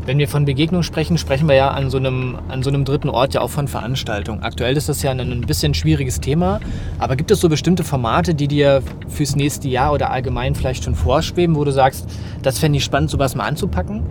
Wenn 0.06 0.18
wir 0.18 0.28
von 0.28 0.46
Begegnung 0.46 0.82
sprechen, 0.82 1.18
sprechen 1.18 1.46
wir 1.46 1.54
ja 1.54 1.70
an 1.70 1.90
so, 1.90 1.98
einem, 1.98 2.38
an 2.48 2.62
so 2.62 2.70
einem 2.70 2.84
dritten 2.84 3.10
Ort 3.10 3.34
ja 3.34 3.42
auch 3.42 3.50
von 3.50 3.68
Veranstaltungen. 3.68 4.42
Aktuell 4.42 4.76
ist 4.76 4.88
das 4.88 5.02
ja 5.02 5.10
ein, 5.10 5.20
ein 5.20 5.42
bisschen 5.42 5.74
schwieriges 5.74 6.20
Thema, 6.20 6.58
aber 6.98 7.16
gibt 7.16 7.30
es 7.30 7.40
so 7.40 7.48
bestimmte 7.48 7.84
Formate, 7.84 8.34
die 8.34 8.48
dir 8.48 8.82
fürs 9.08 9.36
nächste 9.36 9.68
Jahr 9.68 9.92
oder 9.92 10.10
allgemein 10.10 10.54
vielleicht 10.54 10.84
schon 10.84 10.94
vorschweben, 10.94 11.54
wo 11.54 11.64
du 11.64 11.70
sagst, 11.70 12.08
das 12.42 12.58
fände 12.58 12.78
ich 12.78 12.84
spannend, 12.84 13.10
sowas 13.10 13.34
mal 13.34 13.44
anzupacken? 13.44 14.02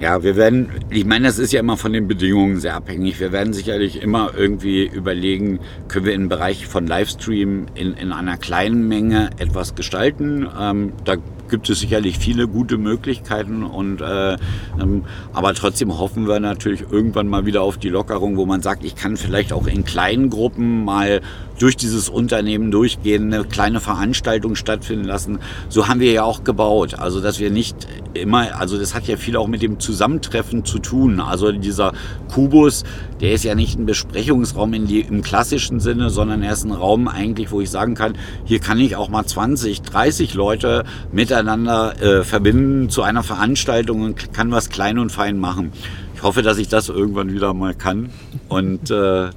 Ja, 0.00 0.24
wir 0.24 0.34
werden, 0.34 0.70
ich 0.90 1.04
meine, 1.04 1.28
das 1.28 1.38
ist 1.38 1.52
ja 1.52 1.60
immer 1.60 1.76
von 1.76 1.92
den 1.92 2.08
Bedingungen 2.08 2.58
sehr 2.58 2.74
abhängig. 2.74 3.20
Wir 3.20 3.30
werden 3.30 3.52
sicherlich 3.52 4.02
immer 4.02 4.32
irgendwie 4.36 4.84
überlegen, 4.84 5.60
können 5.86 6.04
wir 6.04 6.14
im 6.14 6.28
Bereich 6.28 6.66
von 6.66 6.88
Livestream 6.88 7.66
in, 7.74 7.94
in 7.94 8.10
einer 8.10 8.36
kleinen 8.36 8.88
Menge 8.88 9.30
etwas 9.38 9.76
gestalten. 9.76 10.48
Ähm, 10.60 10.92
da 11.04 11.16
gibt 11.48 11.70
es 11.70 11.78
sicherlich 11.78 12.18
viele 12.18 12.48
gute 12.48 12.76
Möglichkeiten 12.78 13.62
und 13.62 14.00
äh, 14.00 14.32
ähm, 14.80 15.04
aber 15.32 15.54
trotzdem 15.54 15.96
hoffen 15.96 16.26
wir 16.26 16.40
natürlich 16.40 16.84
irgendwann 16.90 17.28
mal 17.28 17.46
wieder 17.46 17.62
auf 17.62 17.78
die 17.78 17.90
Lockerung, 17.90 18.36
wo 18.36 18.46
man 18.46 18.62
sagt, 18.62 18.84
ich 18.84 18.96
kann 18.96 19.16
vielleicht 19.16 19.52
auch 19.52 19.68
in 19.68 19.84
kleinen 19.84 20.30
Gruppen 20.30 20.84
mal 20.84 21.20
durch 21.58 21.76
dieses 21.76 22.08
Unternehmen 22.08 22.72
durchgehen, 22.72 23.32
eine 23.32 23.44
kleine 23.44 23.80
Veranstaltung 23.80 24.56
stattfinden 24.56 25.04
lassen. 25.04 25.38
So 25.68 25.86
haben 25.86 26.00
wir 26.00 26.10
ja 26.10 26.24
auch 26.24 26.42
gebaut. 26.42 26.94
Also, 26.94 27.20
dass 27.20 27.38
wir 27.38 27.50
nicht 27.50 27.86
immer, 28.14 28.58
also 28.58 28.78
das 28.78 28.94
hat 28.94 29.06
ja 29.06 29.16
viel 29.16 29.36
auch 29.36 29.46
mit 29.46 29.62
dem 29.62 29.80
Zusammentreffen 29.80 30.64
zu 30.64 30.78
tun. 30.78 31.20
Also 31.20 31.52
dieser 31.52 31.92
Kubus, 32.32 32.84
der 33.20 33.32
ist 33.32 33.44
ja 33.44 33.54
nicht 33.54 33.78
ein 33.78 33.86
Besprechungsraum 33.86 34.72
die, 34.86 35.00
im 35.00 35.22
klassischen 35.22 35.80
Sinne, 35.80 36.10
sondern 36.10 36.42
er 36.42 36.52
ist 36.52 36.64
ein 36.64 36.72
Raum 36.72 37.08
eigentlich, 37.08 37.50
wo 37.50 37.60
ich 37.60 37.70
sagen 37.70 37.94
kann, 37.94 38.14
hier 38.44 38.58
kann 38.60 38.78
ich 38.78 38.96
auch 38.96 39.08
mal 39.08 39.24
20, 39.24 39.82
30 39.82 40.34
Leute 40.34 40.84
miteinander 41.12 42.00
äh, 42.00 42.24
verbinden 42.24 42.88
zu 42.90 43.02
einer 43.02 43.22
Veranstaltung 43.22 44.02
und 44.02 44.32
kann 44.32 44.50
was 44.50 44.70
klein 44.70 44.98
und 44.98 45.10
fein 45.10 45.38
machen. 45.38 45.72
Ich 46.14 46.22
hoffe, 46.22 46.42
dass 46.42 46.58
ich 46.58 46.68
das 46.68 46.88
irgendwann 46.88 47.32
wieder 47.32 47.52
mal 47.52 47.74
kann. 47.74 48.10
Und 48.48 48.90
äh, 48.90 49.30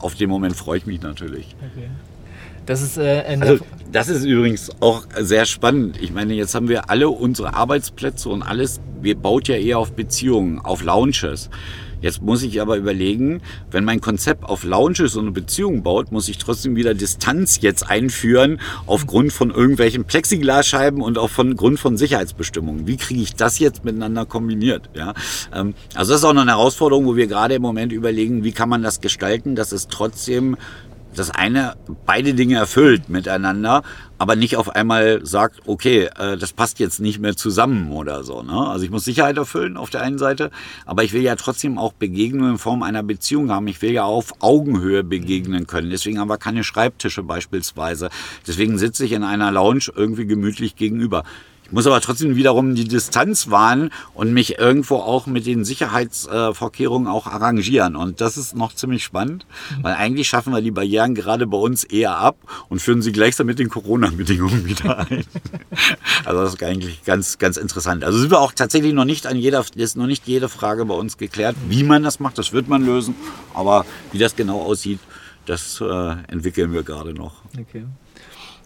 auf 0.00 0.14
den 0.14 0.28
Moment 0.28 0.56
freue 0.56 0.78
ich 0.78 0.86
mich 0.86 1.00
natürlich. 1.00 1.54
Okay. 1.60 1.88
Das 2.66 2.82
ist, 2.82 2.96
äh, 2.96 3.36
also, 3.40 3.64
das 3.90 4.08
ist 4.08 4.24
übrigens 4.24 4.70
auch 4.80 5.04
sehr 5.18 5.46
spannend. 5.46 6.00
Ich 6.00 6.12
meine, 6.12 6.34
jetzt 6.34 6.54
haben 6.54 6.68
wir 6.68 6.90
alle 6.90 7.08
unsere 7.08 7.54
Arbeitsplätze 7.54 8.28
und 8.28 8.42
alles. 8.42 8.80
Wir 9.00 9.16
baut 9.16 9.48
ja 9.48 9.56
eher 9.56 9.78
auf 9.78 9.92
Beziehungen, 9.92 10.60
auf 10.60 10.82
Lounges. 10.82 11.50
Jetzt 12.02 12.20
muss 12.20 12.42
ich 12.42 12.60
aber 12.60 12.76
überlegen, 12.76 13.42
wenn 13.70 13.84
mein 13.84 14.00
Konzept 14.00 14.44
auf 14.44 14.64
Lounges 14.64 15.14
und 15.14 15.22
eine 15.26 15.30
Beziehung 15.30 15.84
baut, 15.84 16.10
muss 16.10 16.28
ich 16.28 16.36
trotzdem 16.36 16.74
wieder 16.74 16.94
Distanz 16.94 17.60
jetzt 17.60 17.88
einführen 17.88 18.60
aufgrund 18.86 19.32
von 19.32 19.50
irgendwelchen 19.50 20.04
Plexiglasscheiben 20.04 21.00
und 21.00 21.16
auch 21.16 21.30
von 21.30 21.54
Grund 21.54 21.78
von 21.78 21.96
Sicherheitsbestimmungen. 21.96 22.88
Wie 22.88 22.96
kriege 22.96 23.22
ich 23.22 23.36
das 23.36 23.60
jetzt 23.60 23.84
miteinander 23.84 24.26
kombiniert? 24.26 24.90
Ja, 24.94 25.14
ähm, 25.54 25.74
also 25.94 26.12
das 26.12 26.22
ist 26.22 26.24
auch 26.24 26.30
eine 26.30 26.44
Herausforderung, 26.44 27.06
wo 27.06 27.14
wir 27.14 27.28
gerade 27.28 27.54
im 27.54 27.62
Moment 27.62 27.92
überlegen, 27.92 28.42
wie 28.42 28.52
kann 28.52 28.68
man 28.68 28.82
das 28.82 29.00
gestalten, 29.00 29.54
dass 29.54 29.70
es 29.70 29.86
trotzdem 29.86 30.56
das 31.14 31.30
eine 31.30 31.74
beide 32.06 32.34
Dinge 32.34 32.56
erfüllt 32.56 33.08
miteinander, 33.08 33.82
aber 34.18 34.36
nicht 34.36 34.56
auf 34.56 34.70
einmal 34.70 35.24
sagt, 35.26 35.60
okay, 35.66 36.08
äh, 36.18 36.36
das 36.36 36.52
passt 36.52 36.78
jetzt 36.78 37.00
nicht 37.00 37.18
mehr 37.18 37.36
zusammen 37.36 37.90
oder 37.92 38.22
so. 38.24 38.42
Ne? 38.42 38.52
Also 38.52 38.84
ich 38.84 38.90
muss 38.90 39.04
Sicherheit 39.04 39.36
erfüllen 39.36 39.76
auf 39.76 39.90
der 39.90 40.02
einen 40.02 40.18
Seite, 40.18 40.50
aber 40.86 41.02
ich 41.02 41.12
will 41.12 41.22
ja 41.22 41.34
trotzdem 41.36 41.76
auch 41.76 41.92
Begegnungen 41.92 42.52
in 42.52 42.58
Form 42.58 42.82
einer 42.82 43.02
Beziehung 43.02 43.50
haben. 43.50 43.66
Ich 43.66 43.82
will 43.82 43.92
ja 43.92 44.04
auf 44.04 44.34
Augenhöhe 44.40 45.02
begegnen 45.02 45.66
können. 45.66 45.90
Deswegen 45.90 46.20
haben 46.20 46.28
wir 46.28 46.38
keine 46.38 46.64
Schreibtische 46.64 47.22
beispielsweise. 47.22 48.10
Deswegen 48.46 48.78
sitze 48.78 49.04
ich 49.04 49.12
in 49.12 49.24
einer 49.24 49.50
Lounge 49.50 49.86
irgendwie 49.94 50.26
gemütlich 50.26 50.76
gegenüber 50.76 51.24
muss 51.72 51.86
aber 51.86 52.00
trotzdem 52.00 52.36
wiederum 52.36 52.74
die 52.74 52.86
Distanz 52.86 53.50
wahren 53.50 53.90
und 54.14 54.32
mich 54.32 54.58
irgendwo 54.58 54.96
auch 54.96 55.26
mit 55.26 55.46
den 55.46 55.64
Sicherheitsvorkehrungen 55.64 57.08
auch 57.08 57.26
arrangieren. 57.26 57.96
Und 57.96 58.20
das 58.20 58.36
ist 58.36 58.54
noch 58.54 58.74
ziemlich 58.74 59.04
spannend, 59.04 59.46
weil 59.80 59.94
eigentlich 59.94 60.28
schaffen 60.28 60.52
wir 60.52 60.60
die 60.60 60.70
Barrieren 60.70 61.14
gerade 61.14 61.46
bei 61.46 61.56
uns 61.56 61.84
eher 61.84 62.16
ab 62.16 62.36
und 62.68 62.80
führen 62.80 63.02
sie 63.02 63.12
gleichsam 63.12 63.46
mit 63.46 63.58
den 63.58 63.68
Corona-Bedingungen 63.68 64.64
wieder 64.66 64.98
ein. 64.98 65.24
also 66.24 66.42
das 66.42 66.54
ist 66.54 66.62
eigentlich 66.62 67.04
ganz, 67.04 67.38
ganz 67.38 67.56
interessant. 67.56 68.04
Also 68.04 68.18
sind 68.18 68.30
wir 68.30 68.40
auch 68.40 68.52
tatsächlich 68.52 68.92
noch 68.92 69.04
nicht 69.04 69.26
an 69.26 69.36
jeder, 69.36 69.64
ist 69.74 69.96
noch 69.96 70.06
nicht 70.06 70.26
jede 70.26 70.48
Frage 70.48 70.84
bei 70.84 70.94
uns 70.94 71.16
geklärt, 71.16 71.56
wie 71.68 71.82
man 71.82 72.02
das 72.02 72.20
macht, 72.20 72.38
das 72.38 72.52
wird 72.52 72.68
man 72.68 72.84
lösen. 72.84 73.14
Aber 73.54 73.84
wie 74.12 74.18
das 74.18 74.36
genau 74.36 74.60
aussieht, 74.60 75.00
das 75.46 75.80
äh, 75.80 76.16
entwickeln 76.28 76.72
wir 76.72 76.82
gerade 76.82 77.14
noch. 77.14 77.42
Okay. 77.58 77.84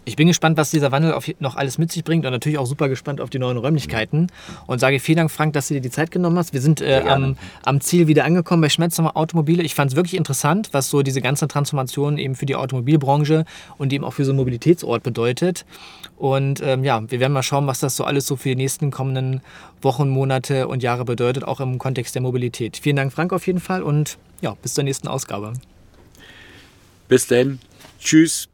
Ich 0.07 0.15
bin 0.15 0.27
gespannt, 0.27 0.55
was 0.55 0.71
dieser 0.71 0.93
Wandel 0.93 1.13
noch 1.39 1.57
alles 1.57 1.77
mit 1.77 1.91
sich 1.91 2.01
bringt 2.01 2.25
und 2.25 2.31
natürlich 2.31 2.57
auch 2.57 2.65
super 2.65 2.87
gespannt 2.87 3.19
auf 3.19 3.29
die 3.29 3.39
neuen 3.39 3.57
Räumlichkeiten. 3.57 4.27
Und 4.65 4.79
sage 4.79 5.01
vielen 5.01 5.17
Dank, 5.17 5.31
Frank, 5.31 5.51
dass 5.51 5.67
du 5.67 5.73
dir 5.73 5.81
die 5.81 5.89
Zeit 5.89 6.11
genommen 6.11 6.37
hast. 6.37 6.53
Wir 6.53 6.61
sind 6.61 6.79
äh, 6.79 7.03
am, 7.05 7.35
am, 7.65 7.81
Ziel 7.81 8.07
wieder 8.07 8.23
angekommen 8.23 8.61
bei 8.61 8.69
Schmetzer 8.69 9.17
Automobile. 9.17 9.61
Ich 9.63 9.75
fand 9.75 9.91
es 9.91 9.97
wirklich 9.97 10.15
interessant, 10.15 10.69
was 10.71 10.89
so 10.89 11.01
diese 11.01 11.19
ganze 11.19 11.49
Transformation 11.49 12.17
eben 12.17 12.35
für 12.35 12.45
die 12.45 12.55
Automobilbranche 12.55 13.43
und 13.77 13.91
eben 13.91 14.05
auch 14.05 14.13
für 14.13 14.23
so 14.23 14.31
einen 14.31 14.37
Mobilitätsort 14.37 15.03
bedeutet. 15.03 15.65
Und 16.15 16.61
ähm, 16.63 16.85
ja, 16.85 17.03
wir 17.11 17.19
werden 17.19 17.33
mal 17.33 17.43
schauen, 17.43 17.67
was 17.67 17.81
das 17.81 17.97
so 17.97 18.05
alles 18.05 18.25
so 18.27 18.37
für 18.37 18.47
die 18.47 18.55
nächsten 18.55 18.91
kommenden 18.91 19.41
Wochen, 19.81 20.07
Monate 20.07 20.69
und 20.69 20.83
Jahre 20.83 21.03
bedeutet, 21.03 21.43
auch 21.43 21.59
im 21.59 21.79
Kontext 21.79 22.15
der 22.15 22.21
Mobilität. 22.21 22.77
Vielen 22.77 22.95
Dank, 22.95 23.11
Frank, 23.11 23.33
auf 23.33 23.45
jeden 23.45 23.59
Fall 23.59 23.83
und 23.83 24.17
ja, 24.39 24.55
bis 24.61 24.73
zur 24.73 24.85
nächsten 24.85 25.09
Ausgabe. 25.09 25.51
Bis 27.09 27.27
dann. 27.27 27.59
Tschüss. 27.99 28.47